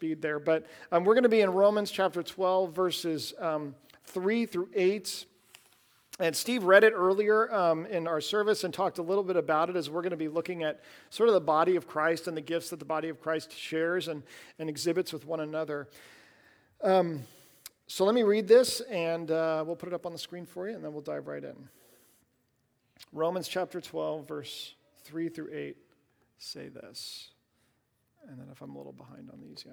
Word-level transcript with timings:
speed 0.00 0.22
there. 0.22 0.38
But 0.38 0.64
um, 0.92 1.04
we're 1.04 1.12
going 1.12 1.24
to 1.24 1.28
be 1.28 1.42
in 1.42 1.50
Romans 1.50 1.90
chapter 1.90 2.22
12, 2.22 2.74
verses 2.74 3.34
um, 3.38 3.74
3 4.06 4.46
through 4.46 4.70
8. 4.74 5.26
And 6.18 6.34
Steve 6.34 6.64
read 6.64 6.84
it 6.84 6.94
earlier 6.96 7.52
um, 7.52 7.84
in 7.84 8.06
our 8.06 8.22
service 8.22 8.64
and 8.64 8.72
talked 8.72 8.96
a 8.96 9.02
little 9.02 9.22
bit 9.22 9.36
about 9.36 9.68
it 9.68 9.76
as 9.76 9.90
we're 9.90 10.00
going 10.00 10.12
to 10.12 10.16
be 10.16 10.28
looking 10.28 10.62
at 10.62 10.80
sort 11.10 11.28
of 11.28 11.34
the 11.34 11.40
body 11.42 11.76
of 11.76 11.86
Christ 11.86 12.28
and 12.28 12.34
the 12.34 12.40
gifts 12.40 12.70
that 12.70 12.78
the 12.78 12.84
body 12.86 13.10
of 13.10 13.20
Christ 13.20 13.54
shares 13.54 14.08
and, 14.08 14.22
and 14.58 14.70
exhibits 14.70 15.12
with 15.12 15.26
one 15.26 15.40
another. 15.40 15.86
Um, 16.82 17.24
so 17.86 18.06
let 18.06 18.14
me 18.14 18.22
read 18.22 18.48
this 18.48 18.80
and 18.80 19.30
uh, 19.30 19.62
we'll 19.66 19.76
put 19.76 19.90
it 19.90 19.94
up 19.94 20.06
on 20.06 20.12
the 20.12 20.18
screen 20.18 20.46
for 20.46 20.66
you 20.66 20.76
and 20.76 20.82
then 20.82 20.94
we'll 20.94 21.02
dive 21.02 21.26
right 21.26 21.44
in. 21.44 21.68
Romans 23.12 23.48
chapter 23.48 23.82
12, 23.82 24.26
verse 24.26 24.74
3 25.04 25.28
through 25.28 25.50
8 25.52 25.76
say 26.38 26.68
this. 26.68 27.32
And 28.28 28.38
then 28.38 28.48
if 28.50 28.60
I'm 28.60 28.74
a 28.74 28.78
little 28.78 28.92
behind 28.92 29.30
on 29.32 29.40
these, 29.40 29.64
yeah. 29.66 29.72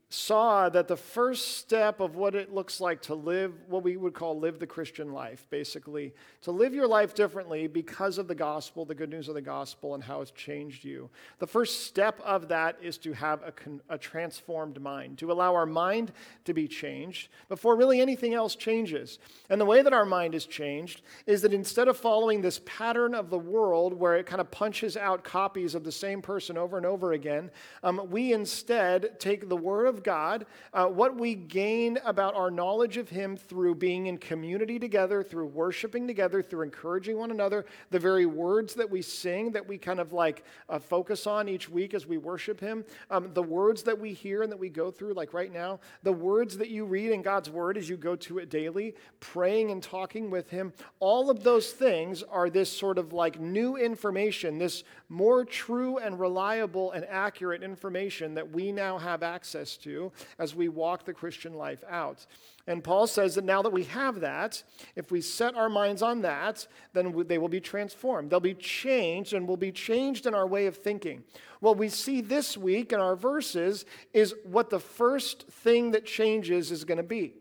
saw 0.13 0.67
that 0.67 0.89
the 0.89 0.97
first 0.97 1.57
step 1.57 2.01
of 2.01 2.15
what 2.15 2.35
it 2.35 2.53
looks 2.53 2.81
like 2.81 3.01
to 3.01 3.15
live 3.15 3.53
what 3.69 3.81
we 3.81 3.95
would 3.95 4.13
call 4.13 4.37
live 4.37 4.59
the 4.59 4.67
Christian 4.67 5.13
life, 5.13 5.45
basically, 5.49 6.13
to 6.41 6.51
live 6.51 6.73
your 6.73 6.87
life 6.87 7.15
differently 7.15 7.67
because 7.67 8.17
of 8.17 8.27
the 8.27 8.35
gospel, 8.35 8.83
the 8.83 8.93
good 8.93 9.09
news 9.09 9.29
of 9.29 9.35
the 9.35 9.41
gospel, 9.41 9.95
and 9.95 10.03
how 10.03 10.19
it's 10.19 10.31
changed 10.31 10.83
you. 10.83 11.09
The 11.39 11.47
first 11.47 11.85
step 11.85 12.19
of 12.25 12.49
that 12.49 12.77
is 12.81 12.97
to 12.99 13.13
have 13.13 13.41
a, 13.41 13.53
a 13.93 13.97
transformed 13.97 14.81
mind, 14.81 15.17
to 15.19 15.31
allow 15.31 15.55
our 15.55 15.65
mind 15.65 16.11
to 16.43 16.53
be 16.53 16.67
changed 16.67 17.29
before 17.47 17.77
really 17.77 18.01
anything 18.01 18.33
else 18.33 18.55
changes. 18.55 19.17
And 19.49 19.61
the 19.61 19.65
way 19.65 19.81
that 19.81 19.93
our 19.93 20.05
mind 20.05 20.35
is 20.35 20.45
changed 20.45 21.03
is 21.25 21.41
that 21.43 21.53
instead 21.53 21.87
of 21.87 21.95
following 21.95 22.41
this 22.41 22.59
pattern 22.65 23.15
of 23.15 23.29
the 23.29 23.39
world 23.39 23.93
where 23.93 24.17
it 24.17 24.25
kind 24.25 24.41
of 24.41 24.51
punches 24.51 24.97
out 24.97 25.23
copies 25.23 25.73
of 25.73 25.85
the 25.85 25.91
same 25.91 26.21
person 26.21 26.57
over 26.57 26.75
and 26.75 26.85
over 26.85 27.13
again, 27.13 27.49
um, 27.81 28.09
we 28.09 28.33
instead 28.33 29.17
take 29.17 29.47
the 29.47 29.55
word 29.55 29.87
of 29.87 30.00
God, 30.03 30.45
uh, 30.73 30.87
what 30.87 31.15
we 31.15 31.35
gain 31.35 31.99
about 32.05 32.35
our 32.35 32.51
knowledge 32.51 32.97
of 32.97 33.09
Him 33.09 33.37
through 33.37 33.75
being 33.75 34.07
in 34.07 34.17
community 34.17 34.79
together, 34.79 35.23
through 35.23 35.47
worshiping 35.47 36.07
together, 36.07 36.41
through 36.41 36.63
encouraging 36.63 37.17
one 37.17 37.31
another, 37.31 37.65
the 37.89 37.99
very 37.99 38.25
words 38.25 38.73
that 38.75 38.89
we 38.89 39.01
sing 39.01 39.51
that 39.51 39.67
we 39.67 39.77
kind 39.77 39.99
of 39.99 40.13
like 40.13 40.43
uh, 40.69 40.79
focus 40.79 41.27
on 41.27 41.49
each 41.49 41.69
week 41.69 41.93
as 41.93 42.07
we 42.07 42.17
worship 42.17 42.59
Him, 42.59 42.85
um, 43.09 43.33
the 43.33 43.43
words 43.43 43.83
that 43.83 43.99
we 43.99 44.13
hear 44.13 44.43
and 44.43 44.51
that 44.51 44.59
we 44.59 44.69
go 44.69 44.91
through, 44.91 45.13
like 45.13 45.33
right 45.33 45.51
now, 45.51 45.79
the 46.03 46.11
words 46.11 46.57
that 46.57 46.69
you 46.69 46.85
read 46.85 47.11
in 47.11 47.21
God's 47.21 47.49
Word 47.49 47.77
as 47.77 47.89
you 47.89 47.97
go 47.97 48.15
to 48.15 48.39
it 48.39 48.49
daily, 48.49 48.95
praying 49.19 49.71
and 49.71 49.81
talking 49.81 50.29
with 50.29 50.49
Him, 50.49 50.73
all 50.99 51.29
of 51.29 51.43
those 51.43 51.71
things 51.71 52.23
are 52.23 52.49
this 52.49 52.71
sort 52.71 52.97
of 52.97 53.13
like 53.13 53.39
new 53.39 53.77
information, 53.77 54.57
this 54.57 54.83
more 55.09 55.43
true 55.43 55.97
and 55.97 56.19
reliable 56.19 56.91
and 56.91 57.05
accurate 57.05 57.63
information 57.63 58.33
that 58.33 58.49
we 58.49 58.71
now 58.71 58.97
have 58.97 59.23
access 59.23 59.75
to 59.77 59.90
to 59.91 60.11
as 60.39 60.55
we 60.55 60.69
walk 60.69 61.05
the 61.05 61.13
Christian 61.13 61.53
life 61.53 61.83
out. 61.89 62.25
And 62.67 62.83
Paul 62.83 63.07
says 63.07 63.35
that 63.35 63.43
now 63.43 63.61
that 63.61 63.73
we 63.73 63.83
have 63.85 64.19
that, 64.21 64.63
if 64.95 65.11
we 65.11 65.21
set 65.21 65.55
our 65.55 65.69
minds 65.69 66.01
on 66.01 66.21
that, 66.21 66.67
then 66.93 67.13
they 67.27 67.37
will 67.37 67.49
be 67.49 67.59
transformed. 67.59 68.29
They'll 68.29 68.39
be 68.39 68.53
changed 68.53 69.33
and 69.33 69.47
will 69.47 69.57
be 69.57 69.71
changed 69.71 70.25
in 70.25 70.35
our 70.35 70.47
way 70.47 70.67
of 70.67 70.77
thinking. 70.77 71.23
What 71.59 71.77
we 71.77 71.89
see 71.89 72.21
this 72.21 72.57
week 72.57 72.93
in 72.93 72.99
our 72.99 73.15
verses 73.15 73.85
is 74.13 74.35
what 74.43 74.69
the 74.69 74.79
first 74.79 75.47
thing 75.47 75.91
that 75.91 76.05
changes 76.05 76.71
is 76.71 76.85
going 76.85 76.97
to 76.97 77.03
be. 77.03 77.33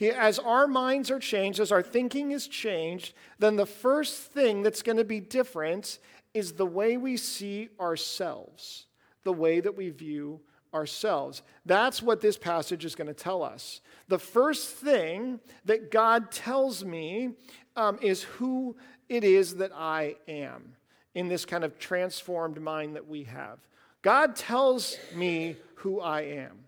As 0.00 0.38
our 0.38 0.68
minds 0.68 1.10
are 1.10 1.18
changed, 1.18 1.58
as 1.58 1.72
our 1.72 1.82
thinking 1.82 2.30
is 2.30 2.46
changed, 2.46 3.14
then 3.40 3.56
the 3.56 3.66
first 3.66 4.32
thing 4.32 4.62
that's 4.62 4.82
going 4.82 4.98
to 4.98 5.04
be 5.04 5.18
different 5.18 5.98
is 6.34 6.52
the 6.52 6.66
way 6.66 6.96
we 6.96 7.16
see 7.16 7.68
ourselves, 7.80 8.86
the 9.24 9.32
way 9.32 9.58
that 9.58 9.76
we 9.76 9.90
view 9.90 10.40
ourselves. 10.74 11.42
That's 11.66 12.02
what 12.02 12.20
this 12.20 12.36
passage 12.36 12.84
is 12.84 12.94
going 12.94 13.08
to 13.08 13.14
tell 13.14 13.42
us. 13.42 13.80
The 14.08 14.18
first 14.18 14.70
thing 14.76 15.40
that 15.64 15.90
God 15.90 16.30
tells 16.30 16.84
me 16.84 17.30
um, 17.76 17.98
is 18.02 18.22
who 18.22 18.76
it 19.08 19.24
is 19.24 19.56
that 19.56 19.72
I 19.74 20.16
am 20.26 20.74
in 21.14 21.28
this 21.28 21.44
kind 21.44 21.64
of 21.64 21.78
transformed 21.78 22.60
mind 22.60 22.96
that 22.96 23.08
we 23.08 23.24
have. 23.24 23.58
God 24.02 24.36
tells 24.36 24.96
me 25.14 25.56
who 25.76 26.00
I 26.00 26.22
am. 26.22 26.64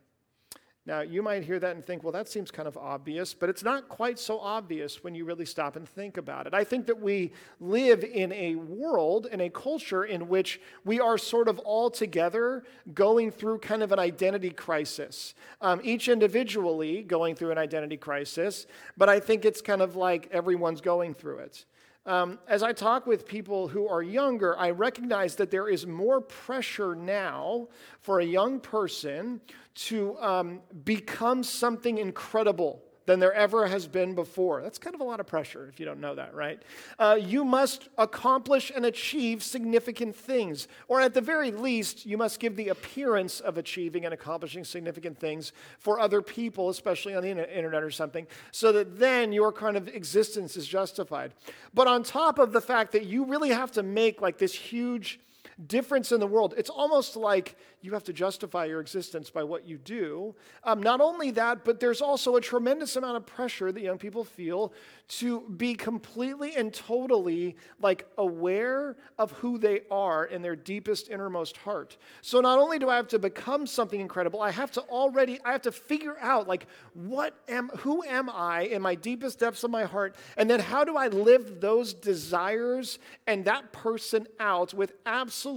Now, 0.86 1.02
you 1.02 1.22
might 1.22 1.44
hear 1.44 1.58
that 1.58 1.76
and 1.76 1.84
think, 1.84 2.02
well, 2.02 2.12
that 2.12 2.26
seems 2.26 2.50
kind 2.50 2.66
of 2.66 2.76
obvious, 2.78 3.34
but 3.34 3.50
it's 3.50 3.62
not 3.62 3.90
quite 3.90 4.18
so 4.18 4.38
obvious 4.38 5.04
when 5.04 5.14
you 5.14 5.26
really 5.26 5.44
stop 5.44 5.76
and 5.76 5.86
think 5.86 6.16
about 6.16 6.46
it. 6.46 6.54
I 6.54 6.64
think 6.64 6.86
that 6.86 6.98
we 6.98 7.32
live 7.60 8.02
in 8.02 8.32
a 8.32 8.54
world, 8.54 9.26
in 9.30 9.42
a 9.42 9.50
culture 9.50 10.04
in 10.04 10.26
which 10.28 10.58
we 10.84 10.98
are 10.98 11.18
sort 11.18 11.48
of 11.48 11.58
all 11.60 11.90
together 11.90 12.64
going 12.94 13.30
through 13.30 13.58
kind 13.58 13.82
of 13.82 13.92
an 13.92 13.98
identity 13.98 14.50
crisis, 14.50 15.34
um, 15.60 15.82
each 15.84 16.08
individually 16.08 17.02
going 17.02 17.34
through 17.34 17.50
an 17.50 17.58
identity 17.58 17.98
crisis, 17.98 18.66
but 18.96 19.10
I 19.10 19.20
think 19.20 19.44
it's 19.44 19.60
kind 19.60 19.82
of 19.82 19.96
like 19.96 20.30
everyone's 20.32 20.80
going 20.80 21.12
through 21.12 21.40
it. 21.40 21.66
Um, 22.10 22.40
as 22.48 22.64
I 22.64 22.72
talk 22.72 23.06
with 23.06 23.24
people 23.24 23.68
who 23.68 23.86
are 23.86 24.02
younger, 24.02 24.58
I 24.58 24.70
recognize 24.70 25.36
that 25.36 25.52
there 25.52 25.68
is 25.68 25.86
more 25.86 26.20
pressure 26.20 26.96
now 26.96 27.68
for 28.00 28.18
a 28.18 28.24
young 28.24 28.58
person 28.58 29.40
to 29.86 30.18
um, 30.18 30.60
become 30.84 31.44
something 31.44 31.98
incredible 31.98 32.82
than 33.10 33.18
there 33.18 33.32
ever 33.32 33.66
has 33.66 33.88
been 33.88 34.14
before. 34.14 34.62
That's 34.62 34.78
kind 34.78 34.94
of 34.94 35.00
a 35.00 35.04
lot 35.04 35.18
of 35.18 35.26
pressure 35.26 35.66
if 35.68 35.80
you 35.80 35.84
don't 35.84 36.00
know 36.00 36.14
that, 36.14 36.32
right? 36.32 36.62
Uh, 36.96 37.18
you 37.20 37.44
must 37.44 37.88
accomplish 37.98 38.70
and 38.72 38.86
achieve 38.86 39.42
significant 39.42 40.14
things, 40.14 40.68
or 40.86 41.00
at 41.00 41.12
the 41.12 41.20
very 41.20 41.50
least, 41.50 42.06
you 42.06 42.16
must 42.16 42.38
give 42.38 42.54
the 42.54 42.68
appearance 42.68 43.40
of 43.40 43.58
achieving 43.58 44.04
and 44.04 44.14
accomplishing 44.14 44.62
significant 44.62 45.18
things 45.18 45.52
for 45.80 45.98
other 45.98 46.22
people, 46.22 46.68
especially 46.68 47.16
on 47.16 47.24
the 47.24 47.30
internet 47.30 47.82
or 47.82 47.90
something, 47.90 48.28
so 48.52 48.70
that 48.70 49.00
then 49.00 49.32
your 49.32 49.50
kind 49.50 49.76
of 49.76 49.88
existence 49.88 50.56
is 50.56 50.68
justified. 50.68 51.32
But 51.74 51.88
on 51.88 52.04
top 52.04 52.38
of 52.38 52.52
the 52.52 52.60
fact 52.60 52.92
that 52.92 53.06
you 53.06 53.24
really 53.24 53.50
have 53.50 53.72
to 53.72 53.82
make 53.82 54.22
like 54.22 54.38
this 54.38 54.54
huge 54.54 55.18
difference 55.66 56.12
in 56.12 56.20
the 56.20 56.26
world. 56.26 56.54
It's 56.56 56.70
almost 56.70 57.16
like 57.16 57.56
you 57.82 57.92
have 57.92 58.04
to 58.04 58.12
justify 58.12 58.66
your 58.66 58.80
existence 58.80 59.30
by 59.30 59.42
what 59.42 59.66
you 59.66 59.78
do. 59.78 60.34
Um, 60.64 60.82
not 60.82 61.00
only 61.00 61.30
that, 61.32 61.64
but 61.64 61.80
there's 61.80 62.00
also 62.00 62.36
a 62.36 62.40
tremendous 62.40 62.96
amount 62.96 63.16
of 63.16 63.26
pressure 63.26 63.72
that 63.72 63.80
young 63.80 63.98
people 63.98 64.24
feel 64.24 64.72
to 65.08 65.40
be 65.56 65.74
completely 65.74 66.54
and 66.56 66.72
totally 66.72 67.56
like 67.80 68.06
aware 68.18 68.96
of 69.18 69.32
who 69.32 69.58
they 69.58 69.80
are 69.90 70.26
in 70.26 70.42
their 70.42 70.56
deepest 70.56 71.08
innermost 71.08 71.56
heart. 71.58 71.96
So 72.22 72.40
not 72.40 72.58
only 72.58 72.78
do 72.78 72.88
I 72.88 72.96
have 72.96 73.08
to 73.08 73.18
become 73.18 73.66
something 73.66 74.00
incredible, 74.00 74.40
I 74.40 74.50
have 74.50 74.70
to 74.72 74.82
already 74.82 75.40
I 75.44 75.52
have 75.52 75.62
to 75.62 75.72
figure 75.72 76.16
out 76.20 76.48
like 76.48 76.66
what 76.94 77.34
am 77.48 77.68
who 77.78 78.02
am 78.04 78.30
I 78.30 78.62
in 78.62 78.82
my 78.82 78.94
deepest 78.94 79.40
depths 79.40 79.64
of 79.64 79.70
my 79.70 79.84
heart 79.84 80.16
and 80.36 80.48
then 80.48 80.60
how 80.60 80.84
do 80.84 80.96
I 80.96 81.08
live 81.08 81.60
those 81.60 81.92
desires 81.94 82.98
and 83.26 83.44
that 83.46 83.72
person 83.72 84.26
out 84.38 84.74
with 84.74 84.92
absolute 85.06 85.49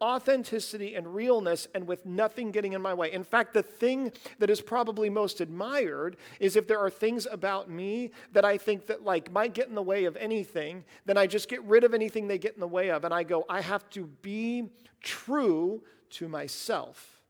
authenticity 0.00 0.94
and 0.94 1.14
realness 1.14 1.68
and 1.74 1.86
with 1.86 2.04
nothing 2.04 2.50
getting 2.50 2.72
in 2.72 2.82
my 2.82 2.92
way. 2.92 3.12
In 3.12 3.22
fact, 3.22 3.54
the 3.54 3.62
thing 3.62 4.12
that 4.38 4.50
is 4.50 4.60
probably 4.60 5.08
most 5.08 5.40
admired 5.40 6.16
is 6.40 6.56
if 6.56 6.66
there 6.66 6.80
are 6.80 6.90
things 6.90 7.26
about 7.30 7.70
me 7.70 8.10
that 8.32 8.44
I 8.44 8.58
think 8.58 8.86
that 8.86 9.04
like 9.04 9.30
might 9.30 9.54
get 9.54 9.68
in 9.68 9.74
the 9.74 9.82
way 9.82 10.04
of 10.04 10.16
anything, 10.16 10.84
then 11.06 11.16
I 11.16 11.26
just 11.26 11.48
get 11.48 11.62
rid 11.64 11.84
of 11.84 11.94
anything 11.94 12.26
they 12.26 12.38
get 12.38 12.54
in 12.54 12.60
the 12.60 12.66
way 12.66 12.90
of 12.90 13.04
and 13.04 13.14
I 13.14 13.22
go, 13.22 13.44
I 13.48 13.60
have 13.60 13.88
to 13.90 14.06
be 14.06 14.70
true 15.00 15.82
to 16.10 16.28
myself 16.28 17.20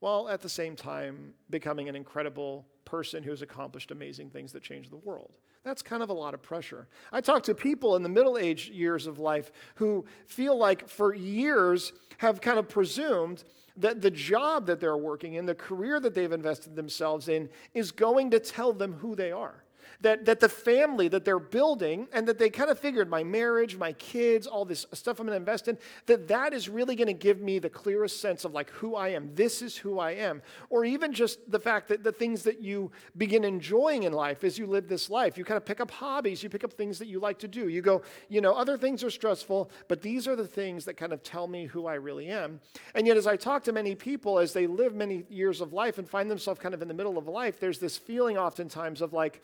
while 0.00 0.28
at 0.28 0.40
the 0.40 0.48
same 0.48 0.76
time 0.76 1.34
becoming 1.48 1.88
an 1.88 1.96
incredible 1.96 2.66
person 2.84 3.22
who 3.22 3.30
has 3.30 3.42
accomplished 3.42 3.90
amazing 3.90 4.30
things 4.30 4.52
that 4.52 4.62
change 4.62 4.90
the 4.90 4.96
world. 4.96 5.38
That's 5.66 5.82
kind 5.82 6.00
of 6.00 6.10
a 6.10 6.12
lot 6.12 6.32
of 6.32 6.40
pressure. 6.42 6.86
I 7.10 7.20
talk 7.20 7.42
to 7.42 7.54
people 7.54 7.96
in 7.96 8.04
the 8.04 8.08
middle 8.08 8.38
age 8.38 8.70
years 8.70 9.08
of 9.08 9.18
life 9.18 9.50
who 9.74 10.04
feel 10.24 10.56
like 10.56 10.88
for 10.88 11.12
years 11.12 11.92
have 12.18 12.40
kind 12.40 12.60
of 12.60 12.68
presumed 12.68 13.42
that 13.76 14.00
the 14.00 14.12
job 14.12 14.66
that 14.66 14.78
they're 14.78 14.96
working 14.96 15.34
in, 15.34 15.44
the 15.44 15.56
career 15.56 15.98
that 15.98 16.14
they've 16.14 16.30
invested 16.30 16.76
themselves 16.76 17.26
in, 17.26 17.48
is 17.74 17.90
going 17.90 18.30
to 18.30 18.38
tell 18.38 18.72
them 18.72 18.92
who 18.92 19.16
they 19.16 19.32
are 19.32 19.64
that, 20.00 20.24
that 20.26 20.40
the 20.40 20.48
family 20.48 21.08
that 21.08 21.24
they're 21.24 21.38
building 21.38 22.08
and 22.12 22.26
that 22.28 22.38
they 22.38 22.50
kind 22.50 22.70
of 22.70 22.78
figured 22.78 23.08
my 23.08 23.24
marriage, 23.24 23.76
my 23.76 23.92
kids, 23.94 24.46
all 24.46 24.64
this 24.64 24.86
stuff 24.92 25.18
I'm 25.18 25.26
going 25.26 25.34
to 25.34 25.40
invest 25.40 25.68
in, 25.68 25.78
that 26.06 26.28
that 26.28 26.52
is 26.52 26.68
really 26.68 26.96
going 26.96 27.06
to 27.06 27.12
give 27.12 27.40
me 27.40 27.58
the 27.58 27.70
clearest 27.70 28.20
sense 28.20 28.44
of 28.44 28.52
like 28.52 28.70
who 28.70 28.94
I 28.94 29.08
am. 29.08 29.34
This 29.34 29.62
is 29.62 29.76
who 29.76 29.98
I 29.98 30.12
am. 30.12 30.42
Or 30.70 30.84
even 30.84 31.12
just 31.12 31.50
the 31.50 31.60
fact 31.60 31.88
that 31.88 32.02
the 32.02 32.12
things 32.12 32.42
that 32.44 32.60
you 32.60 32.90
begin 33.16 33.44
enjoying 33.44 34.04
in 34.04 34.12
life 34.12 34.44
as 34.44 34.58
you 34.58 34.66
live 34.66 34.88
this 34.88 35.10
life, 35.10 35.38
you 35.38 35.44
kind 35.44 35.56
of 35.56 35.64
pick 35.64 35.80
up 35.80 35.90
hobbies, 35.90 36.42
you 36.42 36.48
pick 36.48 36.64
up 36.64 36.72
things 36.72 36.98
that 36.98 37.08
you 37.08 37.18
like 37.20 37.38
to 37.38 37.48
do. 37.48 37.68
You 37.68 37.82
go, 37.82 38.02
you 38.28 38.40
know, 38.40 38.52
other 38.54 38.76
things 38.76 39.02
are 39.02 39.10
stressful, 39.10 39.70
but 39.88 40.02
these 40.02 40.28
are 40.28 40.36
the 40.36 40.46
things 40.46 40.84
that 40.84 40.96
kind 40.96 41.12
of 41.12 41.22
tell 41.22 41.46
me 41.46 41.66
who 41.66 41.86
I 41.86 41.94
really 41.94 42.28
am. 42.28 42.60
And 42.94 43.06
yet, 43.06 43.16
as 43.16 43.26
I 43.26 43.36
talk 43.36 43.64
to 43.64 43.72
many 43.72 43.94
people 43.94 44.38
as 44.38 44.52
they 44.52 44.66
live 44.66 44.94
many 44.94 45.24
years 45.28 45.60
of 45.60 45.72
life 45.72 45.98
and 45.98 46.08
find 46.08 46.30
themselves 46.30 46.60
kind 46.60 46.74
of 46.74 46.82
in 46.82 46.88
the 46.88 46.94
middle 46.94 47.18
of 47.18 47.26
life, 47.28 47.60
there's 47.60 47.78
this 47.78 47.96
feeling 47.96 48.36
oftentimes 48.36 49.00
of 49.00 49.12
like, 49.12 49.42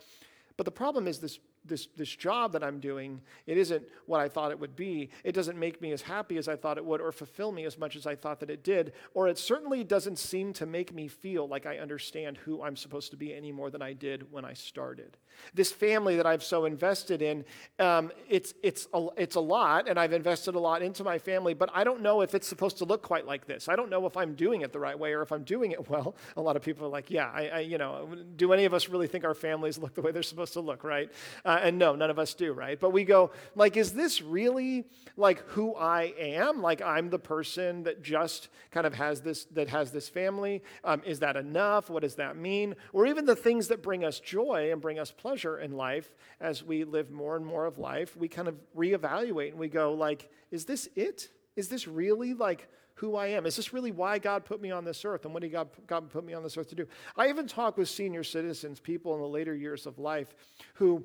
but 0.57 0.65
the 0.65 0.73
problem 0.73 1.07
is 1.07 1.19
this 1.19 1.39
this, 1.65 1.87
this 1.97 2.15
job 2.15 2.53
that 2.53 2.63
I'm 2.63 2.81
doing, 2.81 3.21
it 3.47 3.57
isn't 3.57 3.85
what 4.07 4.21
I 4.21 4.29
thought 4.29 4.51
it 4.51 4.59
would 4.59 4.77
be. 4.77 5.11
It 5.25 5.33
doesn't 5.33 5.59
make 5.59 5.81
me 5.81 5.93
as 5.93 6.03
happy 6.03 6.37
as 6.37 6.49
I 6.49 6.57
thought 6.57 6.79
it 6.79 6.85
would 6.85 7.01
or 7.01 7.13
fulfill 7.13 7.53
me 7.53 7.65
as 7.65 7.79
much 7.79 7.97
as 7.97 8.07
I 8.07 8.15
thought 8.15 8.41
that 8.41 8.51
it 8.51 8.65
did. 8.65 8.93
Or 9.15 9.29
it 9.29 9.39
certainly 9.39 9.85
doesn't 9.85 10.19
seem 10.19 10.53
to 10.55 10.67
make 10.67 10.93
me 10.93 11.09
feel 11.09 11.47
like 11.47 11.67
I 11.67 11.79
understand 11.79 12.37
who 12.39 12.63
I'm 12.63 12.77
supposed 12.77 13.11
to 13.13 13.17
be 13.17 13.35
any 13.35 13.53
more 13.53 13.71
than 13.71 13.83
I 13.83 13.93
did 13.93 14.31
when 14.33 14.45
I 14.45 14.55
started. 14.55 15.17
This 15.55 15.73
family 15.73 16.17
that 16.17 16.27
I've 16.27 16.43
so 16.43 16.65
invested 16.65 17.23
in, 17.23 17.45
um, 17.79 18.13
it's, 18.29 18.55
it's, 18.63 18.89
a, 18.93 19.07
it's 19.17 19.37
a 19.37 19.41
lot, 19.41 19.89
and 19.89 19.99
I've 19.99 20.13
invested 20.13 20.55
a 20.55 20.59
lot 20.59 20.83
into 20.83 21.05
my 21.05 21.19
family, 21.19 21.55
but 21.55 21.71
I 21.73 21.85
don't 21.85 22.03
know 22.03 22.21
if 22.21 22.35
it's 22.35 22.49
supposed 22.49 22.79
to 22.79 22.85
look 22.85 23.03
quite 23.03 23.27
like 23.27 23.47
this. 23.47 23.69
I 23.69 23.77
don't 23.77 23.91
know 23.91 24.07
if 24.07 24.17
I'm 24.17 24.35
doing 24.35 24.63
it 24.63 24.73
the 24.73 24.79
right 24.79 24.99
way 24.99 25.13
or 25.13 25.23
if 25.23 25.33
I'm 25.33 25.45
doing 25.45 25.73
it 25.73 25.89
well. 25.91 26.17
A 26.37 26.41
lot 26.41 26.57
of 26.57 26.63
people 26.63 26.87
are 26.87 26.91
like, 26.91 27.11
yeah, 27.11 27.31
I, 27.33 27.49
I 27.49 27.61
you 27.61 27.79
know, 27.79 28.09
do 28.37 28.53
any 28.53 28.65
of 28.65 28.75
us 28.75 28.89
really 28.89 29.07
think 29.07 29.25
our 29.25 29.35
families 29.35 29.79
look 29.79 29.95
the 29.95 30.03
way 30.03 30.13
they're 30.13 30.23
supposed 30.23 30.55
to 30.55 30.61
look, 30.61 30.85
right? 30.85 31.11
Uh, 31.53 31.59
and 31.63 31.79
no, 31.79 31.95
none 31.95 32.09
of 32.09 32.19
us 32.19 32.33
do, 32.33 32.53
right? 32.53 32.81
But 32.81 32.91
we 32.91 33.05
go, 33.05 33.31
like, 33.55 33.77
is 33.77 33.93
this 33.93 34.23
really 34.23 34.87
like 35.19 35.41
who 35.49 35.75
I 35.75 36.15
am? 36.19 36.63
Like, 36.63 36.81
I'm 36.81 37.11
the 37.11 37.19
person 37.19 37.83
that 37.83 38.03
just 38.03 38.49
kind 38.71 38.87
of 38.87 38.95
has 38.95 39.21
this, 39.21 39.45
that 39.47 39.69
has 39.69 39.91
this 39.91 40.09
family. 40.09 40.63
Um, 40.83 41.03
is 41.05 41.21
that 41.21 41.37
enough? 41.37 41.91
What 41.91 42.03
does 42.03 42.15
that 42.15 42.37
mean? 42.37 42.75
Or 42.95 43.07
even 43.07 43.27
the 43.27 43.37
things 43.37 43.69
that 43.69 43.83
bring 43.83 44.03
us 44.03 44.19
joy 44.19 44.71
and 44.73 44.81
bring 44.81 44.99
us 44.99 45.11
pleasure 45.11 45.59
in 45.59 45.73
life 45.73 46.11
as 46.41 46.63
we 46.63 46.85
live 46.85 47.11
more 47.11 47.37
and 47.37 47.45
more 47.45 47.67
of 47.67 47.77
life, 47.77 48.17
we 48.17 48.29
kind 48.29 48.49
of 48.49 48.57
reevaluate 48.75 49.51
and 49.51 49.59
we 49.59 49.69
go, 49.69 49.93
like, 49.93 50.31
is 50.51 50.65
this 50.65 50.89
it? 50.97 51.29
Is 51.55 51.69
this 51.69 51.87
really 51.87 52.33
like 52.33 52.67
who 52.95 53.17
I 53.17 53.29
am? 53.29 53.47
Is 53.47 53.57
this 53.57 53.73
really 53.73 53.91
why 53.91 54.19
God 54.19 54.45
put 54.45 54.61
me 54.61 54.71
on 54.71 54.85
this 54.85 55.05
earth? 55.05 55.25
And 55.25 55.35
what 55.35 55.43
did 55.43 55.53
God, 55.53 55.69
God 55.87 56.09
put 56.09 56.25
me 56.25 56.35
on 56.35 56.43
this 56.43 56.57
earth 56.57 56.69
to 56.69 56.75
do? 56.75 56.87
I 57.17 57.29
even 57.29 57.47
talk 57.47 57.77
with 57.77 57.89
senior 57.89 58.23
citizens, 58.23 58.81
people 58.81 59.15
in 59.15 59.21
the 59.21 59.27
later 59.27 59.55
years 59.55 59.87
of 59.87 59.99
life, 59.99 60.35
who 60.75 61.05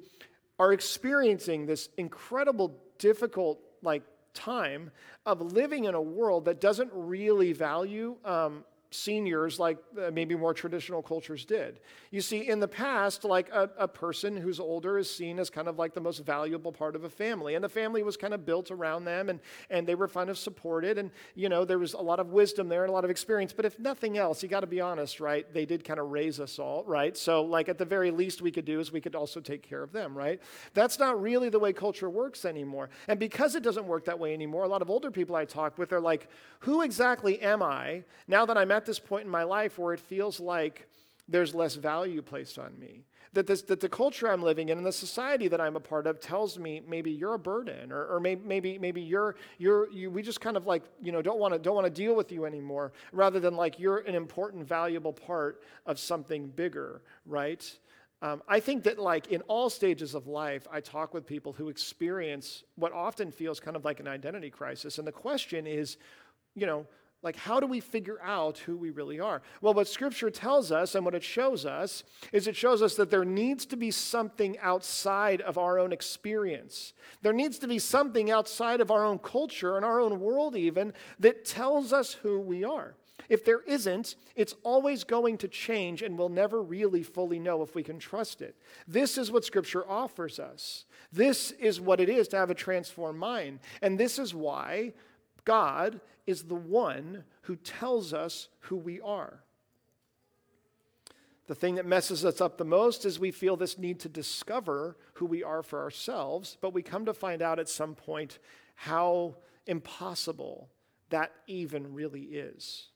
are 0.59 0.73
experiencing 0.73 1.65
this 1.65 1.89
incredible, 1.97 2.75
difficult, 2.97 3.59
like, 3.81 4.03
time 4.33 4.91
of 5.25 5.41
living 5.41 5.85
in 5.85 5.95
a 5.95 6.01
world 6.01 6.45
that 6.45 6.61
doesn't 6.61 6.91
really 6.93 7.53
value 7.53 8.15
um, 8.23 8.63
seniors 8.89 9.59
like 9.59 9.77
uh, 10.01 10.11
maybe 10.11 10.35
more 10.35 10.53
traditional 10.53 11.01
cultures 11.01 11.45
did. 11.45 11.79
You 12.11 12.21
see, 12.21 12.47
in 12.47 12.59
the 12.59 12.67
past, 12.67 13.23
like 13.23 13.49
a, 13.49 13.69
a, 13.77 13.87
person 13.87 14.37
who's 14.37 14.59
older 14.59 14.97
is 14.97 15.13
seen 15.13 15.39
as 15.39 15.49
kind 15.49 15.67
of 15.67 15.77
like 15.77 15.93
the 15.93 16.01
most 16.01 16.19
valuable 16.19 16.71
part 16.71 16.95
of 16.95 17.03
a 17.03 17.09
family. 17.09 17.55
And 17.55 17.63
the 17.63 17.69
family 17.69 18.03
was 18.03 18.15
kind 18.15 18.33
of 18.33 18.45
built 18.45 18.71
around 18.71 19.05
them 19.05 19.29
and, 19.29 19.39
and 19.69 19.87
they 19.87 19.95
were 19.95 20.07
kind 20.07 20.29
of 20.29 20.37
supported. 20.37 20.97
And, 20.97 21.11
you 21.35 21.49
know, 21.49 21.65
there 21.65 21.79
was 21.79 21.93
a 21.93 22.01
lot 22.01 22.19
of 22.19 22.31
wisdom 22.31 22.69
there 22.69 22.83
and 22.83 22.89
a 22.89 22.93
lot 22.93 23.03
of 23.03 23.09
experience. 23.09 23.53
But 23.53 23.65
if 23.65 23.77
nothing 23.79 24.17
else, 24.17 24.41
you 24.43 24.49
got 24.49 24.61
to 24.61 24.67
be 24.67 24.79
honest, 24.79 25.19
right? 25.19 25.51
They 25.53 25.65
did 25.65 25.83
kind 25.83 25.99
of 25.99 26.11
raise 26.11 26.39
us 26.39 26.59
all, 26.59 26.83
right? 26.85 27.17
So, 27.17 27.43
like, 27.43 27.69
at 27.69 27.77
the 27.77 27.85
very 27.85 28.11
least 28.11 28.41
we 28.41 28.51
could 28.51 28.65
do 28.65 28.79
is 28.79 28.91
we 28.91 29.01
could 29.01 29.15
also 29.15 29.39
take 29.39 29.63
care 29.63 29.83
of 29.83 29.91
them, 29.91 30.17
right? 30.17 30.41
That's 30.73 30.99
not 30.99 31.21
really 31.21 31.49
the 31.49 31.59
way 31.59 31.73
culture 31.73 32.09
works 32.09 32.45
anymore. 32.45 32.89
And 33.07 33.19
because 33.19 33.55
it 33.55 33.63
doesn't 33.63 33.85
work 33.85 34.05
that 34.05 34.19
way 34.19 34.33
anymore, 34.33 34.63
a 34.63 34.67
lot 34.67 34.81
of 34.81 34.89
older 34.89 35.11
people 35.11 35.35
I 35.35 35.45
talk 35.45 35.77
with 35.77 35.91
are 35.91 35.99
like, 35.99 36.29
who 36.59 36.81
exactly 36.81 37.41
am 37.41 37.61
I 37.63 38.03
now 38.27 38.45
that 38.45 38.57
I'm 38.57 38.71
at 38.77 38.85
this 38.85 38.99
point 38.99 39.25
in 39.25 39.31
my 39.31 39.43
life 39.43 39.77
where 39.77 39.93
it 39.93 39.99
feels 39.99 40.39
like 40.39 40.87
there's 41.27 41.53
less 41.53 41.75
value 41.75 42.21
placed 42.21 42.57
on 42.57 42.79
me. 42.79 43.03
That, 43.33 43.45
this, 43.45 43.61
that 43.63 43.81
the 43.81 43.89
culture 43.89 44.31
I'm 44.31 44.41
living 44.41 44.69
in 44.69 44.77
and 44.77 44.87
the 44.87 44.91
society 44.91 45.47
that 45.49 45.59
I'm 45.59 45.75
a 45.75 45.81
part 45.81 46.07
of 46.07 46.19
tells 46.19 46.57
me 46.57 46.81
maybe 46.87 47.11
you're 47.11 47.33
a 47.33 47.39
burden, 47.39 47.91
or, 47.91 48.05
or 48.05 48.19
maybe, 48.19 48.41
maybe, 48.45 48.79
maybe 48.79 49.01
you're, 49.01 49.35
you're, 49.57 49.91
you, 49.91 50.09
we 50.09 50.21
just 50.21 50.39
kind 50.39 50.55
of 50.55 50.65
like, 50.65 50.83
you 51.03 51.11
know, 51.11 51.21
don't 51.21 51.37
want 51.37 51.53
to 51.53 51.59
don't 51.59 51.75
want 51.75 51.85
to 51.85 51.91
deal 51.91 52.15
with 52.15 52.31
you 52.31 52.45
anymore, 52.45 52.93
rather 53.11 53.39
than 53.39 53.55
like 53.55 53.79
you're 53.79 53.99
an 53.99 54.15
important, 54.15 54.65
valuable 54.65 55.11
part 55.11 55.61
of 55.85 55.99
something 55.99 56.47
bigger, 56.47 57.01
right? 57.25 57.79
Um, 58.21 58.41
I 58.47 58.59
think 58.59 58.83
that, 58.85 58.97
like 58.97 59.27
in 59.27 59.41
all 59.41 59.69
stages 59.69 60.15
of 60.15 60.25
life, 60.25 60.65
I 60.71 60.79
talk 60.79 61.13
with 61.13 61.27
people 61.27 61.51
who 61.51 61.69
experience 61.69 62.63
what 62.75 62.93
often 62.93 63.31
feels 63.31 63.59
kind 63.59 63.75
of 63.75 63.85
like 63.85 63.99
an 63.99 64.07
identity 64.07 64.49
crisis. 64.49 64.97
And 64.97 65.05
the 65.05 65.11
question 65.11 65.67
is, 65.67 65.97
you 66.55 66.65
know, 66.65 66.87
like, 67.23 67.35
how 67.35 67.59
do 67.59 67.65
we 67.65 67.79
figure 67.79 68.21
out 68.21 68.59
who 68.59 68.77
we 68.77 68.91
really 68.91 69.19
are? 69.19 69.41
Well, 69.61 69.73
what 69.73 69.87
Scripture 69.87 70.29
tells 70.29 70.71
us 70.71 70.93
and 70.93 71.03
what 71.03 71.15
it 71.15 71.23
shows 71.23 71.65
us 71.65 72.03
is 72.31 72.47
it 72.47 72.55
shows 72.55 72.81
us 72.81 72.95
that 72.95 73.09
there 73.09 73.25
needs 73.25 73.65
to 73.67 73.75
be 73.75 73.89
something 73.89 74.57
outside 74.59 75.41
of 75.41 75.57
our 75.57 75.79
own 75.79 75.91
experience. 75.91 76.93
There 77.23 77.33
needs 77.33 77.57
to 77.59 77.67
be 77.67 77.79
something 77.79 78.29
outside 78.29 78.81
of 78.81 78.91
our 78.91 79.03
own 79.03 79.17
culture 79.17 79.77
and 79.77 79.85
our 79.85 79.99
own 79.99 80.19
world, 80.19 80.55
even, 80.55 80.93
that 81.19 81.43
tells 81.43 81.91
us 81.91 82.13
who 82.13 82.39
we 82.39 82.63
are. 82.63 82.93
If 83.29 83.43
there 83.43 83.61
isn't, 83.61 84.15
it's 84.35 84.55
always 84.63 85.03
going 85.03 85.37
to 85.39 85.47
change 85.47 86.03
and 86.03 86.17
we'll 86.17 86.29
never 86.29 86.61
really 86.61 87.03
fully 87.03 87.39
know 87.39 87.61
if 87.61 87.75
we 87.75 87.83
can 87.83 87.99
trust 87.99 88.41
it. 88.41 88.55
This 88.87 89.17
is 89.17 89.31
what 89.31 89.43
Scripture 89.43 89.89
offers 89.89 90.39
us. 90.39 90.85
This 91.11 91.51
is 91.51 91.81
what 91.81 91.99
it 91.99 92.09
is 92.09 92.27
to 92.29 92.37
have 92.37 92.51
a 92.51 92.55
transformed 92.55 93.19
mind. 93.19 93.59
And 93.81 93.99
this 93.99 94.19
is 94.19 94.33
why 94.33 94.93
God 95.43 95.99
is 96.27 96.43
the 96.43 96.55
one 96.55 97.23
who 97.43 97.55
tells 97.55 98.13
us 98.13 98.49
who 98.59 98.75
we 98.75 99.01
are. 99.01 99.39
The 101.47 101.55
thing 101.55 101.75
that 101.75 101.85
messes 101.85 102.25
us 102.25 102.41
up 102.41 102.57
the 102.57 102.65
most 102.65 103.05
is 103.05 103.17
we 103.19 103.31
feel 103.31 103.55
this 103.55 103.77
need 103.77 104.01
to 104.01 104.09
discover 104.09 104.97
who 105.13 105.25
we 105.25 105.43
are 105.43 105.63
for 105.63 105.81
ourselves, 105.81 106.57
but 106.59 106.73
we 106.73 106.81
come 106.81 107.05
to 107.05 107.13
find 107.13 107.41
out 107.41 107.57
at 107.57 107.69
some 107.69 107.95
point 107.95 108.39
how 108.75 109.35
impossible 109.65 110.69
that 111.09 111.31
even 111.47 111.93
really 111.93 112.23
is. 112.23 112.89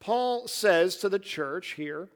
Paul 0.00 0.48
says 0.48 0.96
to 0.96 1.08
the 1.08 1.20
church 1.20 1.74
here 1.74 2.08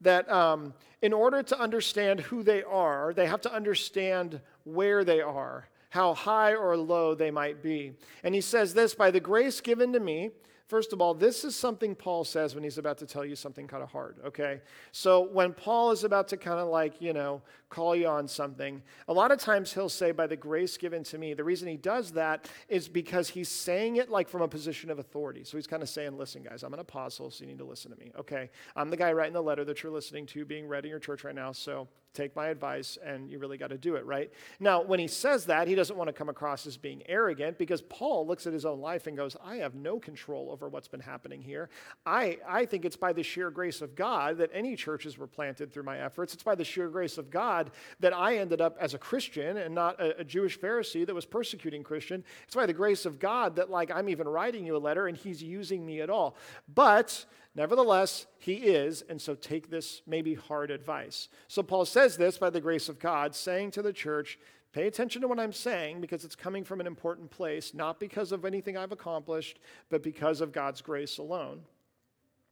that 0.00 0.30
um, 0.30 0.72
in 1.02 1.12
order 1.12 1.42
to 1.42 1.58
understand 1.58 2.20
who 2.20 2.44
they 2.44 2.62
are, 2.62 3.12
they 3.12 3.26
have 3.26 3.40
to 3.40 3.52
understand 3.52 4.40
where 4.62 5.02
they 5.02 5.20
are 5.20 5.68
how 5.94 6.12
high 6.12 6.56
or 6.56 6.76
low 6.76 7.14
they 7.14 7.30
might 7.30 7.62
be. 7.62 7.92
And 8.24 8.34
he 8.34 8.40
says 8.40 8.74
this 8.74 8.96
by 8.96 9.12
the 9.12 9.20
grace 9.20 9.60
given 9.60 9.92
to 9.92 10.00
me, 10.00 10.32
First 10.66 10.94
of 10.94 11.02
all, 11.02 11.12
this 11.12 11.44
is 11.44 11.54
something 11.54 11.94
Paul 11.94 12.24
says 12.24 12.54
when 12.54 12.64
he's 12.64 12.78
about 12.78 12.96
to 12.98 13.06
tell 13.06 13.22
you 13.22 13.36
something 13.36 13.66
kind 13.66 13.82
of 13.82 13.90
hard, 13.90 14.16
okay? 14.24 14.62
So 14.92 15.20
when 15.20 15.52
Paul 15.52 15.90
is 15.90 16.04
about 16.04 16.26
to 16.28 16.38
kind 16.38 16.58
of 16.58 16.68
like, 16.68 17.02
you 17.02 17.12
know, 17.12 17.42
call 17.68 17.94
you 17.94 18.06
on 18.06 18.26
something, 18.26 18.82
a 19.06 19.12
lot 19.12 19.30
of 19.30 19.38
times 19.38 19.74
he'll 19.74 19.90
say, 19.90 20.10
by 20.10 20.26
the 20.26 20.36
grace 20.36 20.78
given 20.78 21.04
to 21.04 21.18
me. 21.18 21.34
The 21.34 21.44
reason 21.44 21.68
he 21.68 21.76
does 21.76 22.12
that 22.12 22.48
is 22.68 22.88
because 22.88 23.28
he's 23.28 23.50
saying 23.50 23.96
it 23.96 24.08
like 24.08 24.26
from 24.26 24.40
a 24.40 24.48
position 24.48 24.90
of 24.90 24.98
authority. 24.98 25.44
So 25.44 25.58
he's 25.58 25.66
kind 25.66 25.82
of 25.82 25.88
saying, 25.90 26.16
listen, 26.16 26.42
guys, 26.42 26.62
I'm 26.62 26.72
an 26.72 26.80
apostle, 26.80 27.30
so 27.30 27.44
you 27.44 27.50
need 27.50 27.58
to 27.58 27.66
listen 27.66 27.90
to 27.90 27.98
me, 27.98 28.10
okay? 28.18 28.48
I'm 28.74 28.88
the 28.88 28.96
guy 28.96 29.12
writing 29.12 29.34
the 29.34 29.42
letter 29.42 29.66
that 29.66 29.82
you're 29.82 29.92
listening 29.92 30.24
to 30.28 30.46
being 30.46 30.66
read 30.66 30.84
in 30.84 30.90
your 30.90 30.98
church 30.98 31.24
right 31.24 31.34
now, 31.34 31.52
so 31.52 31.88
take 32.14 32.34
my 32.34 32.46
advice 32.46 32.96
and 33.04 33.28
you 33.28 33.38
really 33.38 33.58
got 33.58 33.68
to 33.70 33.78
do 33.78 33.96
it, 33.96 34.06
right? 34.06 34.32
Now, 34.60 34.82
when 34.82 35.00
he 35.00 35.08
says 35.08 35.46
that, 35.46 35.68
he 35.68 35.74
doesn't 35.74 35.96
want 35.96 36.08
to 36.08 36.12
come 36.12 36.28
across 36.28 36.66
as 36.66 36.76
being 36.76 37.02
arrogant 37.06 37.58
because 37.58 37.82
Paul 37.82 38.26
looks 38.26 38.46
at 38.46 38.52
his 38.52 38.64
own 38.64 38.80
life 38.80 39.06
and 39.06 39.16
goes, 39.16 39.36
I 39.44 39.56
have 39.56 39.74
no 39.74 39.98
control 39.98 40.50
over 40.50 40.68
what's 40.68 40.88
been 40.88 41.00
happening 41.00 41.42
here. 41.42 41.68
I, 42.06 42.38
I 42.48 42.64
think 42.64 42.84
it's 42.84 42.96
by 42.96 43.12
the 43.12 43.22
sheer 43.22 43.50
grace 43.50 43.82
of 43.82 43.94
God 43.94 44.38
that 44.38 44.50
any 44.54 44.76
churches 44.76 45.18
were 45.18 45.26
planted 45.26 45.72
through 45.72 45.82
my 45.82 45.98
efforts. 45.98 46.32
It's 46.32 46.42
by 46.42 46.54
the 46.54 46.64
sheer 46.64 46.88
grace 46.88 47.18
of 47.18 47.30
God 47.30 47.70
that 48.00 48.14
I 48.14 48.36
ended 48.36 48.60
up 48.60 48.76
as 48.80 48.94
a 48.94 48.98
Christian 48.98 49.56
and 49.56 49.74
not 49.74 50.00
a, 50.00 50.20
a 50.20 50.24
Jewish 50.24 50.58
Pharisee 50.58 51.04
that 51.06 51.14
was 51.14 51.26
persecuting 51.26 51.82
Christian. 51.82 52.24
It's 52.46 52.54
by 52.54 52.66
the 52.66 52.72
grace 52.72 53.04
of 53.04 53.18
God 53.18 53.56
that, 53.56 53.70
like, 53.70 53.90
I'm 53.90 54.08
even 54.08 54.28
writing 54.28 54.64
you 54.64 54.76
a 54.76 54.78
letter 54.78 55.08
and 55.08 55.16
he's 55.16 55.42
using 55.42 55.84
me 55.84 56.00
at 56.00 56.10
all. 56.10 56.36
But 56.72 57.24
Nevertheless, 57.54 58.26
he 58.38 58.54
is, 58.54 59.02
and 59.08 59.20
so 59.20 59.34
take 59.34 59.70
this 59.70 60.02
maybe 60.06 60.34
hard 60.34 60.70
advice. 60.70 61.28
So 61.46 61.62
Paul 61.62 61.84
says 61.84 62.16
this 62.16 62.36
by 62.36 62.50
the 62.50 62.60
grace 62.60 62.88
of 62.88 62.98
God, 62.98 63.34
saying 63.34 63.70
to 63.72 63.82
the 63.82 63.92
church, 63.92 64.38
Pay 64.72 64.88
attention 64.88 65.22
to 65.22 65.28
what 65.28 65.38
I'm 65.38 65.52
saying 65.52 66.00
because 66.00 66.24
it's 66.24 66.34
coming 66.34 66.64
from 66.64 66.80
an 66.80 66.88
important 66.88 67.30
place, 67.30 67.74
not 67.74 68.00
because 68.00 68.32
of 68.32 68.44
anything 68.44 68.76
I've 68.76 68.90
accomplished, 68.90 69.60
but 69.88 70.02
because 70.02 70.40
of 70.40 70.50
God's 70.50 70.82
grace 70.82 71.18
alone. 71.18 71.60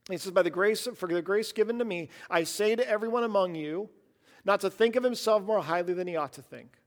He 0.09 0.15
says, 0.15 0.31
By 0.31 0.41
the 0.41 0.49
grace, 0.49 0.87
for 0.95 1.09
the 1.09 1.21
grace 1.21 1.51
given 1.51 1.79
to 1.79 1.85
me, 1.85 2.07
I 2.29 2.45
say 2.45 2.77
to 2.77 2.89
everyone 2.89 3.25
among 3.25 3.55
you, 3.55 3.89
not 4.45 4.61
to 4.61 4.69
think 4.69 4.95
of 4.95 5.03
himself 5.03 5.43
more 5.43 5.61
highly 5.61 5.93
than 5.93 6.07
he 6.07 6.15
ought 6.15 6.31
to 6.33 6.41
think, 6.41 6.77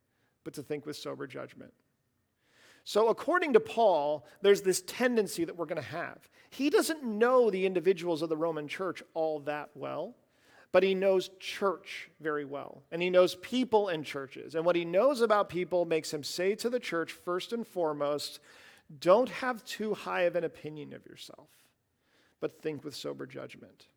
but 0.43 0.55
to 0.55 0.63
think 0.63 0.87
with 0.87 0.97
sober 0.97 1.27
judgment. 1.27 1.75
So, 2.89 3.09
according 3.09 3.55
to 3.55 3.61
Paul, 3.61 4.25
there's 4.43 4.63
this 4.63 4.81
tendency 4.81 5.45
that 5.45 5.57
we're 5.57 5.67
going 5.67 5.83
to 5.83 5.89
have. 5.89 6.19
He 6.51 6.71
doesn't 6.71 7.03
know 7.03 7.51
the 7.51 7.67
individuals 7.67 8.23
of 8.23 8.29
the 8.29 8.37
Roman 8.37 8.69
church 8.69 9.03
all 9.13 9.41
that 9.41 9.71
well, 9.75 10.15
but 10.71 10.85
he 10.85 10.95
knows 10.95 11.31
church 11.41 12.09
very 12.21 12.45
well. 12.45 12.85
And 12.93 13.03
he 13.03 13.11
knows 13.11 13.35
people 13.43 13.89
in 13.89 14.05
churches. 14.05 14.55
And 14.55 14.65
what 14.65 14.77
he 14.77 14.85
knows 14.85 15.21
about 15.21 15.49
people 15.49 15.85
makes 15.85 16.15
him 16.15 16.23
say 16.23 16.55
to 16.55 16.71
the 16.71 16.79
church, 16.79 17.11
first 17.11 17.53
and 17.53 17.67
foremost, 17.67 18.39
don't 19.01 19.31
have 19.31 19.65
too 19.65 19.95
high 19.95 20.23
of 20.23 20.37
an 20.37 20.45
opinion 20.45 20.93
of 20.93 21.05
yourself, 21.07 21.49
but 22.41 22.63
think 22.63 22.85
with 22.85 22.95
sober 22.95 23.27
judgment. 23.27 23.89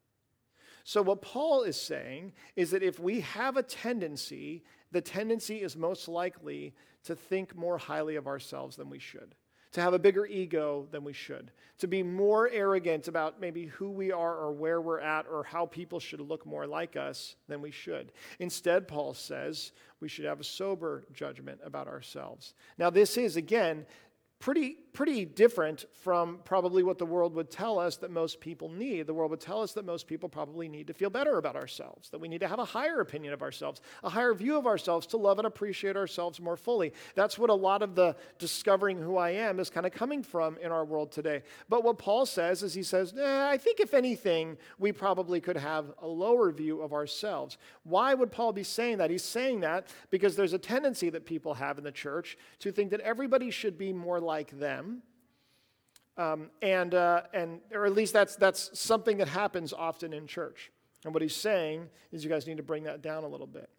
So, 0.84 1.04
what 1.04 1.22
Paul 1.22 1.62
is 1.62 1.80
saying 1.80 2.34
is 2.56 2.72
that 2.72 2.82
if 2.82 2.98
we 2.98 3.20
have 3.20 3.56
a 3.56 3.62
tendency, 3.62 4.64
the 4.92 5.02
tendency 5.02 5.62
is 5.62 5.78
most 5.78 6.08
likely 6.08 6.74
to 7.04 7.16
think 7.16 7.56
more 7.56 7.78
highly 7.78 8.16
of 8.16 8.28
ourselves 8.28 8.76
than 8.76 8.90
we 8.90 9.00
should, 9.00 9.36
to 9.72 9.82
have 9.82 9.94
a 9.94 10.00
bigger 10.00 10.26
ego 10.26 10.88
than 10.92 11.04
we 11.04 11.14
should, 11.14 11.52
to 11.78 11.88
be 11.88 12.04
more 12.04 12.50
arrogant 12.50 13.08
about 13.08 13.40
maybe 13.40 13.66
who 13.66 13.90
we 13.90 14.12
are 14.12 14.36
or 14.36 14.52
where 14.52 14.82
we're 14.82 15.00
at 15.00 15.26
or 15.32 15.44
how 15.44 15.66
people 15.66 16.00
should 16.00 16.20
look 16.20 16.46
more 16.46 16.68
like 16.68 16.96
us 16.96 17.36
than 17.48 17.62
we 17.62 17.72
should. 17.72 18.12
Instead, 18.40 18.88
Paul 18.88 19.14
says 19.14 19.72
we 20.00 20.10
should 20.10 20.26
have 20.26 20.40
a 20.40 20.44
sober 20.44 21.04
judgment 21.14 21.60
about 21.64 21.88
ourselves. 21.88 22.54
Now, 22.78 22.90
this 22.90 23.18
is, 23.18 23.36
again, 23.36 23.86
pretty, 24.40 24.78
pretty 25.00 25.24
different 25.24 25.86
from 25.94 26.40
probably 26.44 26.84
what 26.84 26.98
the 26.98 27.06
world 27.06 27.34
would 27.34 27.50
tell 27.50 27.80
us 27.80 27.96
that 27.96 28.12
most 28.12 28.42
people 28.42 28.68
need. 28.68 29.08
The 29.08 29.14
world 29.14 29.32
would 29.32 29.40
tell 29.40 29.62
us 29.62 29.72
that 29.72 29.86
most 29.86 30.08
people 30.08 30.28
probably 30.28 30.68
need 30.68 30.88
to 30.88 30.94
feel 30.94 31.10
better 31.10 31.38
about 31.38 31.56
ourselves, 31.56 32.10
that 32.10 32.20
we 32.20 32.28
need 32.28 32.42
to 32.42 32.50
have 32.50 32.60
a 32.60 32.66
higher 32.66 33.00
opinion 33.00 33.32
of 33.32 33.42
ourselves, 33.42 33.80
a 34.04 34.10
higher 34.10 34.34
view 34.34 34.58
of 34.58 34.68
ourselves 34.68 35.08
to 35.08 35.18
love 35.18 35.40
and 35.40 35.48
appreciate 35.48 35.96
ourselves 35.96 36.42
more 36.42 36.58
fully. 36.58 36.92
That's 37.16 37.40
what 37.40 37.50
a 37.50 37.54
lot 37.54 37.82
of 37.82 37.96
the 37.96 38.14
discovering 38.40 39.02
who 39.02 39.16
I 39.16 39.30
am 39.30 39.62
is 39.62 39.70
kind 39.70 39.86
of 39.86 39.94
coming 39.94 40.22
from 40.22 40.58
in 40.58 40.70
our 40.70 40.84
world 40.84 41.14
today. 41.14 41.44
But 41.70 41.86
what 41.86 41.98
Paul 41.98 42.26
says 42.26 42.62
is 42.62 42.74
he 42.74 42.84
says, 42.84 43.18
I 43.18 43.56
think 43.56 43.80
if 43.80 43.94
anything, 43.94 44.58
we 44.80 44.92
probably 44.92 45.40
could 45.40 45.56
have 45.56 45.94
a 46.02 46.08
lower 46.08 46.52
view 46.52 46.82
of 46.82 46.92
ourselves. 46.92 47.58
Why 47.84 48.14
would 48.14 48.34
Paul 48.34 48.52
be 48.52 48.64
saying 48.64 48.98
that? 48.98 49.12
He's 49.12 49.24
saying 49.24 49.62
that 49.62 49.88
because 50.10 50.36
there's 50.36 50.52
a 50.52 50.60
tendency 50.60 51.10
that 51.12 51.26
people 51.26 51.54
have 51.54 51.78
in 51.78 51.86
the 51.86 51.92
church 51.94 52.38
to 52.60 52.74
think 52.74 52.92
that 52.92 53.00
everybody 53.00 53.50
should 53.50 53.78
be 53.78 53.94
more 53.94 54.20
like 54.20 54.60
them. 54.60 54.89
Um, 56.20 56.50
and, 56.62 56.94
uh, 56.94 57.22
and, 57.34 57.62
or 57.74 57.86
at 57.86 57.94
least 57.94 58.12
that's, 58.12 58.36
that's 58.36 58.78
something 58.78 59.18
that 59.20 59.30
happens 59.30 59.72
often 59.72 60.12
in 60.12 60.28
church. 60.28 60.70
And 61.06 61.14
what 61.14 61.24
he's 61.24 61.36
saying 61.36 61.88
is 62.12 62.26
you 62.26 62.30
guys 62.30 62.46
need 62.46 62.58
to 62.58 62.64
bring 62.64 62.84
that 62.84 63.02
down 63.02 63.24
a 63.24 63.28
little 63.28 63.48
bit. 63.48 63.70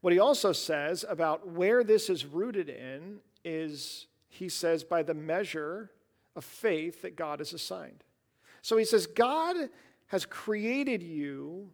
What 0.00 0.12
he 0.12 0.20
also 0.20 0.52
says 0.52 1.04
about 1.08 1.48
where 1.48 1.82
this 1.82 2.08
is 2.08 2.24
rooted 2.24 2.68
in 2.68 3.18
is 3.44 4.06
he 4.28 4.48
says, 4.48 4.84
by 4.84 5.02
the 5.02 5.14
measure 5.14 5.90
of 6.36 6.44
faith 6.44 7.02
that 7.02 7.16
God 7.16 7.40
has 7.40 7.52
assigned. 7.52 8.04
So 8.62 8.76
he 8.76 8.84
says, 8.84 9.08
God 9.08 9.56
has 10.06 10.24
created 10.24 11.02
you 11.02 11.68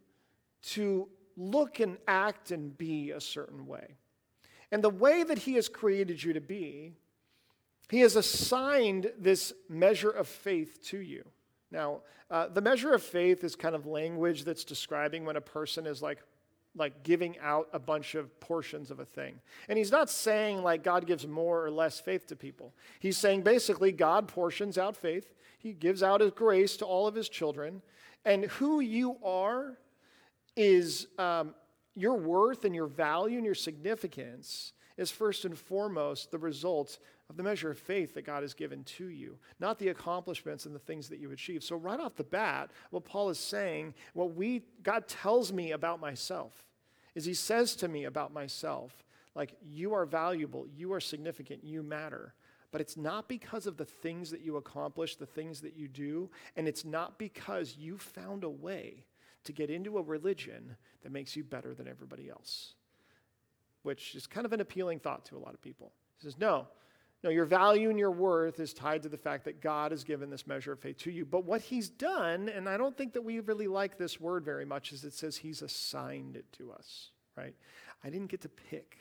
to 0.62 1.06
look 1.36 1.80
and 1.80 1.98
act 2.08 2.50
and 2.50 2.76
be 2.78 3.10
a 3.10 3.20
certain 3.20 3.66
way. 3.66 3.96
And 4.72 4.84
the 4.84 4.90
way 4.90 5.22
that 5.24 5.38
He 5.38 5.54
has 5.54 5.68
created 5.68 6.22
you 6.22 6.32
to 6.32 6.40
be, 6.40 6.94
He 7.90 8.00
has 8.00 8.14
assigned 8.14 9.10
this 9.18 9.52
measure 9.68 10.10
of 10.10 10.28
faith 10.28 10.80
to 10.86 10.98
you. 10.98 11.24
Now, 11.72 12.02
uh, 12.30 12.46
the 12.46 12.60
measure 12.60 12.92
of 12.92 13.02
faith 13.02 13.42
is 13.42 13.56
kind 13.56 13.74
of 13.74 13.86
language 13.86 14.44
that's 14.44 14.64
describing 14.64 15.24
when 15.24 15.36
a 15.36 15.40
person 15.40 15.86
is 15.86 16.00
like, 16.00 16.18
like 16.76 17.02
giving 17.02 17.36
out 17.40 17.68
a 17.72 17.80
bunch 17.80 18.14
of 18.14 18.38
portions 18.38 18.92
of 18.92 19.00
a 19.00 19.04
thing. 19.04 19.40
And 19.68 19.76
he's 19.76 19.90
not 19.90 20.08
saying 20.08 20.62
like 20.62 20.84
God 20.84 21.06
gives 21.06 21.26
more 21.26 21.64
or 21.64 21.70
less 21.70 21.98
faith 21.98 22.28
to 22.28 22.36
people. 22.36 22.72
He's 23.00 23.18
saying 23.18 23.42
basically 23.42 23.90
God 23.90 24.28
portions 24.28 24.78
out 24.78 24.96
faith. 24.96 25.34
He 25.58 25.72
gives 25.72 26.02
out 26.02 26.20
his 26.20 26.30
grace 26.30 26.76
to 26.76 26.84
all 26.84 27.08
of 27.08 27.16
his 27.16 27.28
children. 27.28 27.82
And 28.24 28.44
who 28.44 28.78
you 28.78 29.16
are 29.24 29.78
is 30.56 31.08
um, 31.18 31.54
your 31.96 32.14
worth 32.14 32.64
and 32.64 32.74
your 32.74 32.86
value 32.86 33.36
and 33.36 33.44
your 33.44 33.54
significance 33.56 34.74
is 34.96 35.10
first 35.10 35.44
and 35.44 35.58
foremost 35.58 36.30
the 36.30 36.38
result 36.38 36.98
of 37.30 37.36
the 37.36 37.42
measure 37.44 37.70
of 37.70 37.78
faith 37.78 38.12
that 38.14 38.26
God 38.26 38.42
has 38.42 38.54
given 38.54 38.82
to 38.82 39.06
you, 39.06 39.38
not 39.60 39.78
the 39.78 39.88
accomplishments 39.88 40.66
and 40.66 40.74
the 40.74 40.80
things 40.80 41.08
that 41.08 41.20
you 41.20 41.30
achieve. 41.30 41.62
So, 41.62 41.76
right 41.76 42.00
off 42.00 42.16
the 42.16 42.24
bat, 42.24 42.72
what 42.90 43.04
Paul 43.04 43.30
is 43.30 43.38
saying, 43.38 43.94
what 44.14 44.34
we, 44.34 44.64
God 44.82 45.06
tells 45.06 45.52
me 45.52 45.70
about 45.70 46.00
myself, 46.00 46.52
is 47.14 47.24
He 47.24 47.34
says 47.34 47.76
to 47.76 47.88
me 47.88 48.04
about 48.04 48.32
myself, 48.32 49.04
like, 49.36 49.54
you 49.62 49.94
are 49.94 50.04
valuable, 50.04 50.66
you 50.76 50.92
are 50.92 50.98
significant, 50.98 51.62
you 51.62 51.84
matter. 51.84 52.34
But 52.72 52.80
it's 52.80 52.96
not 52.96 53.28
because 53.28 53.68
of 53.68 53.76
the 53.76 53.84
things 53.84 54.30
that 54.32 54.40
you 54.40 54.56
accomplish, 54.56 55.14
the 55.14 55.24
things 55.24 55.60
that 55.60 55.76
you 55.76 55.86
do, 55.86 56.30
and 56.56 56.66
it's 56.66 56.84
not 56.84 57.16
because 57.16 57.76
you 57.78 57.96
found 57.96 58.42
a 58.42 58.50
way 58.50 59.04
to 59.44 59.52
get 59.52 59.70
into 59.70 59.98
a 59.98 60.02
religion 60.02 60.76
that 61.02 61.12
makes 61.12 61.36
you 61.36 61.44
better 61.44 61.74
than 61.74 61.86
everybody 61.86 62.28
else, 62.28 62.74
which 63.84 64.16
is 64.16 64.26
kind 64.26 64.44
of 64.44 64.52
an 64.52 64.60
appealing 64.60 64.98
thought 64.98 65.24
to 65.26 65.36
a 65.36 65.38
lot 65.38 65.54
of 65.54 65.62
people. 65.62 65.92
He 66.18 66.24
says, 66.24 66.36
No, 66.36 66.66
no, 67.22 67.28
your 67.28 67.44
value 67.44 67.90
and 67.90 67.98
your 67.98 68.10
worth 68.10 68.60
is 68.60 68.72
tied 68.72 69.02
to 69.02 69.08
the 69.08 69.18
fact 69.18 69.44
that 69.44 69.60
God 69.60 69.90
has 69.90 70.04
given 70.04 70.30
this 70.30 70.46
measure 70.46 70.72
of 70.72 70.80
faith 70.80 70.96
to 70.98 71.10
you. 71.10 71.26
But 71.26 71.44
what 71.44 71.60
He's 71.60 71.88
done, 71.88 72.48
and 72.48 72.68
I 72.68 72.76
don't 72.76 72.96
think 72.96 73.12
that 73.12 73.22
we 73.22 73.40
really 73.40 73.66
like 73.66 73.98
this 73.98 74.18
word 74.18 74.44
very 74.44 74.64
much, 74.64 74.92
is 74.92 75.04
it 75.04 75.12
says 75.12 75.36
He's 75.36 75.60
assigned 75.60 76.36
it 76.36 76.50
to 76.54 76.72
us, 76.72 77.10
right? 77.36 77.54
I 78.02 78.08
didn't 78.08 78.28
get 78.28 78.40
to 78.42 78.48
pick, 78.48 78.98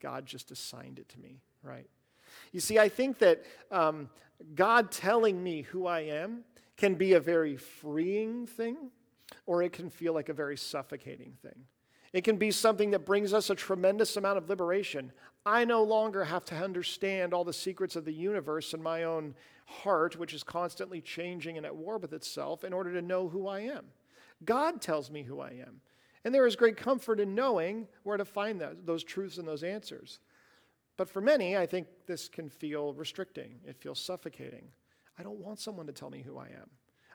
God 0.00 0.24
just 0.24 0.50
assigned 0.52 0.98
it 1.00 1.08
to 1.10 1.20
me, 1.20 1.40
right? 1.62 1.88
You 2.52 2.60
see, 2.60 2.78
I 2.78 2.88
think 2.88 3.18
that 3.18 3.42
um, 3.70 4.08
God 4.54 4.92
telling 4.92 5.42
me 5.42 5.62
who 5.62 5.86
I 5.86 6.00
am 6.00 6.44
can 6.76 6.94
be 6.94 7.14
a 7.14 7.20
very 7.20 7.56
freeing 7.56 8.46
thing 8.46 8.76
or 9.46 9.62
it 9.62 9.72
can 9.72 9.90
feel 9.90 10.14
like 10.14 10.28
a 10.28 10.34
very 10.34 10.56
suffocating 10.56 11.34
thing. 11.42 11.64
It 12.12 12.24
can 12.24 12.36
be 12.36 12.50
something 12.50 12.92
that 12.92 13.04
brings 13.04 13.34
us 13.34 13.50
a 13.50 13.54
tremendous 13.54 14.16
amount 14.16 14.38
of 14.38 14.48
liberation. 14.48 15.12
I 15.46 15.64
no 15.64 15.82
longer 15.82 16.24
have 16.24 16.44
to 16.46 16.56
understand 16.56 17.32
all 17.32 17.44
the 17.44 17.52
secrets 17.52 17.96
of 17.96 18.04
the 18.04 18.12
universe 18.12 18.74
in 18.74 18.82
my 18.82 19.04
own 19.04 19.34
heart, 19.66 20.16
which 20.16 20.34
is 20.34 20.42
constantly 20.42 21.00
changing 21.00 21.56
and 21.56 21.66
at 21.66 21.76
war 21.76 21.98
with 21.98 22.12
itself, 22.12 22.64
in 22.64 22.72
order 22.72 22.92
to 22.92 23.02
know 23.02 23.28
who 23.28 23.48
I 23.48 23.60
am. 23.60 23.86
God 24.44 24.80
tells 24.80 25.10
me 25.10 25.22
who 25.22 25.40
I 25.40 25.50
am. 25.50 25.80
And 26.24 26.34
there 26.34 26.46
is 26.46 26.56
great 26.56 26.76
comfort 26.76 27.20
in 27.20 27.34
knowing 27.34 27.86
where 28.02 28.16
to 28.16 28.24
find 28.24 28.60
that, 28.60 28.86
those 28.86 29.04
truths 29.04 29.38
and 29.38 29.46
those 29.46 29.62
answers. 29.62 30.18
But 30.96 31.08
for 31.08 31.20
many, 31.20 31.56
I 31.56 31.64
think 31.64 31.86
this 32.06 32.28
can 32.28 32.48
feel 32.48 32.92
restricting. 32.92 33.60
It 33.64 33.76
feels 33.76 34.00
suffocating. 34.00 34.68
I 35.18 35.22
don't 35.22 35.38
want 35.38 35.60
someone 35.60 35.86
to 35.86 35.92
tell 35.92 36.10
me 36.10 36.22
who 36.22 36.38
I 36.38 36.46
am. 36.46 36.68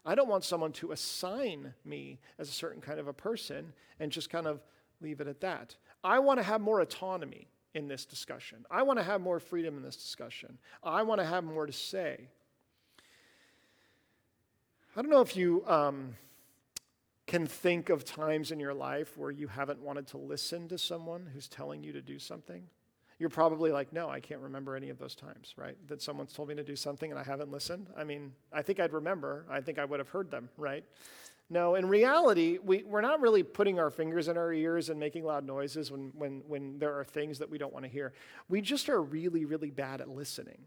I 0.06 0.15
don't 0.15 0.30
want 0.30 0.44
someone 0.44 0.74
to 0.74 0.92
assign 0.92 1.74
me 1.86 2.20
as 2.38 2.50
a 2.50 2.53
certain 2.53 2.82
kind 2.82 3.00
of 3.00 3.08
a 3.08 3.13
person 3.13 3.74
and 4.00 4.12
just 4.12 4.30
kind 4.30 4.48
of 4.48 4.62
leave 5.01 5.22
it 5.22 5.27
at 5.27 5.42
that. 5.42 5.75
I 6.03 6.20
want 6.20 6.39
to 6.39 6.44
have 6.44 6.62
more 6.62 6.82
autonomy 6.82 7.48
in 7.74 7.88
this 7.88 8.06
discussion. 8.06 8.65
I 8.70 8.84
want 8.84 9.00
to 9.00 9.03
have 9.03 9.22
more 9.22 9.39
freedom 9.39 9.77
in 9.77 9.84
this 9.84 9.96
discussion. 9.96 10.58
I 10.84 11.03
want 11.03 11.22
to 11.22 11.25
have 11.25 11.44
more 11.44 11.65
to 11.65 11.74
say. 11.74 12.27
I 14.96 15.01
don't 15.01 15.10
know 15.10 15.22
if 15.22 15.36
you 15.36 15.65
um, 15.65 16.15
can 17.25 17.48
think 17.48 17.89
of 17.89 18.06
times 18.06 18.51
in 18.51 18.60
your 18.60 18.75
life 18.75 19.18
where 19.18 19.32
you 19.32 19.48
haven't 19.48 19.80
wanted 19.82 20.06
to 20.08 20.18
listen 20.18 20.68
to 20.68 20.77
someone 20.77 21.27
who's 21.34 21.48
telling 21.48 21.84
you 21.84 21.92
to 21.94 22.01
do 22.01 22.20
something. 22.20 22.63
You're 23.18 23.30
probably 23.30 23.72
like, 23.72 23.92
no, 23.92 24.10
I 24.10 24.20
can't 24.20 24.42
remember 24.42 24.75
any 24.75 24.89
of 24.89 25.00
those 25.00 25.15
times, 25.15 25.53
right? 25.56 25.77
That 25.88 26.01
someone's 26.01 26.34
told 26.34 26.50
me 26.50 26.56
to 26.56 26.63
do 26.63 26.75
something 26.75 27.10
and 27.10 27.20
I 27.20 27.24
haven't 27.24 27.51
listened. 27.51 27.88
I 27.98 28.03
mean, 28.03 28.34
I 28.51 28.62
think 28.62 28.80
I'd 28.80 28.94
remember. 28.94 29.46
I 29.50 29.62
think 29.62 29.80
I 29.80 29.86
would 29.86 30.00
have 30.00 30.10
heard 30.10 30.30
them, 30.30 30.50
right? 30.58 30.84
No, 31.53 31.75
in 31.75 31.88
reality, 31.88 32.57
we, 32.63 32.81
we're 32.81 33.01
not 33.01 33.22
really 33.22 33.43
putting 33.43 33.79
our 33.79 33.91
fingers 33.91 34.27
in 34.27 34.38
our 34.38 34.51
ears 34.51 34.89
and 34.89 35.00
making 35.00 35.24
loud 35.24 35.45
noises 35.45 35.91
when, 35.91 36.12
when, 36.15 36.41
when 36.48 36.79
there 36.79 36.98
are 36.98 37.03
things 37.03 37.38
that 37.38 37.48
we 37.48 37.60
don't 37.60 37.72
want 37.72 37.86
to 37.86 37.91
hear. 37.91 38.12
We 38.50 38.60
just 38.60 38.89
are 38.89 39.00
really, 39.00 39.45
really 39.45 39.69
bad 39.69 40.01
at 40.01 40.10
listening. 40.10 40.57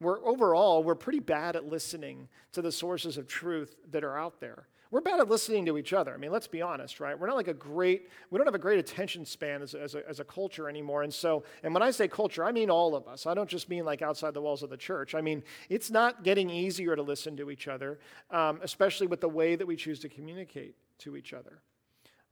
We're 0.00 0.24
overall, 0.24 0.82
we're 0.82 0.94
pretty 0.94 1.20
bad 1.20 1.54
at 1.54 1.66
listening 1.66 2.28
to 2.52 2.62
the 2.62 2.72
sources 2.72 3.18
of 3.18 3.28
truth 3.28 3.76
that 3.90 4.04
are 4.04 4.18
out 4.18 4.40
there 4.40 4.68
we're 4.92 5.00
bad 5.00 5.18
at 5.18 5.28
listening 5.28 5.64
to 5.64 5.78
each 5.78 5.94
other. 5.94 6.12
I 6.12 6.18
mean, 6.18 6.30
let's 6.30 6.46
be 6.46 6.60
honest, 6.60 7.00
right? 7.00 7.18
We're 7.18 7.26
not 7.26 7.36
like 7.36 7.48
a 7.48 7.54
great, 7.54 8.10
we 8.30 8.36
don't 8.36 8.46
have 8.46 8.54
a 8.54 8.58
great 8.58 8.78
attention 8.78 9.24
span 9.24 9.62
as, 9.62 9.74
as, 9.74 9.94
a, 9.94 10.06
as 10.06 10.20
a 10.20 10.24
culture 10.24 10.68
anymore. 10.68 11.02
And 11.02 11.12
so, 11.12 11.44
and 11.62 11.72
when 11.72 11.82
I 11.82 11.90
say 11.90 12.06
culture, 12.08 12.44
I 12.44 12.52
mean 12.52 12.68
all 12.68 12.94
of 12.94 13.08
us. 13.08 13.24
I 13.24 13.32
don't 13.32 13.48
just 13.48 13.70
mean 13.70 13.86
like 13.86 14.02
outside 14.02 14.34
the 14.34 14.42
walls 14.42 14.62
of 14.62 14.68
the 14.68 14.76
church. 14.76 15.14
I 15.14 15.22
mean, 15.22 15.42
it's 15.70 15.90
not 15.90 16.24
getting 16.24 16.50
easier 16.50 16.94
to 16.94 17.00
listen 17.00 17.38
to 17.38 17.50
each 17.50 17.68
other, 17.68 18.00
um, 18.30 18.60
especially 18.62 19.06
with 19.06 19.22
the 19.22 19.30
way 19.30 19.56
that 19.56 19.66
we 19.66 19.76
choose 19.76 19.98
to 20.00 20.10
communicate 20.10 20.76
to 20.98 21.16
each 21.16 21.32
other. 21.32 21.62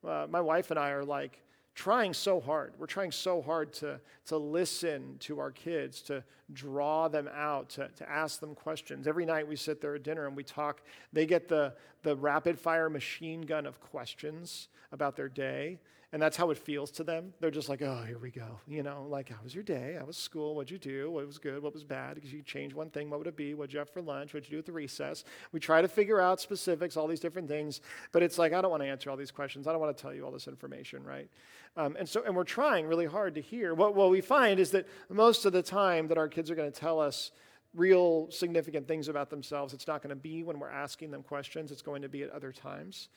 Uh, 0.06 0.26
my 0.28 0.42
wife 0.42 0.70
and 0.70 0.78
I 0.78 0.90
are 0.90 1.04
like 1.04 1.42
trying 1.74 2.12
so 2.12 2.40
hard. 2.40 2.74
We're 2.78 2.86
trying 2.86 3.12
so 3.12 3.40
hard 3.40 3.72
to, 3.74 4.00
to 4.26 4.36
listen 4.36 5.16
to 5.20 5.38
our 5.38 5.50
kids, 5.50 6.02
to 6.02 6.24
draw 6.52 7.08
them 7.08 7.28
out, 7.34 7.70
to, 7.70 7.88
to 7.96 8.10
ask 8.10 8.40
them 8.40 8.54
questions. 8.54 9.06
Every 9.06 9.24
night 9.24 9.46
we 9.46 9.56
sit 9.56 9.80
there 9.80 9.94
at 9.94 10.02
dinner 10.02 10.26
and 10.26 10.36
we 10.36 10.44
talk. 10.44 10.82
They 11.12 11.26
get 11.26 11.48
the, 11.48 11.74
the 12.02 12.16
rapid 12.16 12.58
fire 12.58 12.90
machine 12.90 13.42
gun 13.42 13.66
of 13.66 13.80
questions 13.80 14.68
about 14.92 15.16
their 15.16 15.28
day. 15.28 15.78
And 16.12 16.20
that's 16.20 16.36
how 16.36 16.50
it 16.50 16.58
feels 16.58 16.90
to 16.92 17.04
them. 17.04 17.32
They're 17.38 17.52
just 17.52 17.68
like, 17.68 17.82
oh, 17.82 18.02
here 18.04 18.18
we 18.18 18.30
go. 18.30 18.58
You 18.66 18.82
know, 18.82 19.06
like, 19.08 19.28
how 19.28 19.36
was 19.44 19.54
your 19.54 19.62
day? 19.62 19.96
How 19.96 20.06
was 20.06 20.16
school? 20.16 20.56
What'd 20.56 20.70
you 20.70 20.78
do? 20.78 21.08
What 21.08 21.24
was 21.24 21.38
good? 21.38 21.62
What 21.62 21.72
was 21.72 21.84
bad? 21.84 22.16
Because 22.16 22.32
you 22.32 22.42
change 22.42 22.74
one 22.74 22.90
thing, 22.90 23.10
what 23.10 23.20
would 23.20 23.28
it 23.28 23.36
be? 23.36 23.54
What'd 23.54 23.72
you 23.72 23.78
have 23.78 23.90
for 23.90 24.02
lunch? 24.02 24.34
What'd 24.34 24.50
you 24.50 24.56
do 24.56 24.58
at 24.58 24.66
the 24.66 24.72
recess? 24.72 25.24
We 25.52 25.60
try 25.60 25.80
to 25.82 25.86
figure 25.86 26.20
out 26.20 26.40
specifics, 26.40 26.96
all 26.96 27.06
these 27.06 27.20
different 27.20 27.46
things. 27.46 27.80
But 28.10 28.24
it's 28.24 28.38
like, 28.38 28.52
I 28.52 28.60
don't 28.60 28.72
want 28.72 28.82
to 28.82 28.88
answer 28.88 29.08
all 29.08 29.16
these 29.16 29.30
questions. 29.30 29.68
I 29.68 29.72
don't 29.72 29.80
want 29.80 29.96
to 29.96 30.02
tell 30.02 30.12
you 30.12 30.24
all 30.24 30.32
this 30.32 30.48
information, 30.48 31.04
right? 31.04 31.28
Um, 31.76 31.94
and 31.96 32.08
so, 32.08 32.24
and 32.26 32.34
we're 32.34 32.42
trying 32.42 32.86
really 32.88 33.06
hard 33.06 33.36
to 33.36 33.40
hear. 33.40 33.74
What, 33.74 33.94
what 33.94 34.10
we 34.10 34.20
find 34.20 34.58
is 34.58 34.72
that 34.72 34.88
most 35.08 35.44
of 35.44 35.52
the 35.52 35.62
time 35.62 36.08
that 36.08 36.18
our 36.18 36.28
kids 36.28 36.50
are 36.50 36.56
going 36.56 36.70
to 36.70 36.80
tell 36.80 36.98
us 36.98 37.30
real 37.72 38.28
significant 38.32 38.88
things 38.88 39.06
about 39.06 39.30
themselves, 39.30 39.72
it's 39.72 39.86
not 39.86 40.02
going 40.02 40.10
to 40.10 40.16
be 40.16 40.42
when 40.42 40.58
we're 40.58 40.70
asking 40.70 41.12
them 41.12 41.22
questions. 41.22 41.70
It's 41.70 41.82
going 41.82 42.02
to 42.02 42.08
be 42.08 42.24
at 42.24 42.30
other 42.30 42.50
times. 42.50 43.08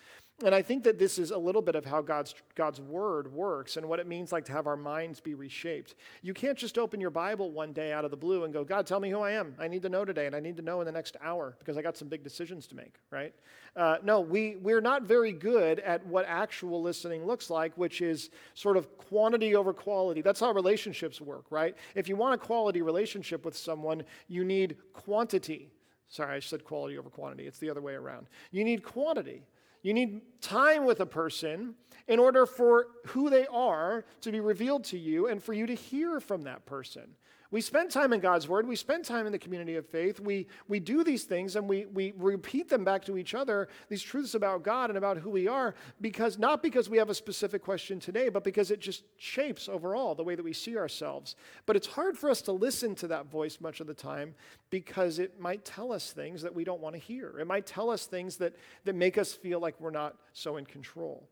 And 0.41 0.53
I 0.53 0.63
think 0.63 0.83
that 0.85 0.97
this 0.97 1.19
is 1.19 1.29
a 1.29 1.37
little 1.37 1.61
bit 1.61 1.75
of 1.75 1.85
how 1.85 2.01
God's, 2.01 2.33
God's 2.55 2.81
word 2.81 3.31
works 3.31 3.77
and 3.77 3.87
what 3.87 3.99
it 3.99 4.07
means 4.07 4.31
like 4.31 4.45
to 4.45 4.51
have 4.51 4.65
our 4.65 4.75
minds 4.75 5.19
be 5.19 5.35
reshaped. 5.35 5.93
You 6.23 6.33
can't 6.33 6.57
just 6.57 6.79
open 6.79 6.99
your 6.99 7.11
Bible 7.11 7.51
one 7.51 7.71
day 7.71 7.93
out 7.93 8.03
of 8.03 8.09
the 8.09 8.17
blue 8.17 8.43
and 8.43 8.51
go, 8.51 8.63
God, 8.63 8.87
tell 8.87 8.99
me 8.99 9.11
who 9.11 9.19
I 9.19 9.31
am. 9.31 9.55
I 9.59 9.67
need 9.67 9.83
to 9.83 9.89
know 9.89 10.03
today, 10.03 10.25
and 10.25 10.35
I 10.35 10.39
need 10.39 10.57
to 10.57 10.63
know 10.63 10.81
in 10.81 10.85
the 10.85 10.91
next 10.91 11.17
hour 11.21 11.55
because 11.59 11.77
I 11.77 11.83
got 11.83 11.95
some 11.95 12.07
big 12.07 12.23
decisions 12.23 12.65
to 12.67 12.75
make, 12.75 12.95
right? 13.11 13.33
Uh, 13.75 13.97
no, 14.03 14.21
we, 14.21 14.57
we're 14.57 14.81
not 14.81 15.03
very 15.03 15.31
good 15.31 15.79
at 15.79 16.05
what 16.07 16.25
actual 16.27 16.81
listening 16.81 17.25
looks 17.25 17.49
like, 17.51 17.77
which 17.77 18.01
is 18.01 18.31
sort 18.55 18.75
of 18.75 18.97
quantity 18.97 19.55
over 19.55 19.71
quality. 19.71 20.21
That's 20.21 20.39
how 20.39 20.51
relationships 20.51 21.21
work, 21.21 21.45
right? 21.51 21.75
If 21.93 22.09
you 22.09 22.15
want 22.15 22.33
a 22.33 22.37
quality 22.37 22.81
relationship 22.81 23.45
with 23.45 23.55
someone, 23.55 24.03
you 24.27 24.43
need 24.43 24.77
quantity. 24.93 25.69
Sorry, 26.13 26.36
I 26.36 26.39
said 26.41 26.63
quality 26.63 26.96
over 27.00 27.10
quantity. 27.10 27.48
It's 27.48 27.58
the 27.58 27.72
other 27.72 27.82
way 27.82 27.93
around. 27.93 28.27
You 28.51 28.63
need 28.63 28.84
quantity. 28.84 29.48
You 29.82 29.96
need 29.96 30.22
time 30.41 30.86
with 30.86 31.00
a 31.00 31.08
person 31.08 31.74
in 32.08 32.20
order 32.20 32.46
for 32.46 32.89
who 33.08 33.32
they 33.32 33.48
are 33.48 34.05
to 34.22 34.32
be 34.32 34.39
revealed 34.39 34.84
to 34.86 34.98
you 35.00 35.27
and 35.27 35.41
for 35.41 35.53
you 35.53 35.65
to 35.65 35.74
hear 35.74 36.20
from 36.20 36.43
that 36.43 36.67
person. 36.67 37.15
We 37.53 37.62
spend 37.62 37.91
time 37.91 38.13
in 38.13 38.19
God's 38.19 38.48
Word. 38.48 38.67
We 38.67 38.75
spend 38.75 39.05
time 39.05 39.27
in 39.27 39.31
the 39.31 39.38
community 39.38 39.75
of 39.75 39.86
faith. 39.86 40.19
We, 40.19 40.48
we 40.67 40.79
do 40.79 41.03
these 41.03 41.25
things 41.25 41.55
and 41.55 41.69
we, 41.69 41.86
we 41.86 42.12
repeat 42.17 42.67
them 42.67 42.83
back 42.83 43.05
to 43.05 43.15
each 43.15 43.36
other, 43.36 43.67
these 43.89 44.01
truths 44.01 44.33
about 44.33 44.63
God 44.63 44.89
and 44.89 44.98
about 44.98 45.19
who 45.19 45.29
we 45.29 45.48
are, 45.48 45.75
because 46.01 46.39
not 46.39 46.63
because 46.63 46.89
we 46.89 46.98
have 46.98 47.12
a 47.12 47.13
specific 47.13 47.62
question 47.62 48.00
today, 48.00 48.29
but 48.29 48.43
because 48.43 48.72
it 48.72 48.79
just 48.79 49.03
shapes 49.17 49.69
overall 49.69 50.15
the 50.15 50.24
way 50.24 50.33
that 50.33 50.41
we 50.41 50.51
see 50.51 50.75
ourselves. 50.75 51.36
But 51.67 51.75
it's 51.75 51.86
hard 51.86 52.17
for 52.17 52.31
us 52.31 52.41
to 52.41 52.51
listen 52.51 52.95
to 52.95 53.07
that 53.10 53.27
voice 53.27 53.62
much 53.62 53.81
of 53.81 53.86
the 53.86 53.93
time 53.93 54.33
because 54.72 55.19
it 55.19 55.39
might 55.39 55.63
tell 55.63 55.93
us 55.93 56.12
things 56.12 56.41
that 56.41 56.55
we 56.55 56.63
don't 56.63 56.81
want 56.81 56.95
to 56.95 57.00
hear. 57.00 57.38
It 57.38 57.45
might 57.45 57.67
tell 57.67 57.91
us 57.91 58.07
things 58.07 58.38
that, 58.38 58.55
that 58.86 58.95
make 58.95 59.19
us 59.19 59.31
feel 59.31 59.60
like 59.60 59.79
we're 59.79 59.91
not 59.91 60.15
so 60.33 60.57
in 60.57 60.65
control. 60.65 61.29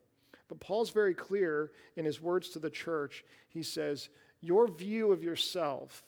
But 0.49 0.59
Paul's 0.59 0.91
very 0.91 1.15
clear 1.15 1.71
in 1.95 2.05
his 2.05 2.21
words 2.21 2.49
to 2.49 2.59
the 2.59 2.69
church. 2.69 3.25
He 3.49 3.63
says, 3.63 4.09
Your 4.39 4.67
view 4.67 5.11
of 5.11 5.23
yourself 5.23 6.03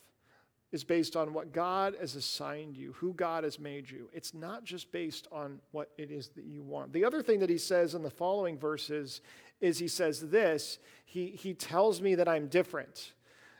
is 0.73 0.83
based 0.83 1.15
on 1.15 1.33
what 1.33 1.53
God 1.53 1.95
has 2.01 2.15
assigned 2.15 2.75
you, 2.75 2.93
who 2.93 3.13
God 3.13 3.43
has 3.43 3.59
made 3.59 3.89
you. 3.89 4.09
It's 4.11 4.33
not 4.33 4.63
just 4.63 4.91
based 4.91 5.27
on 5.31 5.59
what 5.71 5.91
it 5.99 6.09
is 6.09 6.29
that 6.29 6.45
you 6.45 6.63
want. 6.63 6.91
The 6.91 7.05
other 7.05 7.21
thing 7.21 7.39
that 7.41 7.49
he 7.49 7.59
says 7.59 7.93
in 7.93 8.01
the 8.01 8.09
following 8.09 8.57
verses 8.57 9.21
is 9.61 9.77
he 9.77 9.87
says 9.87 10.19
this 10.19 10.79
he, 11.05 11.27
he 11.27 11.53
tells 11.53 12.01
me 12.01 12.15
that 12.15 12.27
I'm 12.27 12.47
different. 12.47 13.13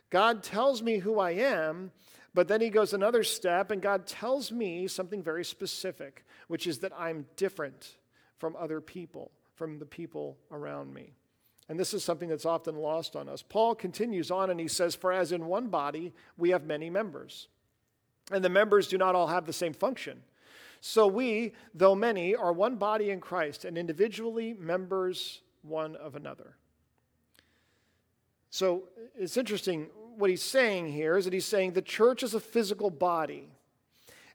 God 0.10 0.42
tells 0.42 0.82
me 0.82 0.98
who 0.98 1.20
I 1.20 1.32
am, 1.32 1.92
but 2.34 2.48
then 2.48 2.62
he 2.62 2.72
goes 2.72 2.94
another 2.94 3.24
step 3.24 3.70
and 3.70 3.80
God 3.80 4.08
tells 4.08 4.52
me 4.52 4.88
something 4.88 5.22
very 5.22 5.46
specific, 5.46 6.26
which 6.48 6.66
is 6.66 6.80
that 6.80 6.94
I'm 6.98 7.28
different 7.36 7.96
from 8.40 8.56
other 8.56 8.82
people, 8.82 9.32
from 9.54 9.78
the 9.78 9.86
people 9.86 10.40
around 10.52 10.92
me. 10.92 11.14
And 11.70 11.80
this 11.80 11.94
is 11.94 12.04
something 12.04 12.30
that's 12.30 12.46
often 12.46 12.76
lost 12.76 13.16
on 13.16 13.30
us. 13.30 13.42
Paul 13.42 13.74
continues 13.76 14.32
on 14.32 14.50
and 14.50 14.60
he 14.60 14.68
says, 14.68 14.96
For 14.96 15.14
as 15.14 15.32
in 15.32 15.46
one 15.46 15.68
body 15.68 16.14
we 16.38 16.50
have 16.50 16.66
many 16.66 16.90
members, 16.90 17.48
and 18.32 18.44
the 18.44 18.50
members 18.50 18.88
do 18.88 18.98
not 18.98 19.16
all 19.16 19.28
have 19.28 19.46
the 19.46 19.54
same 19.54 19.74
function. 19.74 20.24
So 20.82 21.08
we, 21.08 21.54
though 21.74 21.96
many, 21.96 22.36
are 22.36 22.52
one 22.52 22.76
body 22.76 23.10
in 23.10 23.22
Christ 23.22 23.64
and 23.64 23.78
individually 23.78 24.54
members 24.54 25.42
one 25.62 25.96
of 25.96 26.16
another. 26.16 26.58
So 28.50 28.84
it's 29.18 29.38
interesting. 29.38 29.88
What 30.18 30.30
he's 30.30 30.44
saying 30.44 30.92
here 30.92 31.18
is 31.18 31.24
that 31.26 31.34
he's 31.34 31.46
saying 31.46 31.72
the 31.72 31.82
church 31.82 32.22
is 32.22 32.34
a 32.34 32.40
physical 32.40 32.90
body. 32.90 33.53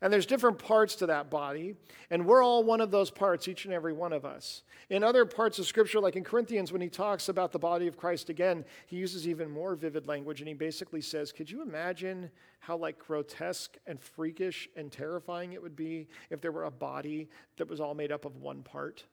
And 0.00 0.12
there's 0.12 0.26
different 0.26 0.58
parts 0.58 0.94
to 0.96 1.06
that 1.06 1.28
body, 1.28 1.74
and 2.10 2.24
we're 2.24 2.42
all 2.42 2.62
one 2.62 2.80
of 2.80 2.92
those 2.92 3.10
parts, 3.10 3.48
each 3.48 3.64
and 3.64 3.74
every 3.74 3.92
one 3.92 4.12
of 4.12 4.24
us. 4.24 4.62
In 4.90 5.02
other 5.02 5.24
parts 5.24 5.58
of 5.58 5.66
Scripture, 5.66 5.98
like 5.98 6.14
in 6.14 6.22
Corinthians, 6.22 6.70
when 6.72 6.80
he 6.80 6.88
talks 6.88 7.28
about 7.28 7.50
the 7.50 7.58
body 7.58 7.88
of 7.88 7.96
Christ 7.96 8.30
again, 8.30 8.64
he 8.86 8.96
uses 8.96 9.26
even 9.26 9.50
more 9.50 9.74
vivid 9.74 10.06
language, 10.06 10.40
and 10.40 10.46
he 10.46 10.54
basically 10.54 11.00
says, 11.00 11.32
Could 11.32 11.50
you 11.50 11.62
imagine 11.62 12.30
how 12.60 12.76
like 12.76 12.98
grotesque 12.98 13.76
and 13.86 14.00
freakish 14.00 14.68
and 14.76 14.92
terrifying 14.92 15.52
it 15.52 15.62
would 15.62 15.74
be 15.76 16.06
if 16.30 16.40
there 16.40 16.52
were 16.52 16.64
a 16.64 16.70
body 16.70 17.28
that 17.56 17.68
was 17.68 17.80
all 17.80 17.94
made 17.94 18.12
up 18.12 18.24
of 18.24 18.36
one 18.36 18.62
part? 18.62 19.04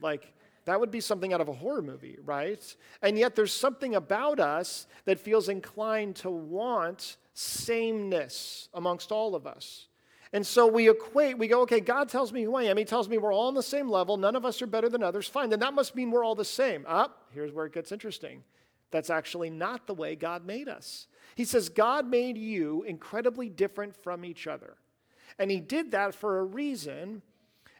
Like, 0.00 0.32
that 0.66 0.78
would 0.78 0.90
be 0.90 1.00
something 1.00 1.32
out 1.32 1.40
of 1.40 1.48
a 1.48 1.52
horror 1.52 1.82
movie, 1.82 2.18
right? 2.24 2.76
And 3.02 3.18
yet 3.18 3.34
there's 3.34 3.52
something 3.52 3.96
about 3.96 4.38
us 4.38 4.86
that 5.04 5.18
feels 5.18 5.48
inclined 5.48 6.14
to 6.16 6.30
want 6.30 7.16
sameness 7.34 8.68
amongst 8.74 9.10
all 9.10 9.34
of 9.34 9.46
us. 9.46 9.87
And 10.32 10.46
so 10.46 10.66
we 10.66 10.90
equate, 10.90 11.38
we 11.38 11.48
go, 11.48 11.62
okay, 11.62 11.80
God 11.80 12.08
tells 12.08 12.32
me 12.32 12.42
who 12.42 12.54
I 12.54 12.64
am. 12.64 12.76
He 12.76 12.84
tells 12.84 13.08
me 13.08 13.16
we're 13.18 13.32
all 13.32 13.48
on 13.48 13.54
the 13.54 13.62
same 13.62 13.88
level. 13.88 14.16
None 14.16 14.36
of 14.36 14.44
us 14.44 14.60
are 14.60 14.66
better 14.66 14.88
than 14.88 15.02
others. 15.02 15.26
Fine, 15.26 15.50
then 15.50 15.60
that 15.60 15.74
must 15.74 15.94
mean 15.94 16.10
we're 16.10 16.24
all 16.24 16.34
the 16.34 16.44
same. 16.44 16.84
Up, 16.86 17.28
here's 17.32 17.52
where 17.52 17.66
it 17.66 17.72
gets 17.72 17.92
interesting. 17.92 18.42
That's 18.90 19.10
actually 19.10 19.50
not 19.50 19.86
the 19.86 19.94
way 19.94 20.16
God 20.16 20.46
made 20.46 20.68
us. 20.68 21.06
He 21.34 21.44
says, 21.44 21.68
God 21.68 22.06
made 22.06 22.36
you 22.36 22.82
incredibly 22.82 23.48
different 23.48 23.94
from 24.02 24.24
each 24.24 24.46
other. 24.46 24.76
And 25.38 25.50
He 25.50 25.60
did 25.60 25.92
that 25.92 26.14
for 26.14 26.40
a 26.40 26.44
reason, 26.44 27.22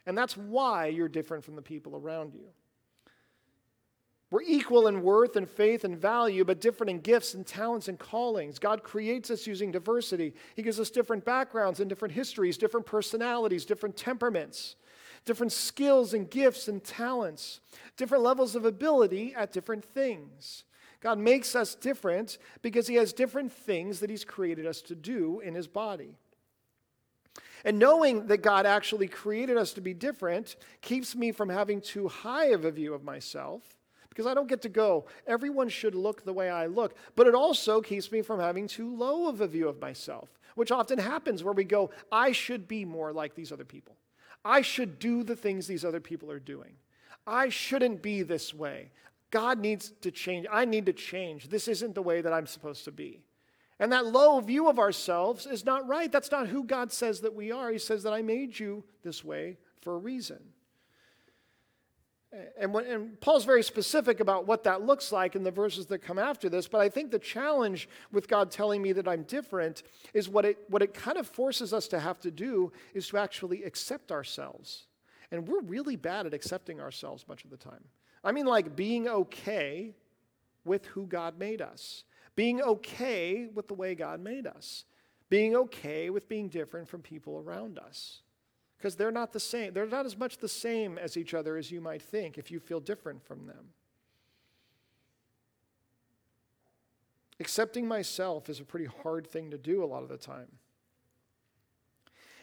and 0.05 0.17
that's 0.17 0.37
why 0.37 0.87
you're 0.87 1.09
different 1.09 1.43
from 1.43 1.55
the 1.55 1.61
people 1.61 1.95
around 1.95 2.33
you. 2.33 2.47
We're 4.31 4.43
equal 4.43 4.87
in 4.87 5.01
worth 5.01 5.35
and 5.35 5.49
faith 5.49 5.83
and 5.83 5.97
value, 5.97 6.45
but 6.45 6.61
different 6.61 6.91
in 6.91 6.99
gifts 6.99 7.33
and 7.33 7.45
talents 7.45 7.87
and 7.87 7.97
callings. 7.97 8.59
God 8.59 8.83
creates 8.83 9.31
us 9.31 9.47
using 9.47 9.71
diversity. 9.71 10.33
He 10.55 10.61
gives 10.61 10.79
us 10.79 10.91
different 10.91 11.25
backgrounds 11.25 11.79
and 11.79 11.89
different 11.89 12.13
histories, 12.13 12.57
different 12.57 12.85
personalities, 12.85 13.65
different 13.65 13.97
temperaments, 13.97 14.75
different 15.25 15.51
skills 15.51 16.13
and 16.13 16.29
gifts 16.29 16.67
and 16.67 16.83
talents, 16.83 17.59
different 17.97 18.23
levels 18.23 18.55
of 18.55 18.65
ability 18.65 19.33
at 19.35 19.51
different 19.51 19.83
things. 19.83 20.63
God 21.01 21.17
makes 21.17 21.55
us 21.55 21.73
different 21.73 22.37
because 22.61 22.85
He 22.85 22.95
has 22.95 23.13
different 23.13 23.51
things 23.51 23.99
that 23.99 24.11
He's 24.11 24.25
created 24.25 24.67
us 24.67 24.81
to 24.83 24.95
do 24.95 25.39
in 25.39 25.55
His 25.55 25.67
body. 25.67 26.17
And 27.65 27.79
knowing 27.79 28.27
that 28.27 28.43
God 28.43 28.67
actually 28.67 29.07
created 29.07 29.57
us 29.57 29.73
to 29.73 29.81
be 29.81 29.93
different 29.93 30.55
keeps 30.81 31.15
me 31.15 31.31
from 31.31 31.49
having 31.49 31.81
too 31.81 32.07
high 32.07 32.47
of 32.47 32.63
a 32.63 32.71
view 32.71 32.93
of 32.93 33.03
myself 33.03 33.78
because 34.19 34.29
I 34.29 34.33
don't 34.33 34.49
get 34.49 34.63
to 34.63 34.69
go, 34.69 35.05
everyone 35.27 35.69
should 35.69 35.95
look 35.95 36.25
the 36.25 36.33
way 36.33 36.49
I 36.49 36.65
look. 36.65 36.93
But 37.15 37.27
it 37.27 37.33
also 37.33 37.79
keeps 37.79 38.11
me 38.11 38.21
from 38.21 38.41
having 38.41 38.67
too 38.67 38.93
low 38.93 39.29
of 39.29 39.39
a 39.39 39.47
view 39.47 39.69
of 39.69 39.79
myself, 39.79 40.27
which 40.55 40.73
often 40.73 40.99
happens 40.99 41.41
where 41.41 41.53
we 41.53 41.63
go, 41.63 41.89
I 42.11 42.33
should 42.33 42.67
be 42.67 42.83
more 42.83 43.13
like 43.13 43.33
these 43.33 43.53
other 43.53 43.63
people. 43.63 43.95
I 44.43 44.61
should 44.61 44.99
do 44.99 45.23
the 45.23 45.37
things 45.37 45.67
these 45.67 45.85
other 45.85 46.01
people 46.01 46.29
are 46.31 46.39
doing. 46.39 46.73
I 47.25 47.47
shouldn't 47.47 48.01
be 48.01 48.21
this 48.21 48.53
way. 48.53 48.91
God 49.31 49.57
needs 49.57 49.93
to 50.01 50.11
change. 50.11 50.45
I 50.51 50.65
need 50.65 50.87
to 50.87 50.93
change. 50.93 51.47
This 51.47 51.69
isn't 51.69 51.95
the 51.95 52.01
way 52.01 52.19
that 52.19 52.33
I'm 52.33 52.45
supposed 52.45 52.83
to 52.83 52.91
be. 52.91 53.21
And 53.79 53.89
that 53.93 54.05
low 54.05 54.41
view 54.41 54.67
of 54.67 54.79
ourselves 54.79 55.45
is 55.45 55.63
not 55.63 55.87
right. 55.87 56.11
That's 56.11 56.29
not 56.29 56.47
who 56.47 56.65
God 56.65 56.91
says 56.91 57.21
that 57.21 57.35
we 57.35 57.53
are. 57.53 57.71
He 57.71 57.79
says 57.79 58.03
that 58.03 58.11
I 58.11 58.21
made 58.21 58.59
you 58.59 58.83
this 59.01 59.23
way 59.23 59.59
for 59.79 59.95
a 59.95 59.97
reason. 59.97 60.39
And, 62.59 62.73
when, 62.73 62.85
and, 62.85 63.19
Paul's 63.21 63.45
very 63.45 63.63
specific 63.63 64.19
about 64.19 64.45
what 64.45 64.63
that 64.65 64.83
looks 64.83 65.11
like 65.11 65.35
in 65.35 65.43
the 65.43 65.49
verses 65.49 65.87
that 65.87 65.99
come 65.99 66.19
after 66.19 66.47
this, 66.47 66.67
but 66.67 66.79
I 66.79 66.87
think 66.87 67.09
the 67.09 67.17
challenge 67.17 67.89
with 68.11 68.27
God 68.27 68.51
telling 68.51 68.83
me 68.83 68.91
that 68.93 69.07
I'm 69.07 69.23
different 69.23 69.81
is 70.13 70.29
what 70.29 70.45
it, 70.45 70.59
what 70.67 70.83
it 70.83 70.93
kind 70.93 71.17
of 71.17 71.27
forces 71.27 71.73
us 71.73 71.87
to 71.87 71.99
have 71.99 72.19
to 72.19 72.29
do 72.29 72.71
is 72.93 73.07
to 73.09 73.17
actually 73.17 73.63
accept 73.63 74.11
ourselves. 74.11 74.85
And 75.31 75.47
we're 75.47 75.61
really 75.61 75.95
bad 75.95 76.27
at 76.27 76.33
accepting 76.35 76.79
ourselves 76.79 77.25
much 77.27 77.43
of 77.43 77.49
the 77.49 77.57
time. 77.57 77.83
I 78.23 78.31
mean, 78.31 78.45
like 78.45 78.75
being 78.75 79.07
okay 79.07 79.95
with 80.65 80.85
who 80.87 81.07
God 81.07 81.39
made 81.39 81.61
us, 81.61 82.03
being 82.35 82.61
okay 82.61 83.47
with 83.53 83.67
the 83.67 83.73
way 83.73 83.95
God 83.95 84.19
made 84.19 84.45
us, 84.45 84.85
being 85.29 85.55
okay 85.55 86.11
with 86.11 86.29
being 86.29 86.47
different 86.47 86.87
from 86.87 87.01
people 87.01 87.39
around 87.39 87.79
us 87.79 88.21
because 88.79 88.95
they're 88.95 89.11
not 89.11 89.33
the 89.33 89.39
same. 89.39 89.73
They're 89.73 89.85
not 89.85 90.05
as 90.05 90.17
much 90.17 90.37
the 90.37 90.47
same 90.47 90.97
as 90.97 91.17
each 91.17 91.33
other 91.33 91.57
as 91.57 91.69
you 91.69 91.81
might 91.81 92.01
think 92.01 92.37
if 92.37 92.49
you 92.49 92.59
feel 92.59 92.79
different 92.79 93.21
from 93.21 93.45
them. 93.45 93.73
Accepting 97.41 97.87
myself 97.87 98.49
is 98.49 98.59
a 98.59 98.65
pretty 98.65 98.87
hard 99.03 99.27
thing 99.27 99.51
to 99.51 99.57
do 99.57 99.83
a 99.83 99.85
lot 99.85 100.03
of 100.03 100.09
the 100.09 100.17
time. 100.17 100.47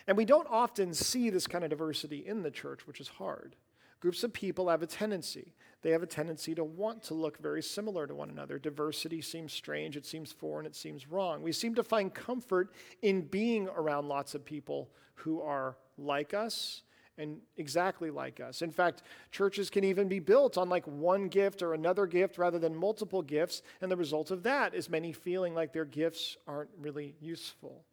And 0.07 0.17
we 0.17 0.27
don't 0.27 0.47
often 0.51 0.93
see 0.95 1.31
this 1.31 1.47
kind 1.47 1.65
of 1.65 1.71
diversity 1.71 2.19
in 2.27 2.43
the 2.43 2.51
church, 2.51 2.87
which 2.87 3.01
is 3.01 3.09
hard. 3.09 3.57
Groups 4.01 4.23
of 4.23 4.33
people 4.33 4.69
have 4.69 4.83
a 4.83 4.87
tendency. 4.87 5.55
They 5.81 5.91
have 5.91 6.03
a 6.03 6.07
tendency 6.07 6.55
to 6.55 6.65
want 6.65 7.03
to 7.05 7.15
look 7.15 7.39
very 7.39 7.63
similar 7.63 8.07
to 8.07 8.15
one 8.15 8.29
another. 8.29 8.59
Diversity 8.59 9.23
seems 9.23 9.53
strange, 9.53 9.97
it 9.97 10.05
seems 10.05 10.33
foreign, 10.33 10.67
it 10.67 10.77
seems 10.77 11.09
wrong. 11.09 11.43
We 11.43 11.53
seem 11.53 11.75
to 11.77 11.83
find 11.83 12.13
comfort 12.13 12.73
in 13.03 13.23
being 13.23 13.69
around 13.69 14.09
lots 14.09 14.35
of 14.35 14.45
people 14.45 14.91
who 15.15 15.41
are 15.41 15.77
like 15.99 16.35
us 16.35 16.83
and 17.19 17.39
exactly 17.57 18.11
like 18.11 18.41
us. 18.41 18.63
In 18.63 18.71
fact, 18.71 19.03
churches 19.31 19.71
can 19.71 19.85
even 19.85 20.09
be 20.09 20.19
built 20.19 20.59
on 20.59 20.69
like 20.69 20.87
one 20.87 21.29
gift 21.29 21.63
or 21.63 21.75
another 21.75 22.07
gift 22.07 22.39
rather 22.39 22.59
than 22.59 22.75
multiple 22.75 23.23
gifts, 23.23 23.63
and 23.81 23.91
the 23.91 23.97
result 23.97 24.31
of 24.31 24.43
that 24.43 24.75
is 24.75 24.91
many 24.91 25.13
feeling 25.13 25.55
like 25.55 25.73
their 25.73 25.85
gifts 25.85 26.37
aren't 26.47 26.71
really 26.81 27.15
useful. 27.21 27.85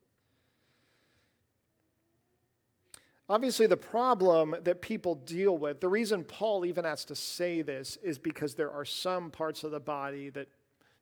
Obviously, 3.30 3.68
the 3.68 3.78
problem 3.78 4.54
that 4.64 4.82
people 4.82 5.16
deal 5.16 5.58
with, 5.58 5.80
the 5.80 5.88
reason 5.88 6.26
Paul 6.26 6.66
even 6.66 6.84
has 6.84 7.06
to 7.06 7.16
say 7.16 7.62
this 7.62 7.98
is 8.04 8.20
because 8.20 8.54
there 8.54 8.72
are 8.72 8.84
some 8.84 9.32
parts 9.32 9.64
of 9.64 9.72
the 9.72 9.80
body 9.80 10.30
that 10.32 10.50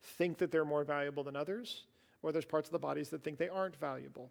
think 0.04 0.38
that 0.38 0.52
they're 0.52 0.64
more 0.64 0.84
valuable 0.84 1.24
than 1.24 1.36
others, 1.36 1.86
or 2.22 2.32
there's 2.32 2.46
parts 2.46 2.68
of 2.68 2.74
the 2.74 2.80
bodies 2.80 3.10
that 3.10 3.24
think 3.24 3.40
they 3.40 3.50
aren't 3.50 3.76
valuable 3.78 4.30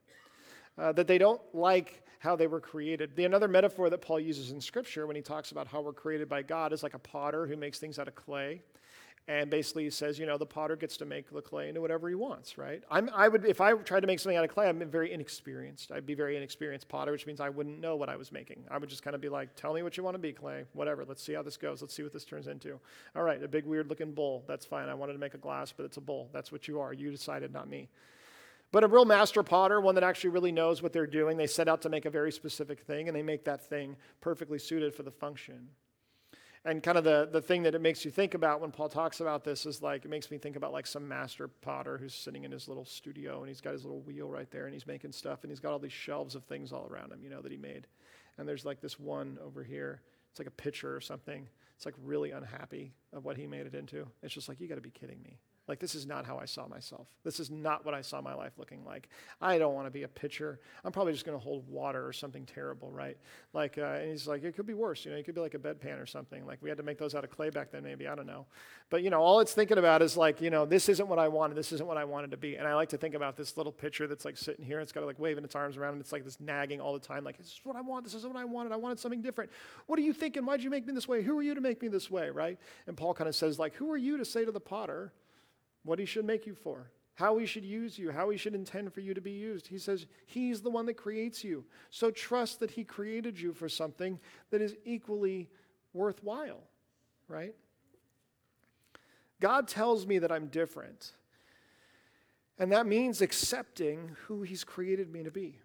uh, 0.78 0.92
that 0.92 1.06
they 1.06 1.18
don't 1.18 1.40
like 1.52 2.02
how 2.20 2.36
they 2.36 2.46
were 2.46 2.60
created. 2.60 3.16
The 3.16 3.24
another 3.24 3.48
metaphor 3.48 3.88
that 3.90 4.02
Paul 4.02 4.20
uses 4.20 4.50
in 4.50 4.60
Scripture 4.60 5.06
when 5.06 5.16
he 5.16 5.22
talks 5.22 5.52
about 5.52 5.66
how 5.66 5.80
we're 5.80 5.92
created 5.92 6.28
by 6.28 6.42
God 6.42 6.72
is 6.72 6.82
like 6.82 6.94
a 6.94 6.98
potter 6.98 7.46
who 7.46 7.56
makes 7.56 7.78
things 7.78 7.98
out 7.98 8.08
of 8.08 8.14
clay. 8.14 8.62
And 9.28 9.48
basically 9.48 9.84
he 9.84 9.90
says, 9.90 10.18
you 10.18 10.26
know, 10.26 10.38
the 10.38 10.46
potter 10.46 10.76
gets 10.76 10.96
to 10.96 11.04
make 11.04 11.30
the 11.30 11.40
clay 11.40 11.68
into 11.68 11.80
whatever 11.80 12.08
he 12.08 12.14
wants, 12.14 12.58
right? 12.58 12.82
I'm, 12.90 13.08
I 13.14 13.28
would, 13.28 13.44
if 13.44 13.60
I 13.60 13.74
tried 13.74 14.00
to 14.00 14.06
make 14.06 14.18
something 14.18 14.36
out 14.36 14.44
of 14.44 14.50
clay, 14.50 14.68
I'm 14.68 14.84
very 14.90 15.12
inexperienced. 15.12 15.92
I'd 15.92 16.04
be 16.04 16.14
very 16.14 16.36
inexperienced 16.36 16.88
potter, 16.88 17.12
which 17.12 17.26
means 17.26 17.40
I 17.40 17.48
wouldn't 17.48 17.80
know 17.80 17.96
what 17.96 18.08
I 18.08 18.16
was 18.16 18.32
making. 18.32 18.64
I 18.70 18.78
would 18.78 18.88
just 18.88 19.02
kind 19.02 19.14
of 19.14 19.20
be 19.20 19.28
like, 19.28 19.54
tell 19.54 19.72
me 19.72 19.82
what 19.82 19.96
you 19.96 20.02
want 20.02 20.14
to 20.14 20.18
be, 20.18 20.32
clay, 20.32 20.64
whatever. 20.72 21.04
Let's 21.04 21.22
see 21.22 21.34
how 21.34 21.42
this 21.42 21.56
goes. 21.56 21.80
Let's 21.80 21.94
see 21.94 22.02
what 22.02 22.12
this 22.12 22.24
turns 22.24 22.48
into. 22.48 22.80
All 23.14 23.22
right, 23.22 23.42
a 23.42 23.48
big 23.48 23.66
weird 23.66 23.88
looking 23.88 24.12
bowl. 24.12 24.44
That's 24.48 24.66
fine. 24.66 24.88
I 24.88 24.94
wanted 24.94 25.12
to 25.12 25.20
make 25.20 25.34
a 25.34 25.38
glass, 25.38 25.72
but 25.74 25.86
it's 25.86 25.96
a 25.96 26.00
bowl. 26.02 26.28
That's 26.32 26.50
what 26.50 26.66
you 26.66 26.80
are. 26.80 26.92
You 26.92 27.10
decided, 27.10 27.52
not 27.52 27.68
me. 27.68 27.88
But 28.72 28.84
a 28.84 28.88
real 28.88 29.04
master 29.04 29.42
potter, 29.42 29.80
one 29.80 29.96
that 29.96 30.04
actually 30.04 30.30
really 30.30 30.52
knows 30.52 30.82
what 30.82 30.92
they're 30.92 31.06
doing, 31.06 31.36
they 31.36 31.48
set 31.48 31.68
out 31.68 31.82
to 31.82 31.88
make 31.88 32.04
a 32.04 32.10
very 32.10 32.30
specific 32.30 32.80
thing 32.80 33.08
and 33.08 33.16
they 33.16 33.22
make 33.22 33.44
that 33.44 33.68
thing 33.68 33.96
perfectly 34.20 34.58
suited 34.58 34.94
for 34.94 35.02
the 35.02 35.10
function. 35.10 35.68
And 36.64 36.82
kind 36.82 36.98
of 36.98 37.04
the, 37.04 37.28
the 37.32 37.40
thing 37.40 37.62
that 37.62 37.74
it 37.74 37.80
makes 37.80 38.04
you 38.04 38.10
think 38.10 38.34
about 38.34 38.60
when 38.60 38.70
Paul 38.70 38.90
talks 38.90 39.20
about 39.20 39.44
this 39.44 39.64
is 39.64 39.80
like, 39.80 40.04
it 40.04 40.08
makes 40.08 40.30
me 40.30 40.36
think 40.36 40.56
about 40.56 40.72
like 40.72 40.86
some 40.86 41.08
master 41.08 41.48
potter 41.48 41.96
who's 41.96 42.14
sitting 42.14 42.44
in 42.44 42.52
his 42.52 42.68
little 42.68 42.84
studio 42.84 43.40
and 43.40 43.48
he's 43.48 43.62
got 43.62 43.72
his 43.72 43.82
little 43.82 44.02
wheel 44.02 44.30
right 44.30 44.50
there 44.50 44.66
and 44.66 44.74
he's 44.74 44.86
making 44.86 45.12
stuff 45.12 45.42
and 45.42 45.50
he's 45.50 45.58
got 45.58 45.72
all 45.72 45.78
these 45.78 45.92
shelves 45.92 46.34
of 46.34 46.44
things 46.44 46.70
all 46.70 46.86
around 46.90 47.12
him, 47.12 47.20
you 47.22 47.30
know, 47.30 47.40
that 47.40 47.50
he 47.50 47.56
made. 47.56 47.86
And 48.36 48.46
there's 48.46 48.66
like 48.66 48.80
this 48.80 49.00
one 49.00 49.38
over 49.42 49.64
here. 49.64 50.02
It's 50.30 50.38
like 50.38 50.48
a 50.48 50.52
pitcher 50.52 50.94
or 50.94 51.00
something. 51.00 51.48
It's 51.76 51.86
like 51.86 51.94
really 52.04 52.30
unhappy 52.30 52.92
of 53.14 53.24
what 53.24 53.38
he 53.38 53.46
made 53.46 53.66
it 53.66 53.74
into. 53.74 54.06
It's 54.22 54.34
just 54.34 54.48
like, 54.48 54.60
you 54.60 54.68
got 54.68 54.74
to 54.74 54.82
be 54.82 54.90
kidding 54.90 55.22
me. 55.22 55.38
Like, 55.70 55.78
this 55.78 55.94
is 55.94 56.04
not 56.04 56.26
how 56.26 56.36
I 56.36 56.46
saw 56.46 56.66
myself. 56.66 57.06
This 57.22 57.38
is 57.38 57.48
not 57.48 57.86
what 57.86 57.94
I 57.94 58.00
saw 58.00 58.20
my 58.20 58.34
life 58.34 58.54
looking 58.58 58.84
like. 58.84 59.08
I 59.40 59.56
don't 59.56 59.72
want 59.72 59.86
to 59.86 59.90
be 59.92 60.02
a 60.02 60.08
pitcher. 60.08 60.58
I'm 60.84 60.90
probably 60.90 61.12
just 61.12 61.24
going 61.24 61.38
to 61.38 61.42
hold 61.42 61.64
water 61.68 62.04
or 62.04 62.12
something 62.12 62.44
terrible, 62.44 62.90
right? 62.90 63.16
Like, 63.52 63.78
uh, 63.78 63.82
and 63.82 64.10
he's 64.10 64.26
like, 64.26 64.42
it 64.42 64.56
could 64.56 64.66
be 64.66 64.74
worse. 64.74 65.04
You 65.04 65.12
know, 65.12 65.16
it 65.16 65.24
could 65.24 65.36
be 65.36 65.40
like 65.40 65.54
a 65.54 65.60
bedpan 65.60 66.02
or 66.02 66.06
something. 66.06 66.44
Like, 66.44 66.58
we 66.60 66.70
had 66.70 66.78
to 66.78 66.82
make 66.82 66.98
those 66.98 67.14
out 67.14 67.22
of 67.22 67.30
clay 67.30 67.50
back 67.50 67.70
then, 67.70 67.84
maybe. 67.84 68.08
I 68.08 68.16
don't 68.16 68.26
know. 68.26 68.46
But, 68.90 69.04
you 69.04 69.10
know, 69.10 69.20
all 69.20 69.38
it's 69.38 69.54
thinking 69.54 69.78
about 69.78 70.02
is 70.02 70.16
like, 70.16 70.40
you 70.40 70.50
know, 70.50 70.66
this 70.66 70.88
isn't 70.88 71.06
what 71.06 71.20
I 71.20 71.28
wanted. 71.28 71.56
This 71.56 71.70
isn't 71.70 71.86
what 71.86 71.96
I 71.96 72.04
wanted 72.04 72.32
to 72.32 72.36
be. 72.36 72.56
And 72.56 72.66
I 72.66 72.74
like 72.74 72.88
to 72.88 72.98
think 72.98 73.14
about 73.14 73.36
this 73.36 73.56
little 73.56 73.70
pitcher 73.70 74.08
that's 74.08 74.24
like 74.24 74.36
sitting 74.36 74.64
here. 74.64 74.80
It's 74.80 74.90
got 74.90 75.06
like 75.06 75.20
waving 75.20 75.44
its 75.44 75.54
arms 75.54 75.76
around 75.76 75.92
and 75.92 76.00
it's 76.00 76.10
like 76.10 76.24
this 76.24 76.40
nagging 76.40 76.80
all 76.80 76.94
the 76.94 76.98
time. 76.98 77.22
Like, 77.22 77.38
this 77.38 77.46
is 77.46 77.60
what 77.62 77.76
I 77.76 77.80
want. 77.80 78.02
This 78.02 78.14
is 78.14 78.26
what 78.26 78.34
I 78.34 78.44
wanted. 78.44 78.72
I 78.72 78.76
wanted 78.76 78.98
something 78.98 79.22
different. 79.22 79.52
What 79.86 80.00
are 80.00 80.02
you 80.02 80.12
thinking? 80.12 80.44
Why'd 80.44 80.64
you 80.64 80.70
make 80.70 80.84
me 80.84 80.92
this 80.94 81.06
way? 81.06 81.22
Who 81.22 81.38
are 81.38 81.42
you 81.42 81.54
to 81.54 81.60
make 81.60 81.80
me 81.80 81.86
this 81.86 82.10
way, 82.10 82.28
right? 82.30 82.58
And 82.88 82.96
Paul 82.96 83.14
kind 83.14 83.28
of 83.28 83.36
says, 83.36 83.60
like, 83.60 83.74
who 83.74 83.92
are 83.92 83.96
you 83.96 84.16
to 84.16 84.24
say 84.24 84.44
to 84.44 84.50
the 84.50 84.58
potter, 84.58 85.12
what 85.84 85.98
he 85.98 86.04
should 86.04 86.24
make 86.24 86.46
you 86.46 86.54
for, 86.54 86.90
how 87.14 87.38
he 87.38 87.46
should 87.46 87.64
use 87.64 87.98
you, 87.98 88.10
how 88.10 88.30
he 88.30 88.36
should 88.36 88.54
intend 88.54 88.92
for 88.92 89.00
you 89.00 89.14
to 89.14 89.20
be 89.20 89.30
used. 89.30 89.66
He 89.66 89.78
says 89.78 90.06
he's 90.26 90.60
the 90.60 90.70
one 90.70 90.86
that 90.86 90.94
creates 90.94 91.42
you. 91.44 91.64
So 91.90 92.10
trust 92.10 92.60
that 92.60 92.72
he 92.72 92.84
created 92.84 93.40
you 93.40 93.52
for 93.52 93.68
something 93.68 94.18
that 94.50 94.60
is 94.62 94.76
equally 94.84 95.48
worthwhile, 95.92 96.62
right? 97.28 97.54
God 99.40 99.68
tells 99.68 100.06
me 100.06 100.18
that 100.18 100.30
I'm 100.30 100.46
different. 100.46 101.12
And 102.58 102.70
that 102.72 102.86
means 102.86 103.22
accepting 103.22 104.16
who 104.26 104.42
he's 104.42 104.64
created 104.64 105.10
me 105.10 105.22
to 105.24 105.30
be. 105.30 105.58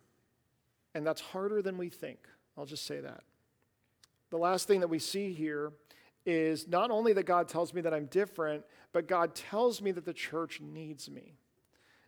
And 0.94 1.06
that's 1.06 1.20
harder 1.20 1.62
than 1.62 1.78
we 1.78 1.90
think. 1.90 2.20
I'll 2.58 2.66
just 2.66 2.86
say 2.86 3.02
that. 3.02 3.24
The 4.30 4.38
last 4.38 4.66
thing 4.66 4.80
that 4.80 4.88
we 4.88 5.00
see 5.00 5.34
here 5.34 5.74
is 6.26 6.68
not 6.68 6.92
only 6.92 7.14
that 7.14 7.26
God 7.26 7.48
tells 7.48 7.74
me 7.74 7.82
that 7.82 7.94
I'm 7.94 8.06
different, 8.06 8.64
but 8.92 9.08
God 9.08 9.36
tells 9.36 9.82
me 9.82 9.92
that 9.92 10.06
the 10.06 10.14
church 10.14 10.62
needs 10.62 11.10
me. 11.10 11.38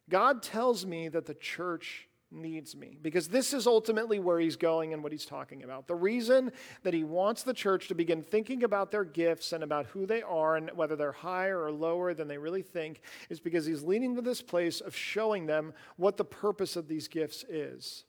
God 0.09 0.41
tells 0.41 0.85
me 0.85 1.09
that 1.09 1.25
the 1.25 1.33
church 1.33 2.07
needs 2.29 2.75
me 2.75 2.97
because 3.01 3.27
this 3.27 3.53
is 3.53 3.67
ultimately 3.67 4.19
where 4.19 4.39
he's 4.39 4.55
going 4.55 4.93
and 4.93 5.01
what 5.01 5.11
he's 5.11 5.25
talking 5.25 5.63
about. 5.63 5.87
The 5.87 5.95
reason 5.95 6.51
that 6.83 6.93
he 6.93 7.03
wants 7.03 7.43
the 7.43 7.53
church 7.53 7.87
to 7.87 7.95
begin 7.95 8.21
thinking 8.21 8.63
about 8.63 8.91
their 8.91 9.05
gifts 9.05 9.53
and 9.53 9.63
about 9.63 9.85
who 9.87 10.05
they 10.05 10.21
are 10.21 10.57
and 10.57 10.69
whether 10.71 10.95
they're 10.95 11.11
higher 11.11 11.61
or 11.61 11.71
lower 11.71 12.13
than 12.13 12.27
they 12.27 12.37
really 12.37 12.61
think 12.61 13.01
is 13.29 13.39
because 13.39 13.65
he's 13.65 13.83
leading 13.83 14.15
to 14.15 14.21
this 14.21 14.41
place 14.41 14.81
of 14.81 14.95
showing 14.95 15.45
them 15.45 15.73
what 15.95 16.17
the 16.17 16.25
purpose 16.25 16.75
of 16.75 16.87
these 16.87 17.07
gifts 17.07 17.45
is. 17.49 18.03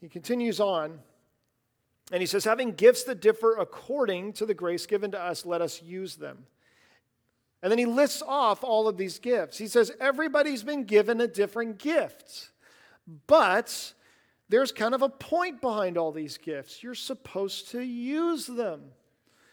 He 0.00 0.08
continues 0.08 0.60
on 0.60 1.00
and 2.12 2.20
he 2.20 2.26
says, 2.26 2.44
having 2.44 2.72
gifts 2.72 3.04
that 3.04 3.20
differ 3.20 3.56
according 3.56 4.34
to 4.34 4.46
the 4.46 4.54
grace 4.54 4.84
given 4.86 5.10
to 5.12 5.20
us, 5.20 5.46
let 5.46 5.62
us 5.62 5.82
use 5.82 6.16
them. 6.16 6.44
And 7.62 7.70
then 7.70 7.78
he 7.78 7.86
lists 7.86 8.22
off 8.26 8.62
all 8.62 8.86
of 8.86 8.96
these 8.98 9.18
gifts. 9.18 9.56
He 9.56 9.66
says, 9.66 9.90
everybody's 9.98 10.62
been 10.62 10.84
given 10.84 11.20
a 11.20 11.26
different 11.26 11.78
gift, 11.78 12.50
but 13.26 13.94
there's 14.48 14.72
kind 14.72 14.94
of 14.94 15.00
a 15.00 15.08
point 15.08 15.62
behind 15.62 15.96
all 15.96 16.12
these 16.12 16.36
gifts. 16.36 16.82
You're 16.82 16.94
supposed 16.94 17.70
to 17.70 17.80
use 17.80 18.46
them. 18.46 18.82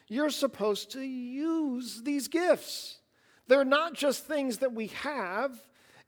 You're 0.10 0.32
supposed 0.32 0.92
to 0.92 1.02
use 1.02 2.02
these 2.02 2.28
gifts. 2.28 2.98
They're 3.48 3.64
not 3.64 3.94
just 3.94 4.26
things 4.26 4.58
that 4.58 4.74
we 4.74 4.88
have, 4.88 5.52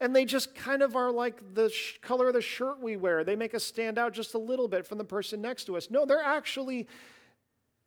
and 0.01 0.15
they 0.15 0.25
just 0.25 0.55
kind 0.55 0.81
of 0.81 0.95
are 0.95 1.11
like 1.11 1.53
the 1.53 1.69
sh- 1.69 1.99
color 2.01 2.29
of 2.29 2.33
the 2.33 2.41
shirt 2.41 2.81
we 2.81 2.97
wear. 2.97 3.23
They 3.23 3.35
make 3.35 3.53
us 3.53 3.63
stand 3.63 3.99
out 3.99 4.13
just 4.13 4.33
a 4.33 4.39
little 4.39 4.67
bit 4.67 4.85
from 4.85 4.97
the 4.97 5.05
person 5.05 5.41
next 5.41 5.65
to 5.65 5.77
us. 5.77 5.91
No, 5.91 6.05
they're 6.05 6.19
actually 6.19 6.87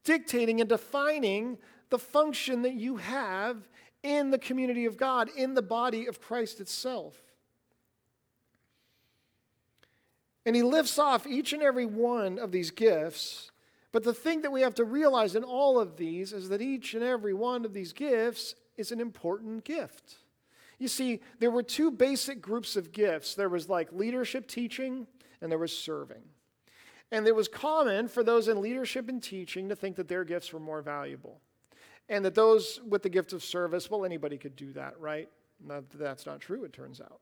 dictating 0.04 0.60
and 0.60 0.68
defining 0.68 1.58
the 1.90 1.98
function 1.98 2.62
that 2.62 2.74
you 2.74 2.96
have 2.98 3.68
in 4.04 4.30
the 4.30 4.38
community 4.38 4.84
of 4.86 4.96
God, 4.96 5.28
in 5.36 5.54
the 5.54 5.62
body 5.62 6.06
of 6.06 6.20
Christ 6.20 6.60
itself. 6.60 7.16
And 10.46 10.54
he 10.54 10.62
lifts 10.62 10.98
off 11.00 11.26
each 11.26 11.52
and 11.52 11.62
every 11.62 11.86
one 11.86 12.38
of 12.38 12.52
these 12.52 12.70
gifts. 12.70 13.50
But 13.90 14.04
the 14.04 14.14
thing 14.14 14.42
that 14.42 14.52
we 14.52 14.60
have 14.60 14.74
to 14.74 14.84
realize 14.84 15.34
in 15.34 15.42
all 15.42 15.80
of 15.80 15.96
these 15.96 16.32
is 16.32 16.48
that 16.50 16.62
each 16.62 16.94
and 16.94 17.02
every 17.02 17.34
one 17.34 17.64
of 17.64 17.72
these 17.72 17.92
gifts 17.92 18.54
is 18.76 18.92
an 18.92 19.00
important 19.00 19.64
gift. 19.64 20.18
You 20.84 20.88
see, 20.88 21.20
there 21.38 21.50
were 21.50 21.62
two 21.62 21.90
basic 21.90 22.42
groups 22.42 22.76
of 22.76 22.92
gifts 22.92 23.34
there 23.34 23.48
was 23.48 23.70
like 23.70 23.90
leadership 23.90 24.46
teaching, 24.46 25.06
and 25.40 25.50
there 25.50 25.58
was 25.58 25.74
serving. 25.74 26.20
And 27.10 27.26
it 27.26 27.34
was 27.34 27.48
common 27.48 28.06
for 28.06 28.22
those 28.22 28.48
in 28.48 28.60
leadership 28.60 29.08
and 29.08 29.22
teaching 29.22 29.70
to 29.70 29.76
think 29.76 29.96
that 29.96 30.08
their 30.08 30.24
gifts 30.24 30.52
were 30.52 30.60
more 30.60 30.82
valuable. 30.82 31.40
And 32.10 32.22
that 32.26 32.34
those 32.34 32.82
with 32.86 33.02
the 33.02 33.08
gift 33.08 33.32
of 33.32 33.42
service, 33.42 33.90
well, 33.90 34.04
anybody 34.04 34.36
could 34.36 34.56
do 34.56 34.74
that, 34.74 35.00
right? 35.00 35.30
that's 35.94 36.26
not 36.26 36.40
true, 36.40 36.64
it 36.64 36.74
turns 36.74 37.00
out. 37.00 37.20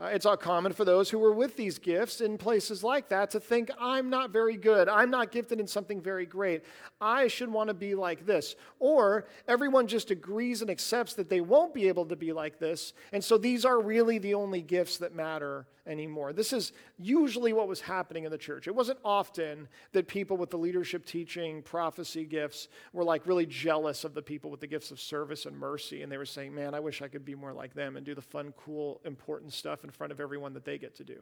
Uh, 0.00 0.06
it's 0.06 0.26
all 0.26 0.36
common 0.36 0.72
for 0.72 0.84
those 0.84 1.10
who 1.10 1.18
were 1.18 1.32
with 1.32 1.56
these 1.56 1.78
gifts 1.78 2.20
in 2.20 2.36
places 2.36 2.82
like 2.82 3.08
that 3.10 3.30
to 3.30 3.38
think, 3.38 3.70
I'm 3.78 4.10
not 4.10 4.30
very 4.30 4.56
good. 4.56 4.88
I'm 4.88 5.10
not 5.10 5.30
gifted 5.30 5.60
in 5.60 5.66
something 5.66 6.00
very 6.00 6.26
great. 6.26 6.64
I 7.00 7.28
should 7.28 7.50
want 7.50 7.68
to 7.68 7.74
be 7.74 7.94
like 7.94 8.26
this. 8.26 8.56
Or 8.80 9.26
everyone 9.46 9.86
just 9.86 10.10
agrees 10.10 10.60
and 10.60 10.70
accepts 10.70 11.14
that 11.14 11.28
they 11.28 11.40
won't 11.40 11.74
be 11.74 11.88
able 11.88 12.06
to 12.06 12.16
be 12.16 12.32
like 12.32 12.58
this. 12.58 12.94
And 13.12 13.22
so 13.22 13.38
these 13.38 13.64
are 13.64 13.80
really 13.80 14.18
the 14.18 14.34
only 14.34 14.62
gifts 14.62 14.98
that 14.98 15.14
matter 15.14 15.66
anymore. 15.86 16.32
This 16.32 16.52
is 16.52 16.72
usually 16.98 17.52
what 17.52 17.68
was 17.68 17.80
happening 17.80 18.24
in 18.24 18.30
the 18.30 18.38
church. 18.38 18.68
It 18.68 18.74
wasn't 18.74 19.00
often 19.04 19.68
that 19.92 20.06
people 20.06 20.36
with 20.36 20.50
the 20.50 20.56
leadership 20.56 21.04
teaching, 21.04 21.62
prophecy 21.62 22.24
gifts 22.24 22.68
were 22.92 23.04
like 23.04 23.26
really 23.26 23.46
jealous 23.46 24.04
of 24.04 24.14
the 24.14 24.22
people 24.22 24.50
with 24.50 24.60
the 24.60 24.66
gifts 24.66 24.90
of 24.90 25.00
service 25.00 25.44
and 25.46 25.56
mercy. 25.58 26.02
And 26.02 26.10
they 26.10 26.18
were 26.18 26.24
saying, 26.24 26.54
man, 26.54 26.74
I 26.74 26.80
wish 26.80 27.02
I 27.02 27.08
could 27.08 27.24
be 27.24 27.34
more 27.34 27.52
like 27.52 27.74
them 27.74 27.96
and 27.96 28.06
do 28.06 28.14
the 28.14 28.22
fun, 28.22 28.54
cool, 28.56 29.00
important 29.04 29.52
stuff 29.52 29.81
in 29.84 29.90
front 29.90 30.12
of 30.12 30.20
everyone 30.20 30.54
that 30.54 30.64
they 30.64 30.78
get 30.78 30.96
to 30.96 31.04
do. 31.04 31.20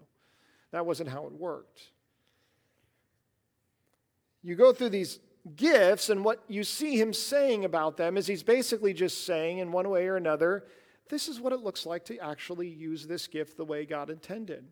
That 0.72 0.86
wasn't 0.86 1.10
how 1.10 1.26
it 1.26 1.32
worked. 1.32 1.80
You 4.42 4.54
go 4.54 4.72
through 4.72 4.90
these 4.90 5.18
gifts, 5.56 6.10
and 6.10 6.24
what 6.24 6.42
you 6.48 6.64
see 6.64 6.98
him 6.98 7.12
saying 7.12 7.64
about 7.64 7.96
them 7.96 8.16
is 8.16 8.26
he's 8.26 8.42
basically 8.42 8.92
just 8.92 9.26
saying, 9.26 9.58
in 9.58 9.72
one 9.72 9.88
way 9.88 10.06
or 10.06 10.16
another, 10.16 10.64
this 11.08 11.28
is 11.28 11.40
what 11.40 11.52
it 11.52 11.60
looks 11.60 11.86
like 11.86 12.04
to 12.06 12.18
actually 12.18 12.68
use 12.68 13.06
this 13.06 13.26
gift 13.26 13.56
the 13.56 13.64
way 13.64 13.84
God 13.84 14.10
intended. 14.10 14.64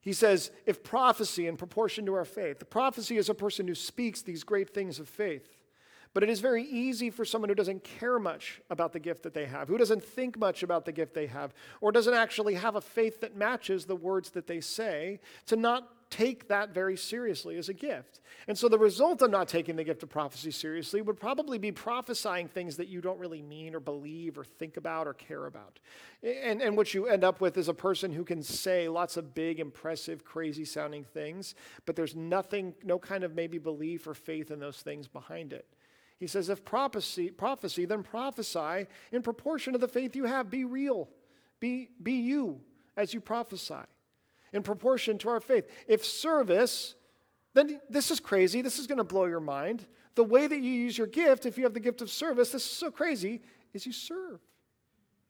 He 0.00 0.12
says, 0.12 0.52
if 0.66 0.84
prophecy 0.84 1.48
in 1.48 1.56
proportion 1.56 2.06
to 2.06 2.14
our 2.14 2.24
faith, 2.24 2.60
the 2.60 2.64
prophecy 2.64 3.16
is 3.18 3.28
a 3.28 3.34
person 3.34 3.66
who 3.66 3.74
speaks 3.74 4.22
these 4.22 4.44
great 4.44 4.70
things 4.70 5.00
of 5.00 5.08
faith. 5.08 5.48
But 6.16 6.22
it 6.22 6.30
is 6.30 6.40
very 6.40 6.62
easy 6.62 7.10
for 7.10 7.26
someone 7.26 7.50
who 7.50 7.54
doesn't 7.54 7.84
care 7.84 8.18
much 8.18 8.62
about 8.70 8.94
the 8.94 8.98
gift 8.98 9.22
that 9.24 9.34
they 9.34 9.44
have, 9.44 9.68
who 9.68 9.76
doesn't 9.76 10.02
think 10.02 10.38
much 10.38 10.62
about 10.62 10.86
the 10.86 10.92
gift 10.92 11.12
they 11.12 11.26
have, 11.26 11.52
or 11.82 11.92
doesn't 11.92 12.14
actually 12.14 12.54
have 12.54 12.74
a 12.74 12.80
faith 12.80 13.20
that 13.20 13.36
matches 13.36 13.84
the 13.84 13.96
words 13.96 14.30
that 14.30 14.46
they 14.46 14.62
say, 14.62 15.20
to 15.44 15.56
not 15.56 15.92
take 16.08 16.48
that 16.48 16.70
very 16.70 16.96
seriously 16.96 17.58
as 17.58 17.68
a 17.68 17.74
gift. 17.74 18.20
And 18.48 18.56
so 18.56 18.66
the 18.66 18.78
result 18.78 19.20
of 19.20 19.30
not 19.30 19.46
taking 19.46 19.76
the 19.76 19.84
gift 19.84 20.02
of 20.02 20.08
prophecy 20.08 20.52
seriously 20.52 21.02
would 21.02 21.20
probably 21.20 21.58
be 21.58 21.70
prophesying 21.70 22.48
things 22.48 22.78
that 22.78 22.88
you 22.88 23.02
don't 23.02 23.18
really 23.18 23.42
mean 23.42 23.74
or 23.74 23.80
believe 23.80 24.38
or 24.38 24.44
think 24.44 24.78
about 24.78 25.06
or 25.06 25.12
care 25.12 25.44
about. 25.44 25.80
And, 26.22 26.62
and 26.62 26.78
what 26.78 26.94
you 26.94 27.08
end 27.08 27.24
up 27.24 27.42
with 27.42 27.58
is 27.58 27.68
a 27.68 27.74
person 27.74 28.10
who 28.10 28.24
can 28.24 28.42
say 28.42 28.88
lots 28.88 29.18
of 29.18 29.34
big, 29.34 29.60
impressive, 29.60 30.24
crazy 30.24 30.64
sounding 30.64 31.04
things, 31.04 31.54
but 31.84 31.94
there's 31.94 32.16
nothing, 32.16 32.74
no 32.82 32.98
kind 32.98 33.22
of 33.22 33.34
maybe 33.34 33.58
belief 33.58 34.06
or 34.06 34.14
faith 34.14 34.50
in 34.50 34.60
those 34.60 34.78
things 34.78 35.08
behind 35.08 35.52
it. 35.52 35.66
He 36.18 36.26
says, 36.26 36.48
if 36.48 36.64
prophecy, 36.64 37.30
prophecy, 37.30 37.84
then 37.84 38.02
prophesy 38.02 38.86
in 39.12 39.22
proportion 39.22 39.74
to 39.74 39.78
the 39.78 39.88
faith 39.88 40.16
you 40.16 40.24
have. 40.24 40.50
Be 40.50 40.64
real. 40.64 41.08
Be, 41.60 41.90
be 42.02 42.12
you 42.12 42.60
as 42.96 43.12
you 43.12 43.20
prophesy 43.20 43.74
in 44.52 44.62
proportion 44.62 45.18
to 45.18 45.28
our 45.28 45.40
faith. 45.40 45.68
If 45.86 46.04
service, 46.04 46.94
then 47.52 47.80
this 47.90 48.10
is 48.10 48.20
crazy. 48.20 48.62
This 48.62 48.78
is 48.78 48.86
going 48.86 48.98
to 48.98 49.04
blow 49.04 49.26
your 49.26 49.40
mind. 49.40 49.86
The 50.14 50.24
way 50.24 50.46
that 50.46 50.60
you 50.60 50.72
use 50.72 50.96
your 50.96 51.06
gift, 51.06 51.44
if 51.44 51.58
you 51.58 51.64
have 51.64 51.74
the 51.74 51.80
gift 51.80 52.00
of 52.00 52.10
service, 52.10 52.50
this 52.50 52.64
is 52.64 52.70
so 52.70 52.90
crazy, 52.90 53.42
is 53.74 53.84
you 53.84 53.92
serve. 53.92 54.40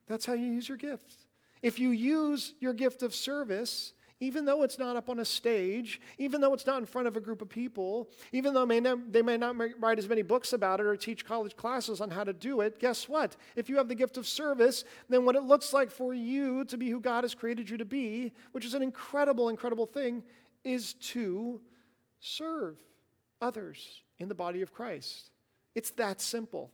That's 0.06 0.24
how 0.24 0.34
you 0.34 0.46
use 0.46 0.68
your 0.68 0.78
gift. 0.78 1.26
If 1.62 1.80
you 1.80 1.90
use 1.90 2.54
your 2.60 2.72
gift 2.72 3.02
of 3.02 3.14
service, 3.14 3.92
even 4.18 4.46
though 4.46 4.62
it's 4.62 4.78
not 4.78 4.96
up 4.96 5.10
on 5.10 5.18
a 5.18 5.24
stage, 5.24 6.00
even 6.16 6.40
though 6.40 6.54
it's 6.54 6.66
not 6.66 6.78
in 6.78 6.86
front 6.86 7.06
of 7.06 7.16
a 7.16 7.20
group 7.20 7.42
of 7.42 7.48
people, 7.50 8.08
even 8.32 8.54
though 8.54 8.64
may 8.64 8.80
not, 8.80 9.12
they 9.12 9.20
may 9.20 9.36
not 9.36 9.56
write 9.78 9.98
as 9.98 10.08
many 10.08 10.22
books 10.22 10.54
about 10.54 10.80
it 10.80 10.86
or 10.86 10.96
teach 10.96 11.26
college 11.26 11.54
classes 11.54 12.00
on 12.00 12.10
how 12.10 12.24
to 12.24 12.32
do 12.32 12.62
it, 12.62 12.78
guess 12.78 13.08
what? 13.08 13.36
If 13.56 13.68
you 13.68 13.76
have 13.76 13.88
the 13.88 13.94
gift 13.94 14.16
of 14.16 14.26
service, 14.26 14.84
then 15.10 15.26
what 15.26 15.36
it 15.36 15.42
looks 15.42 15.72
like 15.74 15.90
for 15.90 16.14
you 16.14 16.64
to 16.64 16.78
be 16.78 16.88
who 16.88 17.00
God 17.00 17.24
has 17.24 17.34
created 17.34 17.68
you 17.68 17.76
to 17.76 17.84
be, 17.84 18.32
which 18.52 18.64
is 18.64 18.72
an 18.72 18.82
incredible, 18.82 19.50
incredible 19.50 19.86
thing, 19.86 20.22
is 20.64 20.94
to 20.94 21.60
serve 22.20 22.78
others 23.42 24.02
in 24.18 24.28
the 24.28 24.34
body 24.34 24.62
of 24.62 24.72
Christ. 24.72 25.30
It's 25.74 25.90
that 25.90 26.22
simple. 26.22 26.70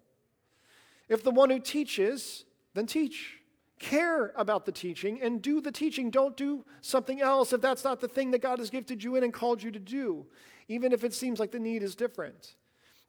If 1.08 1.24
the 1.24 1.32
one 1.32 1.50
who 1.50 1.58
teaches, 1.58 2.44
then 2.74 2.86
teach 2.86 3.38
care 3.82 4.32
about 4.36 4.64
the 4.64 4.72
teaching 4.72 5.20
and 5.20 5.42
do 5.42 5.60
the 5.60 5.72
teaching. 5.72 6.08
Don't 6.08 6.36
do 6.36 6.64
something 6.80 7.20
else 7.20 7.52
if 7.52 7.60
that's 7.60 7.84
not 7.84 8.00
the 8.00 8.08
thing 8.08 8.30
that 8.30 8.40
God 8.40 8.58
has 8.60 8.70
gifted 8.70 9.02
you 9.02 9.16
in 9.16 9.24
and 9.24 9.32
called 9.32 9.62
you 9.62 9.70
to 9.72 9.78
do, 9.78 10.24
even 10.68 10.92
if 10.92 11.04
it 11.04 11.12
seems 11.12 11.38
like 11.40 11.50
the 11.50 11.58
need 11.58 11.82
is 11.82 11.94
different. 11.94 12.54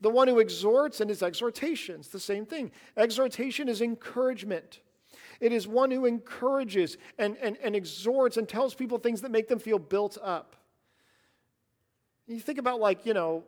The 0.01 0.09
one 0.09 0.27
who 0.27 0.39
exhorts 0.39 0.99
and 0.99 1.09
his 1.09 1.23
exhortations, 1.23 2.09
the 2.09 2.19
same 2.19 2.45
thing. 2.45 2.71
Exhortation 2.97 3.69
is 3.69 3.81
encouragement. 3.81 4.81
It 5.39 5.53
is 5.53 5.67
one 5.67 5.91
who 5.91 6.05
encourages 6.05 6.97
and, 7.17 7.37
and, 7.37 7.55
and 7.63 7.75
exhorts 7.75 8.37
and 8.37 8.49
tells 8.49 8.73
people 8.73 8.97
things 8.97 9.21
that 9.21 9.31
make 9.31 9.47
them 9.47 9.59
feel 9.59 9.79
built 9.79 10.17
up. 10.21 10.55
You 12.27 12.39
think 12.39 12.57
about, 12.57 12.79
like, 12.79 13.05
you 13.05 13.13
know, 13.13 13.43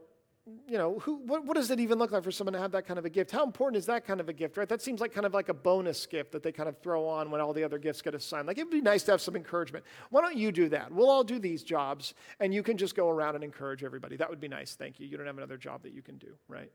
you 0.67 0.77
know, 0.77 0.99
who, 0.99 1.15
what, 1.25 1.43
what, 1.45 1.55
does 1.55 1.71
it 1.71 1.79
even 1.79 1.97
look 1.97 2.11
like 2.11 2.23
for 2.23 2.31
someone 2.31 2.53
to 2.53 2.59
have 2.59 2.71
that 2.73 2.85
kind 2.85 2.99
of 2.99 3.05
a 3.05 3.09
gift? 3.09 3.31
How 3.31 3.43
important 3.43 3.77
is 3.77 3.87
that 3.87 4.05
kind 4.05 4.19
of 4.19 4.29
a 4.29 4.33
gift, 4.33 4.57
right? 4.57 4.69
That 4.69 4.79
seems 4.81 5.01
like 5.01 5.11
kind 5.11 5.25
of 5.25 5.33
like 5.33 5.49
a 5.49 5.55
bonus 5.55 6.05
gift 6.05 6.31
that 6.33 6.43
they 6.43 6.51
kind 6.51 6.69
of 6.69 6.77
throw 6.77 7.07
on 7.07 7.31
when 7.31 7.41
all 7.41 7.51
the 7.51 7.63
other 7.63 7.79
gifts 7.79 8.03
get 8.03 8.13
assigned. 8.13 8.45
Like, 8.45 8.59
it 8.59 8.63
would 8.63 8.71
be 8.71 8.81
nice 8.81 9.01
to 9.03 9.11
have 9.11 9.21
some 9.21 9.35
encouragement. 9.35 9.85
Why 10.11 10.21
don't 10.21 10.37
you 10.37 10.51
do 10.51 10.69
that? 10.69 10.91
We'll 10.91 11.09
all 11.09 11.23
do 11.23 11.39
these 11.39 11.63
jobs, 11.63 12.13
and 12.39 12.53
you 12.53 12.61
can 12.61 12.77
just 12.77 12.95
go 12.95 13.09
around 13.09 13.33
and 13.33 13.43
encourage 13.43 13.83
everybody. 13.83 14.17
That 14.17 14.29
would 14.29 14.39
be 14.39 14.47
nice. 14.47 14.75
Thank 14.75 14.99
you. 14.99 15.07
You 15.07 15.17
don't 15.17 15.25
have 15.25 15.37
another 15.37 15.57
job 15.57 15.81
that 15.81 15.93
you 15.93 16.03
can 16.03 16.17
do, 16.17 16.35
right? 16.47 16.71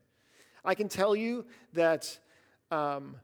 I 0.65 0.75
can 0.75 0.89
tell 0.89 1.15
you 1.15 1.45
that 1.71 2.19
um, 2.71 3.15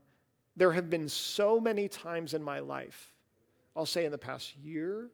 there 0.56 0.72
have 0.72 0.90
been 0.90 1.10
so 1.10 1.60
many 1.60 1.90
times 1.90 2.34
in 2.34 2.42
my 2.42 2.60
life, 2.60 3.12
I'll 3.76 3.86
say 3.86 4.06
in 4.06 4.12
the 4.12 4.18
past 4.18 4.56
year, 4.56 5.10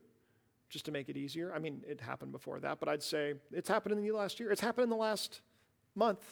just 0.74 0.86
to 0.86 0.92
make 0.92 1.08
it 1.08 1.16
easier. 1.16 1.54
I 1.54 1.60
mean, 1.60 1.84
it 1.88 2.02
happened 2.02 2.32
before 2.32 2.60
that, 2.62 2.80
but 2.80 2.90
I'd 2.90 3.04
say 3.04 3.36
it's 3.52 3.70
happened 3.70 3.96
in 3.96 4.04
the 4.04 4.12
last 4.12 4.40
year. 4.40 4.52
It's 4.52 4.60
happened 4.60 4.86
in 4.86 4.90
the 4.90 4.96
last 4.96 5.42
month. 5.94 6.24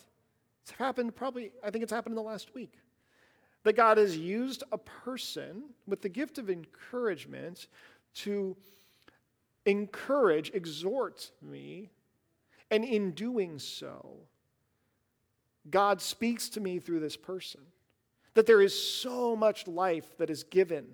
It's 0.63 0.71
happened 0.71 1.15
probably, 1.15 1.51
I 1.63 1.69
think 1.69 1.84
it's 1.84 1.93
happened 1.93 2.13
in 2.13 2.15
the 2.15 2.27
last 2.27 2.56
week. 2.56 2.73
That 3.63 3.73
God 3.73 3.99
has 3.99 4.17
used 4.17 4.63
a 4.71 4.80
person 4.80 5.65
with 5.86 6.01
the 6.01 6.10
gift 6.10 6.39
of 6.39 6.49
encouragement 6.49 7.67
to 8.15 8.58
encourage, 9.67 10.49
exhort 10.56 11.30
me, 11.39 11.91
and 12.71 12.84
in 12.84 13.12
doing 13.12 13.60
so, 13.60 14.15
God 15.69 16.01
speaks 16.01 16.49
to 16.49 16.60
me 16.60 16.80
through 16.80 17.01
this 17.01 17.15
person. 17.15 17.62
That 18.34 18.47
there 18.47 18.62
is 18.62 18.73
so 18.73 19.36
much 19.36 19.67
life 19.67 20.17
that 20.17 20.32
is 20.32 20.43
given 20.43 20.88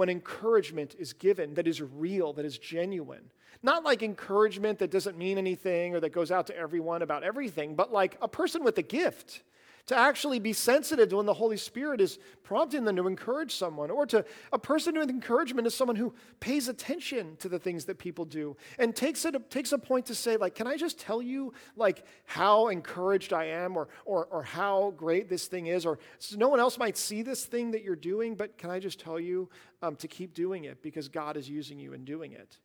when 0.00 0.08
encouragement 0.08 0.96
is 0.98 1.12
given 1.12 1.52
that 1.52 1.66
is 1.66 1.82
real, 1.82 2.32
that 2.32 2.46
is 2.46 2.56
genuine. 2.56 3.30
Not 3.62 3.84
like 3.84 4.02
encouragement 4.02 4.78
that 4.78 4.90
doesn't 4.90 5.18
mean 5.18 5.36
anything 5.36 5.94
or 5.94 6.00
that 6.00 6.08
goes 6.08 6.30
out 6.30 6.46
to 6.46 6.56
everyone 6.56 7.02
about 7.02 7.22
everything, 7.22 7.74
but 7.74 7.92
like 7.92 8.16
a 8.22 8.26
person 8.26 8.64
with 8.64 8.78
a 8.78 8.82
gift 8.82 9.42
to 9.86 9.96
actually 9.96 10.38
be 10.38 10.52
sensitive 10.52 11.08
to 11.08 11.16
when 11.16 11.26
the 11.26 11.34
Holy 11.34 11.56
Spirit 11.56 12.00
is 12.00 12.18
prompting 12.42 12.84
them 12.84 12.96
to 12.96 13.06
encourage 13.06 13.54
someone, 13.54 13.90
or 13.90 14.06
to 14.06 14.24
a 14.52 14.58
person 14.58 14.98
with 14.98 15.10
encouragement 15.10 15.66
is 15.66 15.74
someone 15.74 15.96
who 15.96 16.12
pays 16.40 16.68
attention 16.68 17.36
to 17.36 17.48
the 17.48 17.58
things 17.58 17.84
that 17.84 17.98
people 17.98 18.24
do 18.24 18.56
and 18.78 18.94
takes 18.94 19.24
it 19.24 19.50
takes 19.50 19.72
a 19.72 19.78
point 19.78 20.06
to 20.06 20.14
say, 20.14 20.36
like, 20.36 20.54
can 20.54 20.66
I 20.66 20.76
just 20.76 20.98
tell 20.98 21.22
you 21.22 21.52
like 21.76 22.04
how 22.24 22.68
encouraged 22.68 23.32
I 23.32 23.44
am, 23.46 23.76
or 23.76 23.88
or 24.04 24.26
or 24.26 24.42
how 24.42 24.92
great 24.96 25.28
this 25.28 25.46
thing 25.46 25.66
is, 25.66 25.86
or 25.86 25.98
so 26.18 26.36
no 26.36 26.48
one 26.48 26.60
else 26.60 26.78
might 26.78 26.96
see 26.96 27.22
this 27.22 27.44
thing 27.44 27.70
that 27.72 27.82
you're 27.82 27.96
doing, 27.96 28.34
but 28.34 28.58
can 28.58 28.70
I 28.70 28.78
just 28.78 29.00
tell 29.00 29.20
you 29.20 29.48
um, 29.82 29.96
to 29.96 30.08
keep 30.08 30.34
doing 30.34 30.64
it 30.64 30.82
because 30.82 31.08
God 31.08 31.36
is 31.36 31.48
using 31.48 31.78
you 31.78 31.92
in 31.92 32.04
doing 32.04 32.32
it. 32.32 32.58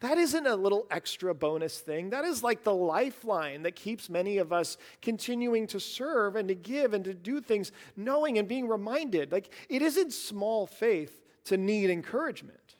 That 0.00 0.16
isn't 0.16 0.46
a 0.46 0.54
little 0.54 0.86
extra 0.90 1.34
bonus 1.34 1.78
thing. 1.78 2.10
That 2.10 2.24
is 2.24 2.42
like 2.42 2.62
the 2.62 2.74
lifeline 2.74 3.62
that 3.64 3.74
keeps 3.74 4.08
many 4.08 4.38
of 4.38 4.52
us 4.52 4.76
continuing 5.02 5.66
to 5.68 5.80
serve 5.80 6.36
and 6.36 6.48
to 6.48 6.54
give 6.54 6.94
and 6.94 7.04
to 7.04 7.14
do 7.14 7.40
things, 7.40 7.72
knowing 7.96 8.38
and 8.38 8.46
being 8.46 8.68
reminded. 8.68 9.32
Like, 9.32 9.52
it 9.68 9.82
isn't 9.82 10.12
small 10.12 10.66
faith 10.66 11.24
to 11.46 11.56
need 11.56 11.90
encouragement. 11.90 12.76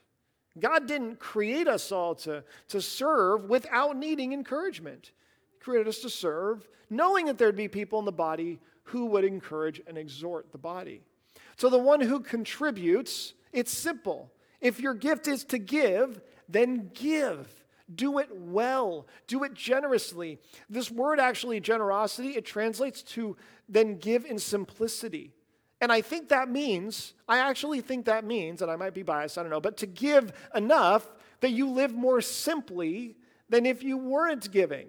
God 0.60 0.86
didn't 0.86 1.18
create 1.18 1.66
us 1.66 1.90
all 1.90 2.14
to, 2.16 2.44
to 2.68 2.80
serve 2.80 3.48
without 3.48 3.96
needing 3.96 4.32
encouragement. 4.32 5.12
He 5.52 5.58
created 5.58 5.88
us 5.88 5.98
to 6.00 6.10
serve, 6.10 6.68
knowing 6.88 7.26
that 7.26 7.36
there'd 7.36 7.56
be 7.56 7.68
people 7.68 7.98
in 7.98 8.04
the 8.04 8.12
body 8.12 8.60
who 8.84 9.06
would 9.06 9.24
encourage 9.24 9.80
and 9.86 9.98
exhort 9.98 10.52
the 10.52 10.58
body. 10.58 11.02
So, 11.56 11.68
the 11.68 11.78
one 11.78 12.00
who 12.00 12.20
contributes, 12.20 13.34
it's 13.52 13.76
simple. 13.76 14.30
If 14.60 14.80
your 14.80 14.94
gift 14.94 15.28
is 15.28 15.44
to 15.46 15.58
give, 15.58 16.20
then 16.48 16.90
give. 16.94 17.48
Do 17.94 18.18
it 18.18 18.28
well. 18.32 19.06
Do 19.26 19.44
it 19.44 19.54
generously. 19.54 20.38
This 20.68 20.90
word 20.90 21.18
actually, 21.18 21.60
generosity, 21.60 22.30
it 22.30 22.44
translates 22.44 23.02
to 23.02 23.36
then 23.68 23.96
give 23.96 24.24
in 24.24 24.38
simplicity. 24.38 25.32
And 25.80 25.92
I 25.92 26.00
think 26.00 26.28
that 26.28 26.48
means, 26.48 27.14
I 27.28 27.38
actually 27.38 27.80
think 27.80 28.06
that 28.06 28.24
means, 28.24 28.62
and 28.62 28.70
I 28.70 28.76
might 28.76 28.94
be 28.94 29.02
biased, 29.02 29.38
I 29.38 29.42
don't 29.42 29.50
know, 29.50 29.60
but 29.60 29.76
to 29.78 29.86
give 29.86 30.32
enough 30.54 31.08
that 31.40 31.50
you 31.50 31.70
live 31.70 31.94
more 31.94 32.20
simply 32.20 33.16
than 33.48 33.64
if 33.64 33.82
you 33.82 33.96
weren't 33.96 34.50
giving. 34.50 34.88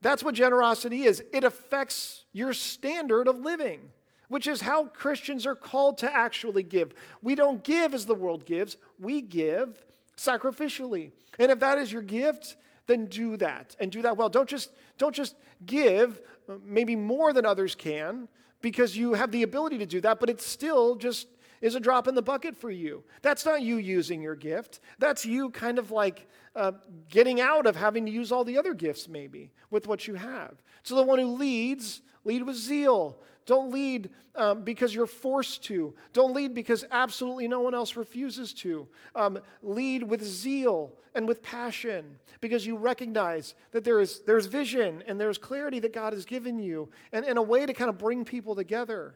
That's 0.00 0.22
what 0.22 0.34
generosity 0.34 1.04
is. 1.04 1.22
It 1.32 1.42
affects 1.42 2.24
your 2.32 2.52
standard 2.52 3.26
of 3.26 3.40
living, 3.40 3.90
which 4.28 4.46
is 4.46 4.60
how 4.60 4.84
Christians 4.84 5.44
are 5.44 5.56
called 5.56 5.98
to 5.98 6.16
actually 6.16 6.62
give. 6.62 6.94
We 7.20 7.34
don't 7.34 7.64
give 7.64 7.92
as 7.92 8.06
the 8.06 8.14
world 8.14 8.46
gives, 8.46 8.76
we 8.98 9.20
give 9.20 9.84
sacrificially. 10.18 11.12
And 11.38 11.50
if 11.50 11.60
that 11.60 11.78
is 11.78 11.92
your 11.92 12.02
gift, 12.02 12.56
then 12.86 13.06
do 13.06 13.36
that 13.38 13.76
and 13.80 13.90
do 13.90 14.02
that 14.02 14.16
well. 14.16 14.28
Don't 14.28 14.48
just, 14.48 14.70
don't 14.98 15.14
just 15.14 15.36
give 15.64 16.20
maybe 16.64 16.96
more 16.96 17.32
than 17.32 17.46
others 17.46 17.74
can 17.74 18.28
because 18.60 18.96
you 18.96 19.14
have 19.14 19.30
the 19.30 19.42
ability 19.42 19.78
to 19.78 19.86
do 19.86 20.00
that, 20.00 20.20
but 20.20 20.28
it 20.28 20.40
still 20.40 20.96
just 20.96 21.28
is 21.60 21.74
a 21.74 21.80
drop 21.80 22.08
in 22.08 22.14
the 22.14 22.22
bucket 22.22 22.56
for 22.56 22.70
you. 22.70 23.02
That's 23.22 23.44
not 23.44 23.62
you 23.62 23.76
using 23.76 24.22
your 24.22 24.36
gift. 24.36 24.80
That's 24.98 25.26
you 25.26 25.50
kind 25.50 25.78
of 25.78 25.90
like 25.90 26.28
uh, 26.54 26.72
getting 27.08 27.40
out 27.40 27.66
of 27.66 27.76
having 27.76 28.06
to 28.06 28.12
use 28.12 28.32
all 28.32 28.44
the 28.44 28.58
other 28.58 28.74
gifts, 28.74 29.08
maybe, 29.08 29.50
with 29.70 29.86
what 29.86 30.06
you 30.06 30.14
have. 30.14 30.54
So 30.82 30.94
the 30.94 31.02
one 31.02 31.18
who 31.18 31.36
leads, 31.36 32.02
lead 32.24 32.44
with 32.44 32.56
zeal. 32.56 33.18
Don't 33.48 33.72
lead 33.72 34.10
um, 34.34 34.60
because 34.60 34.94
you're 34.94 35.06
forced 35.06 35.64
to. 35.64 35.94
Don't 36.12 36.34
lead 36.34 36.52
because 36.52 36.84
absolutely 36.90 37.48
no 37.48 37.60
one 37.60 37.74
else 37.74 37.96
refuses 37.96 38.52
to. 38.52 38.86
Um, 39.14 39.38
lead 39.62 40.02
with 40.02 40.22
zeal 40.22 40.92
and 41.14 41.26
with 41.26 41.42
passion 41.42 42.18
because 42.42 42.66
you 42.66 42.76
recognize 42.76 43.54
that 43.72 43.84
there 43.84 44.00
is 44.00 44.20
there's 44.26 44.44
vision 44.44 45.02
and 45.06 45.18
there's 45.18 45.38
clarity 45.38 45.78
that 45.80 45.94
God 45.94 46.12
has 46.12 46.26
given 46.26 46.58
you 46.58 46.90
and, 47.10 47.24
and 47.24 47.38
a 47.38 47.42
way 47.42 47.64
to 47.64 47.72
kind 47.72 47.88
of 47.88 47.96
bring 47.96 48.22
people 48.22 48.54
together 48.54 49.14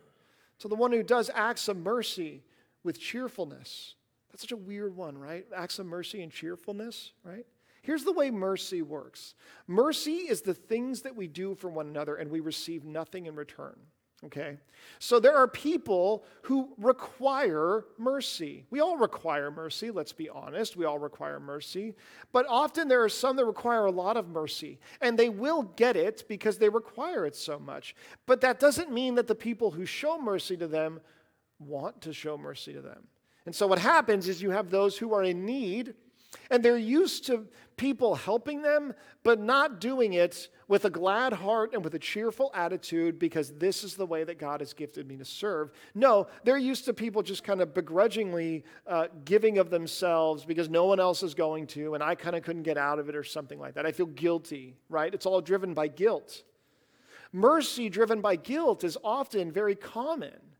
So 0.57 0.66
the 0.66 0.77
one 0.77 0.92
who 0.92 1.03
does 1.03 1.31
acts 1.35 1.68
of 1.68 1.77
mercy 1.77 2.42
with 2.83 2.99
cheerfulness. 2.99 3.97
That's 4.31 4.45
such 4.45 4.53
a 4.53 4.57
weird 4.57 4.97
one, 4.97 5.18
right? 5.18 5.45
Acts 5.55 5.79
of 5.79 5.85
mercy 5.85 6.23
and 6.23 6.33
cheerfulness, 6.33 7.12
right? 7.23 7.45
Here's 7.83 8.05
the 8.05 8.12
way 8.12 8.31
mercy 8.31 8.81
works 8.81 9.35
mercy 9.66 10.21
is 10.31 10.40
the 10.40 10.55
things 10.55 11.03
that 11.03 11.16
we 11.16 11.27
do 11.27 11.55
for 11.55 11.68
one 11.68 11.88
another 11.88 12.14
and 12.14 12.31
we 12.31 12.40
receive 12.40 12.83
nothing 12.87 13.27
in 13.27 13.35
return. 13.35 13.77
Okay? 14.25 14.57
So 14.99 15.19
there 15.19 15.37
are 15.37 15.49
people 15.49 16.25
who 16.43 16.73
require 16.79 17.85
mercy. 17.99 18.65
We 18.71 18.81
all 18.81 18.97
require 18.97 19.51
mercy, 19.51 19.91
let's 19.91 20.13
be 20.13 20.29
honest. 20.29 20.77
We 20.77 20.85
all 20.85 20.99
require 20.99 21.41
mercy. 21.41 21.95
But 22.33 22.47
often 22.49 22.89
there 22.89 23.03
are 23.03 23.09
some 23.09 23.37
that 23.37 23.45
require 23.45 23.87
a 23.87 23.91
lot 23.91 24.17
of 24.17 24.29
mercy, 24.29 24.79
and 25.01 25.19
they 25.19 25.29
will 25.29 25.63
get 25.63 25.97
it 25.97 26.25
because 26.29 26.59
they 26.59 26.69
require 26.69 27.27
it 27.27 27.35
so 27.35 27.59
much. 27.59 27.97
But 28.27 28.41
that 28.43 28.61
doesn't 28.61 28.93
mean 28.93 29.17
that 29.17 29.27
the 29.27 29.35
people 29.35 29.73
who 29.73 29.85
show 29.85 30.19
mercy 30.19 30.57
to 30.57 30.69
them 30.69 31.01
want 31.59 32.01
to 32.03 32.13
show 32.13 32.39
mercy 32.39 32.73
to 32.73 32.81
them. 32.81 33.09
And 33.45 33.55
so 33.55 33.67
what 33.67 33.81
happens 33.81 34.29
is 34.29 34.41
you 34.41 34.51
have 34.51 34.71
those 34.71 34.97
who 34.97 35.15
are 35.15 35.25
in 35.25 35.45
need 35.45 35.95
and 36.51 36.62
they're 36.62 36.77
used 36.77 37.27
to 37.27 37.47
people 37.77 38.14
helping 38.14 38.62
them, 38.62 38.95
but 39.23 39.40
not 39.40 39.81
doing 39.81 40.12
it 40.12 40.49
with 40.68 40.85
a 40.85 40.90
glad 40.90 41.33
heart 41.33 41.75
and 41.75 41.85
with 41.85 41.95
a 41.95 41.99
cheerful 41.99 42.51
attitude 42.55 43.18
because 43.18 43.53
this 43.55 43.85
is 43.85 43.95
the 43.95 44.07
way 44.07 44.25
that 44.25 44.38
God 44.38 44.61
has 44.61 44.73
gifted 44.73 45.09
me 45.09 45.16
to 45.16 45.25
serve. 45.25 45.73
No, 45.95 46.29
they're 46.45 46.59
used 46.59 46.85
to 46.87 46.95
people 46.95 47.23
just 47.23 47.45
kind 47.45 47.61
of 47.61 47.75
begrudgingly 47.75 48.64
uh, 48.87 49.09
giving 49.25 49.59
of 49.59 49.71
themselves 49.71 50.45
because 50.45 50.68
no 50.68 50.87
one 50.87 51.01
else 51.01 51.23
is 51.23 51.35
going 51.35 51.66
to, 51.68 51.95
and 51.95 52.03
I 52.03 52.14
kind 52.14 52.37
of 52.37 52.42
couldn't 52.42 52.62
get 52.62 52.79
out 52.79 52.99
of 52.99 53.09
it 53.09 53.16
or 53.16 53.25
something 53.25 53.59
like 53.59 53.75
that. 53.75 53.87
I 53.87 53.92
feel 53.92 54.07
guilty, 54.07 54.77
right? 54.88 55.12
It's 55.12 55.27
all 55.27 55.40
driven 55.40 55.75
by 55.75 55.88
guilt. 55.88 56.42
Mercy 57.33 57.88
driven 57.88 58.21
by 58.21 58.37
guilt 58.37 58.85
is 58.85 58.99
often 59.03 59.51
very 59.51 59.75
common. 59.75 60.52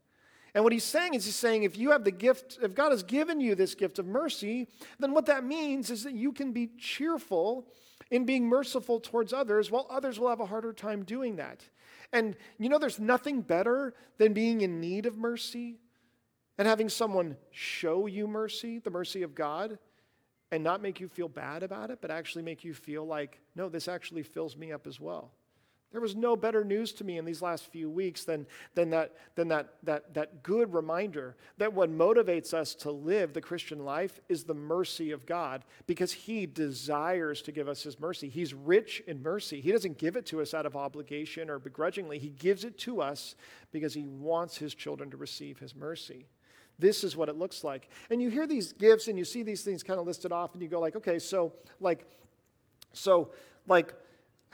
And 0.55 0.63
what 0.63 0.73
he's 0.73 0.83
saying 0.83 1.15
is, 1.15 1.25
he's 1.25 1.35
saying, 1.35 1.63
if 1.63 1.77
you 1.77 1.91
have 1.91 2.03
the 2.03 2.11
gift, 2.11 2.59
if 2.61 2.75
God 2.75 2.91
has 2.91 3.01
given 3.01 3.39
you 3.39 3.55
this 3.55 3.73
gift 3.73 3.97
of 3.97 4.05
mercy, 4.05 4.67
then 4.99 5.13
what 5.13 5.25
that 5.25 5.43
means 5.43 5.89
is 5.89 6.03
that 6.03 6.13
you 6.13 6.31
can 6.31 6.51
be 6.51 6.69
cheerful 6.77 7.67
in 8.11 8.25
being 8.25 8.47
merciful 8.47 8.99
towards 8.99 9.33
others 9.33 9.71
while 9.71 9.87
others 9.89 10.19
will 10.19 10.29
have 10.29 10.39
a 10.39 10.45
harder 10.45 10.73
time 10.73 11.03
doing 11.03 11.37
that. 11.37 11.63
And 12.11 12.35
you 12.59 12.69
know, 12.69 12.77
there's 12.77 12.99
nothing 12.99 13.41
better 13.41 13.95
than 14.19 14.33
being 14.33 14.61
in 14.61 14.79
need 14.79 15.07
of 15.07 15.17
mercy 15.17 15.79
and 16.59 16.67
having 16.67 16.89
someone 16.89 17.35
show 17.49 18.05
you 18.05 18.27
mercy, 18.27 18.77
the 18.77 18.91
mercy 18.91 19.23
of 19.23 19.33
God, 19.33 19.79
and 20.51 20.63
not 20.63 20.83
make 20.83 20.99
you 20.99 21.07
feel 21.07 21.27
bad 21.27 21.63
about 21.63 21.89
it, 21.89 21.97
but 21.99 22.11
actually 22.11 22.43
make 22.43 22.63
you 22.63 22.75
feel 22.75 23.07
like, 23.07 23.39
no, 23.55 23.69
this 23.69 23.87
actually 23.87 24.21
fills 24.21 24.55
me 24.55 24.71
up 24.71 24.85
as 24.85 24.99
well. 24.99 25.31
There 25.93 26.01
was 26.01 26.15
no 26.15 26.35
better 26.35 26.63
news 26.63 26.91
to 26.93 27.03
me 27.03 27.19
in 27.19 27.23
these 27.23 27.43
last 27.43 27.67
few 27.67 27.87
weeks 27.87 28.25
than, 28.25 28.47
than, 28.73 28.89
that, 28.89 29.13
than 29.35 29.47
that, 29.49 29.75
that, 29.83 30.15
that 30.15 30.41
good 30.41 30.73
reminder 30.73 31.35
that 31.59 31.71
what 31.71 31.95
motivates 31.95 32.51
us 32.51 32.73
to 32.75 32.89
live 32.89 33.31
the 33.31 33.41
Christian 33.41 33.85
life 33.85 34.19
is 34.27 34.43
the 34.43 34.55
mercy 34.55 35.11
of 35.11 35.27
God 35.27 35.63
because 35.85 36.11
He 36.11 36.47
desires 36.47 37.43
to 37.43 37.51
give 37.51 37.69
us 37.69 37.83
His 37.83 37.99
mercy. 37.99 38.27
He's 38.27 38.55
rich 38.55 39.03
in 39.05 39.21
mercy. 39.21 39.61
He 39.61 39.71
doesn't 39.71 39.99
give 39.99 40.15
it 40.15 40.25
to 40.25 40.41
us 40.41 40.55
out 40.55 40.65
of 40.65 40.75
obligation 40.75 41.47
or 41.47 41.59
begrudgingly, 41.59 42.17
He 42.17 42.29
gives 42.29 42.63
it 42.63 42.79
to 42.79 42.99
us 42.99 43.35
because 43.71 43.93
He 43.93 44.03
wants 44.03 44.57
His 44.57 44.73
children 44.73 45.11
to 45.11 45.17
receive 45.17 45.59
His 45.59 45.75
mercy. 45.75 46.25
This 46.79 47.03
is 47.03 47.15
what 47.15 47.29
it 47.29 47.37
looks 47.37 47.63
like. 47.63 47.87
And 48.09 48.19
you 48.19 48.29
hear 48.29 48.47
these 48.47 48.73
gifts 48.73 49.07
and 49.07 49.15
you 49.15 49.25
see 49.25 49.43
these 49.43 49.61
things 49.61 49.83
kind 49.83 49.99
of 49.99 50.07
listed 50.07 50.31
off 50.31 50.53
and 50.53 50.63
you 50.63 50.67
go 50.67 50.79
like, 50.79 50.95
okay, 50.95 51.19
so 51.19 51.53
like, 51.79 52.07
so 52.93 53.29
like, 53.67 53.93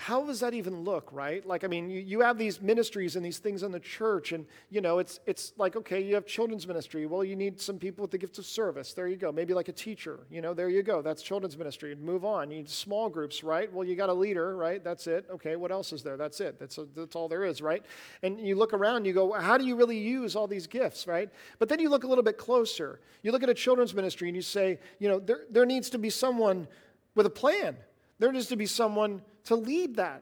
how 0.01 0.25
does 0.25 0.39
that 0.39 0.53
even 0.53 0.85
look, 0.85 1.09
right? 1.11 1.45
Like, 1.45 1.65
I 1.65 1.67
mean, 1.67 1.89
you, 1.89 1.99
you 1.99 2.21
have 2.21 2.37
these 2.37 2.61
ministries 2.61 3.17
and 3.17 3.25
these 3.25 3.37
things 3.37 3.63
in 3.63 3.73
the 3.73 3.81
church, 3.81 4.31
and, 4.31 4.45
you 4.69 4.79
know, 4.79 4.99
it's, 4.99 5.19
it's 5.25 5.51
like, 5.57 5.75
okay, 5.75 5.99
you 5.99 6.15
have 6.15 6.25
children's 6.25 6.65
ministry. 6.65 7.05
Well, 7.05 7.21
you 7.21 7.35
need 7.35 7.59
some 7.59 7.77
people 7.77 8.03
with 8.03 8.11
the 8.11 8.17
gift 8.17 8.37
of 8.39 8.45
service. 8.45 8.93
There 8.93 9.09
you 9.09 9.17
go. 9.17 9.29
Maybe 9.33 9.53
like 9.53 9.67
a 9.67 9.73
teacher, 9.73 10.21
you 10.31 10.39
know, 10.39 10.53
there 10.53 10.69
you 10.69 10.83
go. 10.83 11.01
That's 11.01 11.21
children's 11.21 11.57
ministry. 11.57 11.95
Move 11.95 12.23
on. 12.23 12.49
You 12.49 12.59
need 12.59 12.69
small 12.69 13.09
groups, 13.09 13.43
right? 13.43 13.69
Well, 13.73 13.85
you 13.85 13.97
got 13.97 14.07
a 14.07 14.13
leader, 14.13 14.55
right? 14.55 14.81
That's 14.81 15.05
it. 15.05 15.25
Okay, 15.29 15.57
what 15.57 15.69
else 15.69 15.91
is 15.91 16.01
there? 16.01 16.15
That's 16.15 16.39
it. 16.39 16.57
That's, 16.57 16.77
a, 16.77 16.85
that's 16.95 17.17
all 17.17 17.27
there 17.27 17.43
is, 17.43 17.61
right? 17.61 17.83
And 18.23 18.39
you 18.39 18.55
look 18.55 18.73
around, 18.73 19.03
you 19.03 19.11
go, 19.11 19.33
how 19.33 19.57
do 19.57 19.65
you 19.65 19.75
really 19.75 19.97
use 19.97 20.33
all 20.33 20.47
these 20.47 20.65
gifts, 20.65 21.07
right? 21.07 21.29
But 21.59 21.67
then 21.67 21.79
you 21.79 21.89
look 21.89 22.05
a 22.05 22.07
little 22.07 22.23
bit 22.23 22.37
closer. 22.37 23.01
You 23.21 23.33
look 23.33 23.43
at 23.43 23.49
a 23.49 23.53
children's 23.53 23.93
ministry 23.93 24.29
and 24.29 24.35
you 24.37 24.43
say, 24.43 24.79
you 24.99 25.09
know, 25.09 25.19
there, 25.19 25.41
there 25.51 25.65
needs 25.65 25.89
to 25.89 25.97
be 25.97 26.09
someone 26.09 26.69
with 27.15 27.25
a 27.25 27.29
plan. 27.29 27.75
There 28.19 28.31
needs 28.31 28.47
to 28.47 28.55
be 28.55 28.65
someone 28.65 29.21
to 29.49 29.55
lead 29.55 29.95
that. 29.95 30.21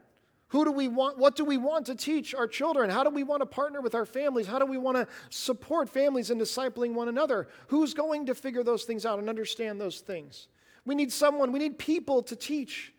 Who 0.49 0.63
do 0.63 0.71
we 0.71 0.87
want? 0.87 1.17
What 1.17 1.35
do 1.35 1.43
we 1.43 1.57
want 1.57 1.85
to 1.87 1.95
teach 1.95 2.33
our 2.33 2.47
children? 2.47 2.89
How 2.89 3.03
do 3.03 3.09
we 3.09 3.23
want 3.23 3.41
to 3.41 3.45
partner 3.45 3.81
with 3.81 3.93
our 3.93 4.05
families? 4.05 4.47
How 4.47 4.57
do 4.57 4.65
we 4.65 4.77
want 4.77 4.95
to 4.95 5.05
support 5.29 5.89
families 5.89 6.31
in 6.31 6.39
discipling 6.39 6.93
one 6.93 7.09
another? 7.09 7.49
Who's 7.67 7.93
going 7.93 8.25
to 8.27 8.35
figure 8.35 8.63
those 8.63 8.85
things 8.85 9.05
out 9.05 9.19
and 9.19 9.27
understand 9.27 9.81
those 9.81 9.99
things? 9.99 10.47
We 10.85 10.95
need 10.95 11.11
someone, 11.11 11.51
we 11.51 11.59
need 11.59 11.77
people 11.77 12.23
to 12.23 12.37
teach 12.37 12.93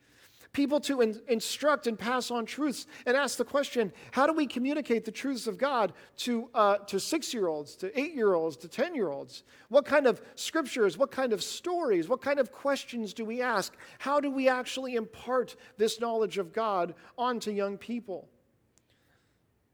people 0.52 0.80
to 0.80 1.00
in, 1.00 1.20
instruct 1.28 1.86
and 1.86 1.98
pass 1.98 2.30
on 2.30 2.46
truths 2.46 2.86
and 3.06 3.16
ask 3.16 3.36
the 3.36 3.44
question 3.44 3.92
how 4.12 4.26
do 4.26 4.32
we 4.32 4.46
communicate 4.46 5.04
the 5.04 5.10
truths 5.10 5.46
of 5.46 5.58
God 5.58 5.92
to, 6.18 6.48
uh, 6.54 6.78
to 6.78 6.98
six 6.98 7.32
year 7.34 7.48
olds, 7.48 7.76
to 7.76 7.98
eight 7.98 8.14
year 8.14 8.34
olds, 8.34 8.56
to 8.58 8.68
10 8.68 8.94
year 8.94 9.08
olds? 9.08 9.44
What 9.68 9.84
kind 9.84 10.06
of 10.06 10.20
scriptures, 10.34 10.96
what 10.96 11.10
kind 11.10 11.32
of 11.32 11.42
stories, 11.42 12.08
what 12.08 12.20
kind 12.20 12.38
of 12.38 12.52
questions 12.52 13.12
do 13.14 13.24
we 13.24 13.42
ask? 13.42 13.74
How 13.98 14.20
do 14.20 14.30
we 14.30 14.48
actually 14.48 14.94
impart 14.94 15.56
this 15.76 16.00
knowledge 16.00 16.38
of 16.38 16.52
God 16.52 16.94
onto 17.16 17.50
young 17.50 17.78
people? 17.78 18.28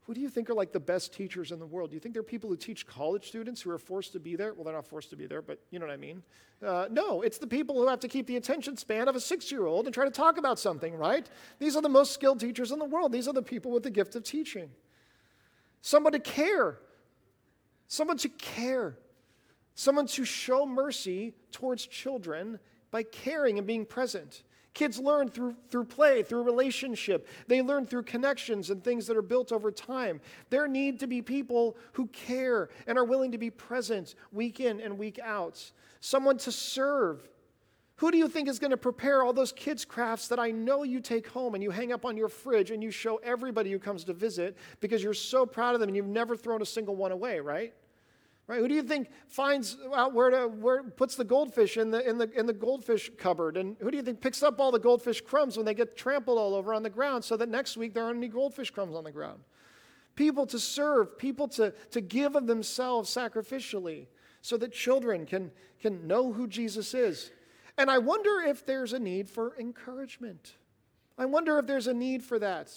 Who 0.05 0.13
do 0.13 0.21
you 0.21 0.29
think 0.29 0.51
are 0.51 0.53
like 0.53 0.71
the 0.71 0.79
best 0.79 1.13
teachers 1.13 1.51
in 1.51 1.57
the 1.57 1.65
world? 1.65 1.89
Do 1.89 1.95
you 1.95 1.99
think 1.99 2.13
there 2.13 2.19
are 2.19 2.23
people 2.23 2.47
who 2.47 2.55
teach 2.55 2.85
college 2.85 3.27
students 3.27 3.59
who 3.59 3.71
are 3.71 3.79
forced 3.79 4.13
to 4.13 4.19
be 4.19 4.35
there? 4.35 4.53
Well, 4.53 4.63
they're 4.63 4.73
not 4.73 4.85
forced 4.85 5.09
to 5.09 5.15
be 5.15 5.25
there, 5.25 5.41
but 5.41 5.59
you 5.71 5.79
know 5.79 5.87
what 5.87 5.93
I 5.93 5.97
mean. 5.97 6.21
Uh, 6.63 6.87
no, 6.91 7.23
it's 7.23 7.39
the 7.39 7.47
people 7.47 7.75
who 7.75 7.87
have 7.87 7.99
to 8.01 8.07
keep 8.07 8.27
the 8.27 8.37
attention 8.37 8.77
span 8.77 9.07
of 9.07 9.15
a 9.15 9.19
six 9.19 9.51
year 9.51 9.65
old 9.65 9.87
and 9.87 9.93
try 9.93 10.05
to 10.05 10.11
talk 10.11 10.37
about 10.37 10.59
something, 10.59 10.95
right? 10.95 11.27
These 11.57 11.75
are 11.75 11.81
the 11.81 11.89
most 11.89 12.13
skilled 12.13 12.39
teachers 12.39 12.71
in 12.71 12.77
the 12.77 12.85
world. 12.85 13.11
These 13.11 13.27
are 13.27 13.33
the 13.33 13.41
people 13.41 13.71
with 13.71 13.81
the 13.81 13.89
gift 13.89 14.15
of 14.15 14.23
teaching. 14.23 14.69
Someone 15.81 16.13
to 16.13 16.19
care, 16.19 16.77
someone 17.87 18.17
to 18.17 18.29
care, 18.29 18.97
someone 19.73 20.05
to 20.07 20.23
show 20.23 20.67
mercy 20.67 21.33
towards 21.51 21.87
children 21.87 22.59
by 22.91 23.01
caring 23.01 23.57
and 23.57 23.65
being 23.65 23.85
present. 23.85 24.43
Kids 24.75 24.99
learn 24.99 25.29
through, 25.29 25.55
through 25.69 25.85
play, 25.85 26.21
through 26.21 26.43
relationship. 26.43 27.27
They 27.47 27.61
learn 27.61 27.85
through 27.85 28.03
connections 28.03 28.69
and 28.69 28.83
things 28.83 29.07
that 29.07 29.15
are 29.15 29.21
built 29.21 29.53
over 29.53 29.71
time. 29.71 30.19
There 30.49 30.67
need 30.67 30.99
to 30.99 31.07
be 31.07 31.21
people 31.21 31.77
who 31.93 32.07
care 32.07 32.69
and 32.85 32.97
are 32.97 33.05
willing 33.05 33.31
to 33.31 33.37
be 33.37 33.49
present 33.49 34.15
week 34.33 34.59
in 34.59 34.81
and 34.81 34.99
week 34.99 35.17
out. 35.17 35.71
Someone 36.01 36.37
to 36.39 36.51
serve. 36.51 37.25
Who 37.95 38.11
do 38.11 38.17
you 38.17 38.27
think 38.27 38.49
is 38.49 38.59
going 38.59 38.71
to 38.71 38.77
prepare 38.77 39.23
all 39.23 39.31
those 39.31 39.53
kids' 39.53 39.85
crafts 39.85 40.27
that 40.27 40.39
I 40.39 40.51
know 40.51 40.83
you 40.83 40.99
take 40.99 41.29
home 41.29 41.53
and 41.53 41.63
you 41.63 41.71
hang 41.71 41.93
up 41.93 42.03
on 42.03 42.17
your 42.17 42.27
fridge 42.27 42.69
and 42.71 42.83
you 42.83 42.91
show 42.91 43.15
everybody 43.23 43.71
who 43.71 43.79
comes 43.79 44.03
to 44.03 44.13
visit 44.13 44.57
because 44.81 45.01
you're 45.01 45.13
so 45.13 45.45
proud 45.45 45.75
of 45.75 45.79
them 45.79 45.87
and 45.87 45.95
you've 45.95 46.05
never 46.05 46.35
thrown 46.35 46.61
a 46.61 46.65
single 46.65 46.97
one 46.97 47.13
away, 47.13 47.39
right? 47.39 47.73
Right? 48.47 48.59
Who 48.59 48.67
do 48.67 48.75
you 48.75 48.83
think 48.83 49.09
finds 49.27 49.75
out 49.95 50.13
where 50.13 50.29
to 50.29 50.47
where 50.47 50.83
puts 50.83 51.15
the 51.15 51.23
goldfish 51.23 51.77
in 51.77 51.89
the 51.89 52.07
in 52.07 52.19
the 52.19 52.29
in 52.37 52.45
the 52.45 52.53
goldfish 52.53 53.09
cupboard? 53.17 53.57
And 53.57 53.75
who 53.79 53.89
do 53.89 53.97
you 53.97 54.03
think 54.03 54.21
picks 54.21 54.43
up 54.43 54.59
all 54.59 54.71
the 54.71 54.79
goldfish 54.79 55.21
crumbs 55.21 55.57
when 55.57 55.65
they 55.65 55.73
get 55.73 55.97
trampled 55.97 56.37
all 56.37 56.53
over 56.53 56.73
on 56.73 56.83
the 56.83 56.89
ground 56.89 57.23
so 57.23 57.35
that 57.37 57.49
next 57.49 57.75
week 57.75 57.95
there 57.95 58.03
aren't 58.03 58.17
any 58.17 58.27
goldfish 58.27 58.69
crumbs 58.69 58.95
on 58.95 59.03
the 59.03 59.11
ground? 59.11 59.39
People 60.15 60.45
to 60.47 60.59
serve, 60.59 61.17
people 61.17 61.47
to, 61.49 61.73
to 61.91 62.01
give 62.01 62.35
of 62.35 62.47
themselves 62.47 63.13
sacrificially 63.13 64.07
so 64.41 64.57
that 64.57 64.71
children 64.71 65.25
can, 65.25 65.51
can 65.81 66.07
know 66.07 66.31
who 66.31 66.47
Jesus 66.47 66.93
is. 66.93 67.31
And 67.77 67.89
I 67.91 67.97
wonder 67.97 68.41
if 68.41 68.65
there's 68.65 68.93
a 68.93 68.99
need 68.99 69.27
for 69.29 69.55
encouragement. 69.59 70.53
I 71.17 71.25
wonder 71.25 71.57
if 71.59 71.65
there's 71.65 71.87
a 71.87 71.93
need 71.93 72.23
for 72.23 72.39
that. 72.39 72.71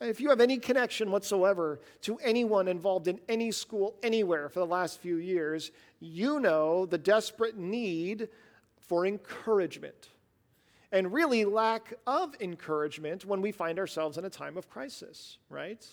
If 0.00 0.20
you 0.20 0.28
have 0.28 0.40
any 0.40 0.58
connection 0.58 1.10
whatsoever 1.10 1.80
to 2.02 2.18
anyone 2.18 2.68
involved 2.68 3.08
in 3.08 3.18
any 3.28 3.50
school 3.50 3.94
anywhere 4.02 4.48
for 4.48 4.60
the 4.60 4.66
last 4.66 5.00
few 5.00 5.16
years, 5.16 5.70
you 6.00 6.38
know 6.38 6.84
the 6.84 6.98
desperate 6.98 7.56
need 7.56 8.28
for 8.78 9.06
encouragement 9.06 10.10
and 10.92 11.12
really 11.12 11.44
lack 11.44 11.94
of 12.06 12.34
encouragement 12.40 13.24
when 13.24 13.40
we 13.40 13.52
find 13.52 13.78
ourselves 13.78 14.18
in 14.18 14.24
a 14.24 14.30
time 14.30 14.56
of 14.56 14.68
crisis, 14.68 15.38
right? 15.48 15.86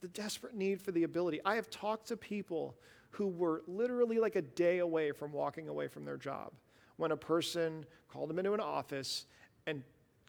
The 0.00 0.08
desperate 0.08 0.54
need 0.54 0.80
for 0.80 0.92
the 0.92 1.04
ability. 1.04 1.40
I 1.44 1.54
have 1.54 1.70
talked 1.70 2.08
to 2.08 2.16
people 2.16 2.76
who 3.10 3.28
were 3.28 3.62
literally 3.66 4.18
like 4.18 4.36
a 4.36 4.42
day 4.42 4.78
away 4.78 5.12
from 5.12 5.32
walking 5.32 5.68
away 5.68 5.88
from 5.88 6.04
their 6.04 6.16
job 6.16 6.52
when 6.96 7.12
a 7.12 7.16
person 7.16 7.86
called 8.08 8.28
them 8.28 8.38
into 8.38 8.54
an 8.54 8.60
office 8.60 9.26
and 9.66 9.82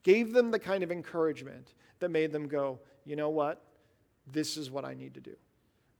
gave 0.04 0.34
them 0.34 0.52
the 0.52 0.60
kind 0.60 0.84
of 0.84 0.92
encouragement 0.92 1.74
that 2.00 2.10
made 2.10 2.32
them 2.32 2.48
go, 2.48 2.80
you 3.06 3.16
know 3.16 3.30
what? 3.30 3.62
This 4.32 4.58
is 4.58 4.70
what 4.70 4.86
I 4.86 4.94
need 4.94 5.14
to 5.16 5.22
do. 5.22 5.36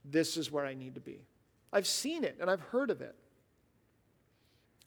This 0.04 0.36
is 0.36 0.50
where 0.50 0.64
I 0.64 0.74
need 0.74 0.94
to 0.94 1.00
be. 1.00 1.26
I've 1.72 1.86
seen 1.86 2.24
it 2.24 2.38
and 2.40 2.50
I've 2.50 2.60
heard 2.60 2.90
of 2.90 3.00
it. 3.00 3.14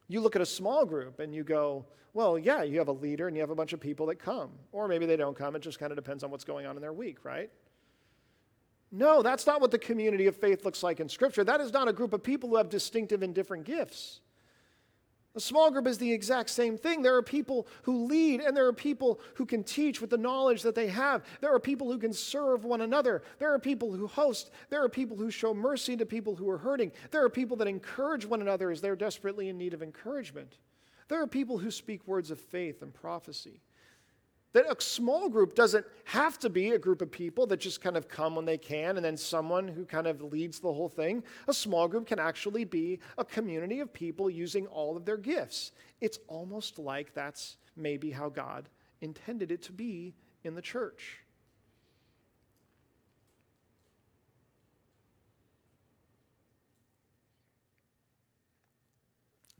You 0.07 0.21
look 0.21 0.35
at 0.35 0.41
a 0.41 0.45
small 0.45 0.85
group 0.85 1.19
and 1.19 1.33
you 1.33 1.43
go, 1.43 1.85
well, 2.13 2.37
yeah, 2.37 2.63
you 2.63 2.77
have 2.77 2.87
a 2.87 2.93
leader 2.93 3.27
and 3.27 3.35
you 3.35 3.41
have 3.41 3.49
a 3.49 3.55
bunch 3.55 3.73
of 3.73 3.79
people 3.79 4.05
that 4.07 4.15
come. 4.15 4.51
Or 4.71 4.87
maybe 4.87 5.05
they 5.05 5.15
don't 5.15 5.35
come. 5.35 5.55
It 5.55 5.61
just 5.61 5.79
kind 5.79 5.91
of 5.91 5.95
depends 5.95 6.23
on 6.23 6.29
what's 6.29 6.43
going 6.43 6.65
on 6.65 6.75
in 6.75 6.81
their 6.81 6.93
week, 6.93 7.23
right? 7.23 7.49
No, 8.91 9.23
that's 9.23 9.47
not 9.47 9.59
what 9.59 9.71
the 9.71 9.79
community 9.79 10.27
of 10.27 10.35
faith 10.35 10.65
looks 10.65 10.83
like 10.83 10.99
in 10.99 11.09
Scripture. 11.09 11.43
That 11.43 11.61
is 11.61 11.73
not 11.73 11.87
a 11.87 11.93
group 11.93 12.13
of 12.13 12.21
people 12.21 12.49
who 12.49 12.57
have 12.57 12.69
distinctive 12.69 13.23
and 13.23 13.33
different 13.33 13.65
gifts. 13.65 14.21
A 15.35 15.39
small 15.39 15.71
group 15.71 15.87
is 15.87 15.97
the 15.97 16.11
exact 16.11 16.51
same 16.51 16.77
thing. 16.77 17.01
There 17.01 17.15
are 17.15 17.23
people 17.23 17.67
who 17.83 18.05
lead, 18.05 18.39
and 18.39 18.55
there 18.55 18.67
are 18.67 18.73
people 18.73 19.19
who 19.33 19.47
can 19.47 19.63
teach 19.63 19.99
with 19.99 20.11
the 20.11 20.17
knowledge 20.17 20.61
that 20.61 20.75
they 20.75 20.87
have. 20.87 21.23
There 21.41 21.53
are 21.53 21.59
people 21.59 21.91
who 21.91 21.97
can 21.97 22.13
serve 22.13 22.65
one 22.65 22.81
another. 22.81 23.23
There 23.39 23.51
are 23.51 23.57
people 23.57 23.91
who 23.91 24.05
host. 24.05 24.51
There 24.69 24.83
are 24.83 24.89
people 24.89 25.17
who 25.17 25.31
show 25.31 25.51
mercy 25.55 25.97
to 25.97 26.05
people 26.05 26.35
who 26.35 26.47
are 26.51 26.59
hurting. 26.59 26.91
There 27.09 27.23
are 27.23 27.29
people 27.29 27.57
that 27.57 27.67
encourage 27.67 28.27
one 28.27 28.41
another 28.41 28.69
as 28.69 28.79
they're 28.79 28.95
desperately 28.95 29.49
in 29.49 29.57
need 29.57 29.73
of 29.73 29.81
encouragement. 29.81 30.59
There 31.07 31.21
are 31.21 31.27
people 31.27 31.57
who 31.57 31.71
speak 31.71 32.07
words 32.07 32.29
of 32.29 32.39
faith 32.39 32.83
and 32.83 32.93
prophecy. 32.93 33.61
That 34.53 34.65
a 34.69 34.79
small 34.79 35.29
group 35.29 35.55
doesn't 35.55 35.85
have 36.05 36.37
to 36.39 36.49
be 36.49 36.69
a 36.69 36.79
group 36.79 37.01
of 37.01 37.11
people 37.11 37.47
that 37.47 37.59
just 37.59 37.81
kind 37.81 37.97
of 37.97 38.07
come 38.07 38.35
when 38.35 38.45
they 38.45 38.57
can 38.57 38.97
and 38.97 39.03
then 39.03 39.17
someone 39.17 39.67
who 39.67 39.83
kind 39.83 40.05
of 40.05 40.21
leads 40.21 40.59
the 40.59 40.71
whole 40.71 40.89
thing. 40.89 41.23
A 41.47 41.53
small 41.53 41.87
group 41.87 42.05
can 42.05 42.19
actually 42.19 42.63
be 42.63 42.99
a 43.17 43.25
community 43.25 43.79
of 43.79 43.91
people 43.91 44.29
using 44.29 44.67
all 44.67 44.95
of 44.95 45.05
their 45.05 45.17
gifts. 45.17 45.71
It's 46.01 46.19
almost 46.27 46.77
like 46.77 47.15
that's 47.15 47.57
maybe 47.75 48.11
how 48.11 48.29
God 48.29 48.69
intended 49.01 49.51
it 49.51 49.63
to 49.63 49.71
be 49.71 50.13
in 50.43 50.53
the 50.53 50.61
church. 50.61 51.19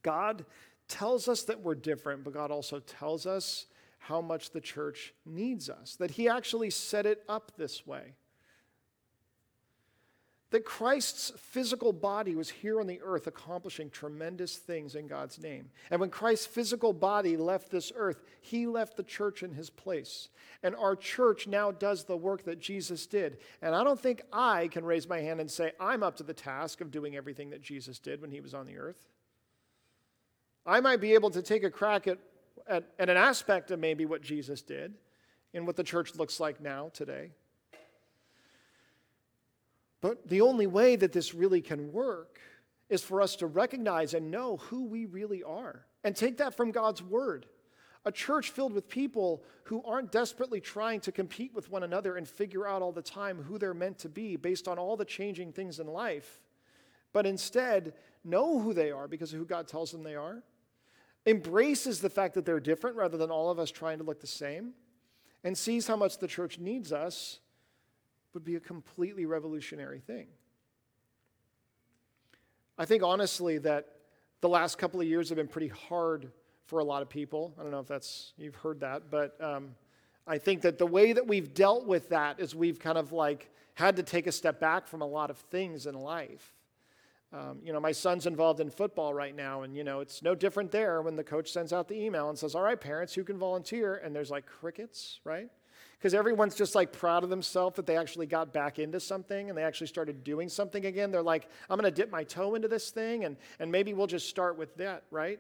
God 0.04 0.46
tells 0.88 1.28
us 1.28 1.44
that 1.44 1.62
we're 1.62 1.76
different, 1.76 2.24
but 2.24 2.34
God 2.34 2.52
also 2.52 2.80
tells 2.80 3.26
us 3.26 3.66
how 4.08 4.20
much 4.20 4.52
the 4.52 4.60
church 4.60 5.14
needs 5.26 5.70
us, 5.70 5.96
that 5.96 6.12
he 6.12 6.28
actually 6.28 6.70
set 6.70 7.06
it 7.06 7.24
up 7.30 7.54
this 7.58 7.88
way. 7.88 8.16
That 10.50 10.66
Christ's 10.66 11.32
physical 11.38 11.94
body 11.94 12.36
was 12.36 12.50
here 12.50 12.82
on 12.82 12.86
the 12.86 13.00
earth 13.02 13.28
accomplishing 13.28 13.90
tremendous 13.90 14.58
things 14.58 14.96
in 14.96 15.08
God's 15.08 15.42
name. 15.42 15.70
And 15.90 16.02
when 16.02 16.10
Christ's 16.10 16.46
physical 16.46 16.92
body 16.92 17.38
left 17.38 17.72
this 17.72 17.94
earth, 17.96 18.22
he 18.42 18.68
left 18.68 18.98
the 18.98 19.04
church 19.04 19.42
in 19.42 19.54
his 19.54 19.70
place. 19.70 20.28
And 20.62 20.76
our 20.76 20.98
church 20.98 21.48
now 21.48 21.72
does 21.72 22.04
the 22.04 22.18
work 22.18 22.44
that 22.44 22.60
Jesus 22.60 23.08
did. 23.08 23.38
And 23.62 23.74
I 23.74 23.86
don't 23.86 24.00
think 24.00 24.22
I 24.34 24.68
can 24.68 24.84
raise 24.84 25.08
my 25.08 25.22
hand 25.22 25.40
and 25.40 25.50
say, 25.50 25.72
I'm 25.80 26.04
up 26.04 26.18
to 26.18 26.24
the 26.24 26.34
task 26.34 26.82
of 26.82 26.92
doing 26.92 27.16
everything 27.16 27.52
that 27.52 27.64
Jesus 27.64 28.00
did 28.00 28.22
when 28.22 28.32
he 28.32 28.42
was 28.42 28.54
on 28.54 28.68
the 28.68 28.78
earth. 28.78 29.08
I 30.66 30.82
might 30.82 31.00
be 31.00 31.14
able 31.14 31.32
to 31.32 31.42
take 31.42 31.64
a 31.64 31.72
crack 31.72 32.06
at 32.06 32.20
at, 32.68 32.84
at 33.00 33.10
an 33.10 33.18
aspect 33.18 33.72
of 33.72 33.80
maybe 33.80 34.06
what 34.06 34.22
Jesus 34.22 34.62
did 34.62 34.94
and 35.54 35.68
what 35.68 35.76
the 35.76 35.84
church 35.84 36.16
looks 36.16 36.40
like 36.40 36.62
now 36.62 36.90
today. 36.94 37.32
But 40.02 40.28
the 40.28 40.42
only 40.42 40.68
way 40.68 40.96
that 40.96 41.14
this 41.14 41.34
really 41.34 41.62
can 41.62 41.94
work 41.94 42.40
is 42.90 43.02
for 43.02 43.22
us 43.22 43.38
to 43.38 43.48
recognize 43.48 44.14
and 44.14 44.30
know 44.30 44.58
who 44.58 44.86
we 44.86 45.06
really 45.06 45.44
are 45.44 45.86
and 46.04 46.16
take 46.16 46.38
that 46.38 46.56
from 46.56 46.72
God's 46.72 47.02
word. 47.02 47.46
A 48.06 48.12
church 48.12 48.50
filled 48.50 48.74
with 48.74 48.90
people 48.90 49.44
who 49.64 49.82
aren't 49.86 50.12
desperately 50.12 50.60
trying 50.60 51.00
to 51.02 51.12
compete 51.12 51.54
with 51.54 51.72
one 51.72 51.84
another 51.84 52.18
and 52.18 52.28
figure 52.28 52.68
out 52.68 52.82
all 52.82 52.92
the 52.92 53.02
time 53.02 53.42
who 53.42 53.58
they're 53.58 53.74
meant 53.74 53.98
to 54.00 54.10
be 54.10 54.36
based 54.36 54.68
on 54.68 54.78
all 54.78 54.98
the 54.98 55.06
changing 55.06 55.54
things 55.54 55.80
in 55.80 55.88
life, 55.88 56.42
but 57.14 57.26
instead 57.26 57.94
know 58.26 58.60
who 58.60 58.74
they 58.74 58.92
are 58.92 59.08
because 59.08 59.32
of 59.32 59.40
who 59.40 59.46
God 59.46 59.70
tells 59.70 59.92
them 59.92 60.04
they 60.04 60.16
are 60.16 60.44
embraces 61.26 62.02
the 62.02 62.10
fact 62.10 62.34
that 62.36 62.46
they're 62.46 62.60
different 62.60 62.96
rather 62.96 63.18
than 63.18 63.32
all 63.32 63.50
of 63.50 63.60
us 63.60 63.72
trying 63.72 63.98
to 63.98 64.04
look 64.04 64.20
the 64.20 64.28
same, 64.28 64.74
and 65.44 65.58
sees 65.58 65.88
how 65.88 65.96
much 65.96 66.18
the 66.18 66.28
church 66.28 66.60
needs 66.60 66.92
us 66.92 67.40
would 68.34 68.44
be 68.44 68.56
a 68.56 68.60
completely 68.60 69.26
revolutionary 69.26 70.00
thing. 70.00 70.28
I 72.78 72.86
think 72.86 73.04
honestly 73.04 73.60
that 73.60 73.88
the 74.42 74.50
last 74.50 74.78
couple 74.78 75.00
of 75.00 75.08
years 75.08 75.30
have 75.30 75.38
been 75.38 75.48
pretty 75.48 75.68
hard 75.68 76.32
for 76.66 76.80
a 76.80 76.84
lot 76.84 77.02
of 77.02 77.10
people. 77.10 77.54
I 77.60 77.62
don't 77.62 77.72
know 77.72 77.80
if 77.80 77.88
that's 77.88 78.34
you've 78.38 78.56
heard 78.56 78.80
that, 78.80 79.12
but 79.12 79.40
um, 79.42 79.76
I 80.26 80.38
think 80.38 80.62
that 80.62 80.78
the 80.78 80.88
way 80.88 81.14
that 81.14 81.28
we've 81.28 81.54
dealt 81.54 81.86
with 81.86 82.10
that 82.10 82.40
is 82.40 82.56
we've 82.56 82.80
kind 82.80 82.98
of 82.98 83.12
like 83.12 83.52
had 83.76 83.96
to 83.98 84.04
take 84.04 84.28
a 84.28 84.32
step 84.32 84.60
back 84.60 84.88
from 84.88 85.02
a 85.02 85.06
lot 85.06 85.30
of 85.30 85.38
things 85.38 85.86
in 85.86 85.96
life. 85.96 86.54
Um, 87.34 87.60
you 87.64 87.74
know, 87.74 87.80
my 87.80 87.92
son's 87.92 88.28
involved 88.28 88.60
in 88.60 88.70
football 88.70 89.12
right 89.12 89.36
now, 89.36 89.64
and 89.64 89.76
you 89.76 89.84
know, 89.84 90.02
it's 90.02 90.22
no 90.22 90.36
different 90.36 90.72
there 90.72 91.02
when 91.02 91.16
the 91.16 91.24
coach 91.24 91.52
sends 91.52 91.74
out 91.74 91.88
the 91.88 92.00
email 92.00 92.30
and 92.30 92.38
says, 92.38 92.54
"All 92.54 92.62
right, 92.62 92.80
parents, 92.80 93.16
who 93.16 93.24
can 93.24 93.40
volunteer?" 93.40 93.96
And 93.96 94.16
there's 94.16 94.30
like 94.30 94.46
crickets, 94.46 95.20
right? 95.24 95.50
Because 95.98 96.14
everyone's 96.14 96.54
just 96.54 96.76
like 96.76 96.92
proud 96.92 97.24
of 97.24 97.32
themselves 97.32 97.76
that 97.78 97.88
they 97.88 97.98
actually 97.98 98.28
got 98.28 98.54
back 98.54 98.78
into 98.78 99.00
something 99.00 99.50
and 99.50 99.58
they 99.58 99.64
actually 99.64 99.88
started 99.88 100.24
doing 100.24 100.48
something 100.48 100.86
again. 100.86 101.10
They're 101.10 101.24
like, 101.24 101.50
"I'm 101.72 101.80
going 101.80 101.92
to 101.92 101.96
dip 101.96 102.12
my 102.12 102.24
toe 102.24 102.54
into 102.54 102.68
this 102.68 102.92
thing, 102.92 103.26
and 103.26 103.36
and 103.60 103.72
maybe 103.72 103.94
we'll 103.94 104.06
just 104.06 104.30
start 104.30 104.56
with 104.56 104.76
that, 104.78 105.04
right?" 105.10 105.40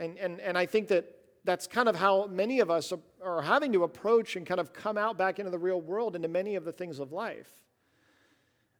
And 0.00 0.18
and 0.18 0.40
and 0.40 0.58
I 0.58 0.66
think 0.66 0.88
that 0.88 1.16
that's 1.44 1.68
kind 1.68 1.88
of 1.88 1.94
how 1.94 2.26
many 2.26 2.58
of 2.58 2.72
us 2.72 2.92
are 3.22 3.42
having 3.42 3.72
to 3.74 3.84
approach 3.84 4.34
and 4.34 4.44
kind 4.44 4.60
of 4.60 4.72
come 4.72 4.98
out 4.98 5.16
back 5.16 5.38
into 5.38 5.52
the 5.52 5.58
real 5.58 5.80
world 5.80 6.16
into 6.16 6.28
many 6.28 6.56
of 6.56 6.64
the 6.64 6.72
things 6.72 6.98
of 6.98 7.12
life. 7.12 7.48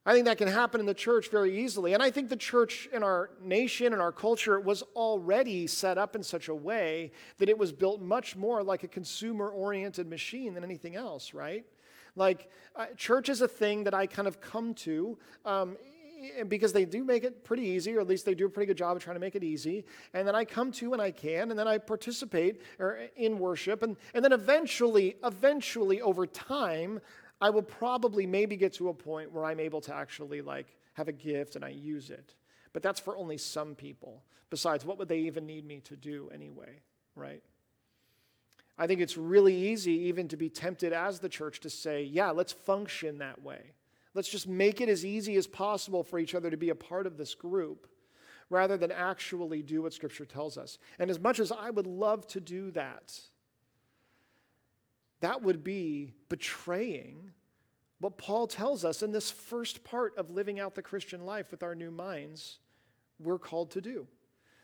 I 0.06 0.14
think 0.14 0.24
that 0.24 0.38
can 0.38 0.48
happen 0.48 0.80
in 0.80 0.86
the 0.86 0.94
church 0.94 1.30
very 1.30 1.62
easily. 1.62 1.92
And 1.92 2.02
I 2.02 2.10
think 2.10 2.30
the 2.30 2.36
church 2.36 2.88
in 2.92 3.02
our 3.02 3.30
nation 3.42 3.92
and 3.92 4.00
our 4.00 4.12
culture 4.12 4.58
was 4.58 4.82
already 4.96 5.66
set 5.66 5.98
up 5.98 6.16
in 6.16 6.22
such 6.22 6.48
a 6.48 6.54
way 6.54 7.12
that 7.38 7.50
it 7.50 7.58
was 7.58 7.70
built 7.70 8.00
much 8.00 8.34
more 8.34 8.62
like 8.62 8.82
a 8.82 8.88
consumer 8.88 9.50
oriented 9.50 10.08
machine 10.08 10.54
than 10.54 10.64
anything 10.64 10.96
else, 10.96 11.34
right? 11.34 11.66
Like, 12.16 12.50
uh, 12.76 12.86
church 12.96 13.28
is 13.28 13.42
a 13.42 13.48
thing 13.48 13.84
that 13.84 13.92
I 13.92 14.06
kind 14.06 14.26
of 14.26 14.40
come 14.40 14.72
to 14.74 15.18
um, 15.44 15.76
because 16.48 16.72
they 16.72 16.84
do 16.84 17.04
make 17.04 17.24
it 17.24 17.44
pretty 17.44 17.64
easy, 17.64 17.94
or 17.94 18.00
at 18.00 18.08
least 18.08 18.24
they 18.24 18.34
do 18.34 18.46
a 18.46 18.48
pretty 18.50 18.66
good 18.66 18.76
job 18.76 18.96
of 18.96 19.02
trying 19.02 19.16
to 19.16 19.20
make 19.20 19.34
it 19.34 19.44
easy. 19.44 19.84
And 20.14 20.26
then 20.26 20.34
I 20.34 20.44
come 20.44 20.72
to 20.72 20.90
when 20.90 21.00
I 21.00 21.10
can, 21.10 21.50
and 21.50 21.58
then 21.58 21.68
I 21.68 21.78
participate 21.78 22.62
in 23.16 23.38
worship. 23.38 23.82
And, 23.82 23.96
and 24.14 24.24
then 24.24 24.32
eventually, 24.32 25.16
eventually, 25.24 26.00
over 26.00 26.26
time, 26.26 27.00
I 27.40 27.50
will 27.50 27.62
probably 27.62 28.26
maybe 28.26 28.56
get 28.56 28.74
to 28.74 28.88
a 28.88 28.94
point 28.94 29.32
where 29.32 29.44
I'm 29.44 29.60
able 29.60 29.80
to 29.82 29.94
actually 29.94 30.42
like 30.42 30.76
have 30.94 31.08
a 31.08 31.12
gift 31.12 31.56
and 31.56 31.64
I 31.64 31.70
use 31.70 32.10
it. 32.10 32.34
But 32.72 32.82
that's 32.82 33.00
for 33.00 33.16
only 33.16 33.38
some 33.38 33.74
people. 33.74 34.22
Besides, 34.50 34.84
what 34.84 34.98
would 34.98 35.08
they 35.08 35.20
even 35.20 35.46
need 35.46 35.64
me 35.64 35.80
to 35.80 35.96
do 35.96 36.30
anyway, 36.34 36.80
right? 37.14 37.42
I 38.76 38.86
think 38.86 39.00
it's 39.00 39.16
really 39.16 39.54
easy 39.54 39.92
even 39.92 40.28
to 40.28 40.36
be 40.36 40.48
tempted 40.48 40.92
as 40.92 41.18
the 41.18 41.28
church 41.28 41.60
to 41.60 41.70
say, 41.70 42.02
yeah, 42.02 42.30
let's 42.30 42.52
function 42.52 43.18
that 43.18 43.42
way. 43.42 43.72
Let's 44.14 44.28
just 44.28 44.48
make 44.48 44.80
it 44.80 44.88
as 44.88 45.04
easy 45.04 45.36
as 45.36 45.46
possible 45.46 46.02
for 46.02 46.18
each 46.18 46.34
other 46.34 46.50
to 46.50 46.56
be 46.56 46.70
a 46.70 46.74
part 46.74 47.06
of 47.06 47.16
this 47.16 47.34
group 47.34 47.86
rather 48.48 48.76
than 48.76 48.90
actually 48.90 49.62
do 49.62 49.82
what 49.82 49.94
Scripture 49.94 50.24
tells 50.24 50.58
us. 50.58 50.78
And 50.98 51.10
as 51.10 51.20
much 51.20 51.38
as 51.38 51.52
I 51.52 51.70
would 51.70 51.86
love 51.86 52.26
to 52.28 52.40
do 52.40 52.72
that, 52.72 53.20
that 55.20 55.42
would 55.42 55.62
be 55.62 56.12
betraying 56.28 57.30
what 58.00 58.16
Paul 58.16 58.46
tells 58.46 58.84
us 58.84 59.02
in 59.02 59.12
this 59.12 59.30
first 59.30 59.84
part 59.84 60.16
of 60.16 60.30
living 60.30 60.58
out 60.58 60.74
the 60.74 60.82
Christian 60.82 61.26
life 61.26 61.50
with 61.50 61.62
our 61.62 61.74
new 61.74 61.90
minds 61.90 62.58
we're 63.18 63.38
called 63.38 63.70
to 63.72 63.80
do. 63.80 64.06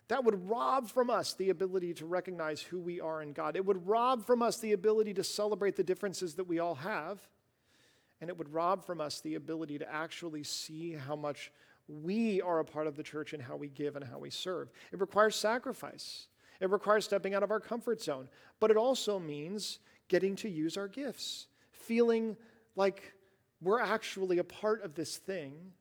That 0.08 0.24
would 0.24 0.48
rob 0.48 0.88
from 0.88 1.10
us 1.10 1.34
the 1.34 1.50
ability 1.50 1.92
to 1.94 2.06
recognize 2.06 2.62
who 2.62 2.80
we 2.80 3.00
are 3.00 3.22
in 3.22 3.32
God. 3.32 3.56
It 3.56 3.66
would 3.66 3.86
rob 3.86 4.24
from 4.24 4.40
us 4.40 4.58
the 4.58 4.72
ability 4.72 5.14
to 5.14 5.24
celebrate 5.24 5.76
the 5.76 5.82
differences 5.82 6.34
that 6.36 6.46
we 6.46 6.58
all 6.58 6.76
have. 6.76 7.20
And 8.20 8.30
it 8.30 8.38
would 8.38 8.52
rob 8.52 8.84
from 8.84 9.00
us 9.00 9.20
the 9.20 9.34
ability 9.34 9.78
to 9.78 9.92
actually 9.92 10.44
see 10.44 10.92
how 10.92 11.16
much 11.16 11.52
we 11.88 12.40
are 12.40 12.60
a 12.60 12.64
part 12.64 12.86
of 12.86 12.96
the 12.96 13.02
church 13.02 13.32
and 13.32 13.42
how 13.42 13.56
we 13.56 13.68
give 13.68 13.96
and 13.96 14.04
how 14.04 14.18
we 14.18 14.30
serve. 14.30 14.70
It 14.92 15.00
requires 15.00 15.36
sacrifice, 15.36 16.28
it 16.60 16.70
requires 16.70 17.04
stepping 17.04 17.34
out 17.34 17.42
of 17.42 17.50
our 17.50 17.60
comfort 17.60 18.00
zone. 18.00 18.28
But 18.60 18.70
it 18.70 18.76
also 18.76 19.18
means 19.18 19.80
getting 20.08 20.36
to 20.36 20.48
use 20.48 20.76
our 20.76 20.88
gifts, 20.88 21.46
feeling 21.72 22.36
like 22.74 23.12
we're 23.60 23.80
actually 23.80 24.38
a 24.38 24.44
part 24.44 24.82
of 24.82 24.94
this 24.94 25.16
thing 25.16 25.72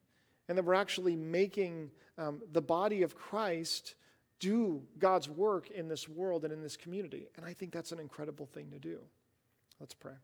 and 0.47 0.57
that 0.57 0.63
we're 0.63 0.73
actually 0.73 1.15
making 1.15 1.91
um, 2.17 2.41
the 2.51 2.61
body 2.61 3.01
of 3.01 3.15
Christ 3.15 3.95
do 4.39 4.83
God's 4.97 5.29
work 5.29 5.71
in 5.71 5.87
this 5.87 6.07
world 6.07 6.43
and 6.43 6.53
in 6.53 6.61
this 6.61 6.77
community. 6.77 7.27
And 7.35 7.45
I 7.45 7.53
think 7.53 7.71
that's 7.71 7.91
an 7.91 7.99
incredible 7.99 8.45
thing 8.45 8.71
to 8.71 8.79
do. 8.79 8.99
Let's 9.79 9.93
pray. 9.93 10.15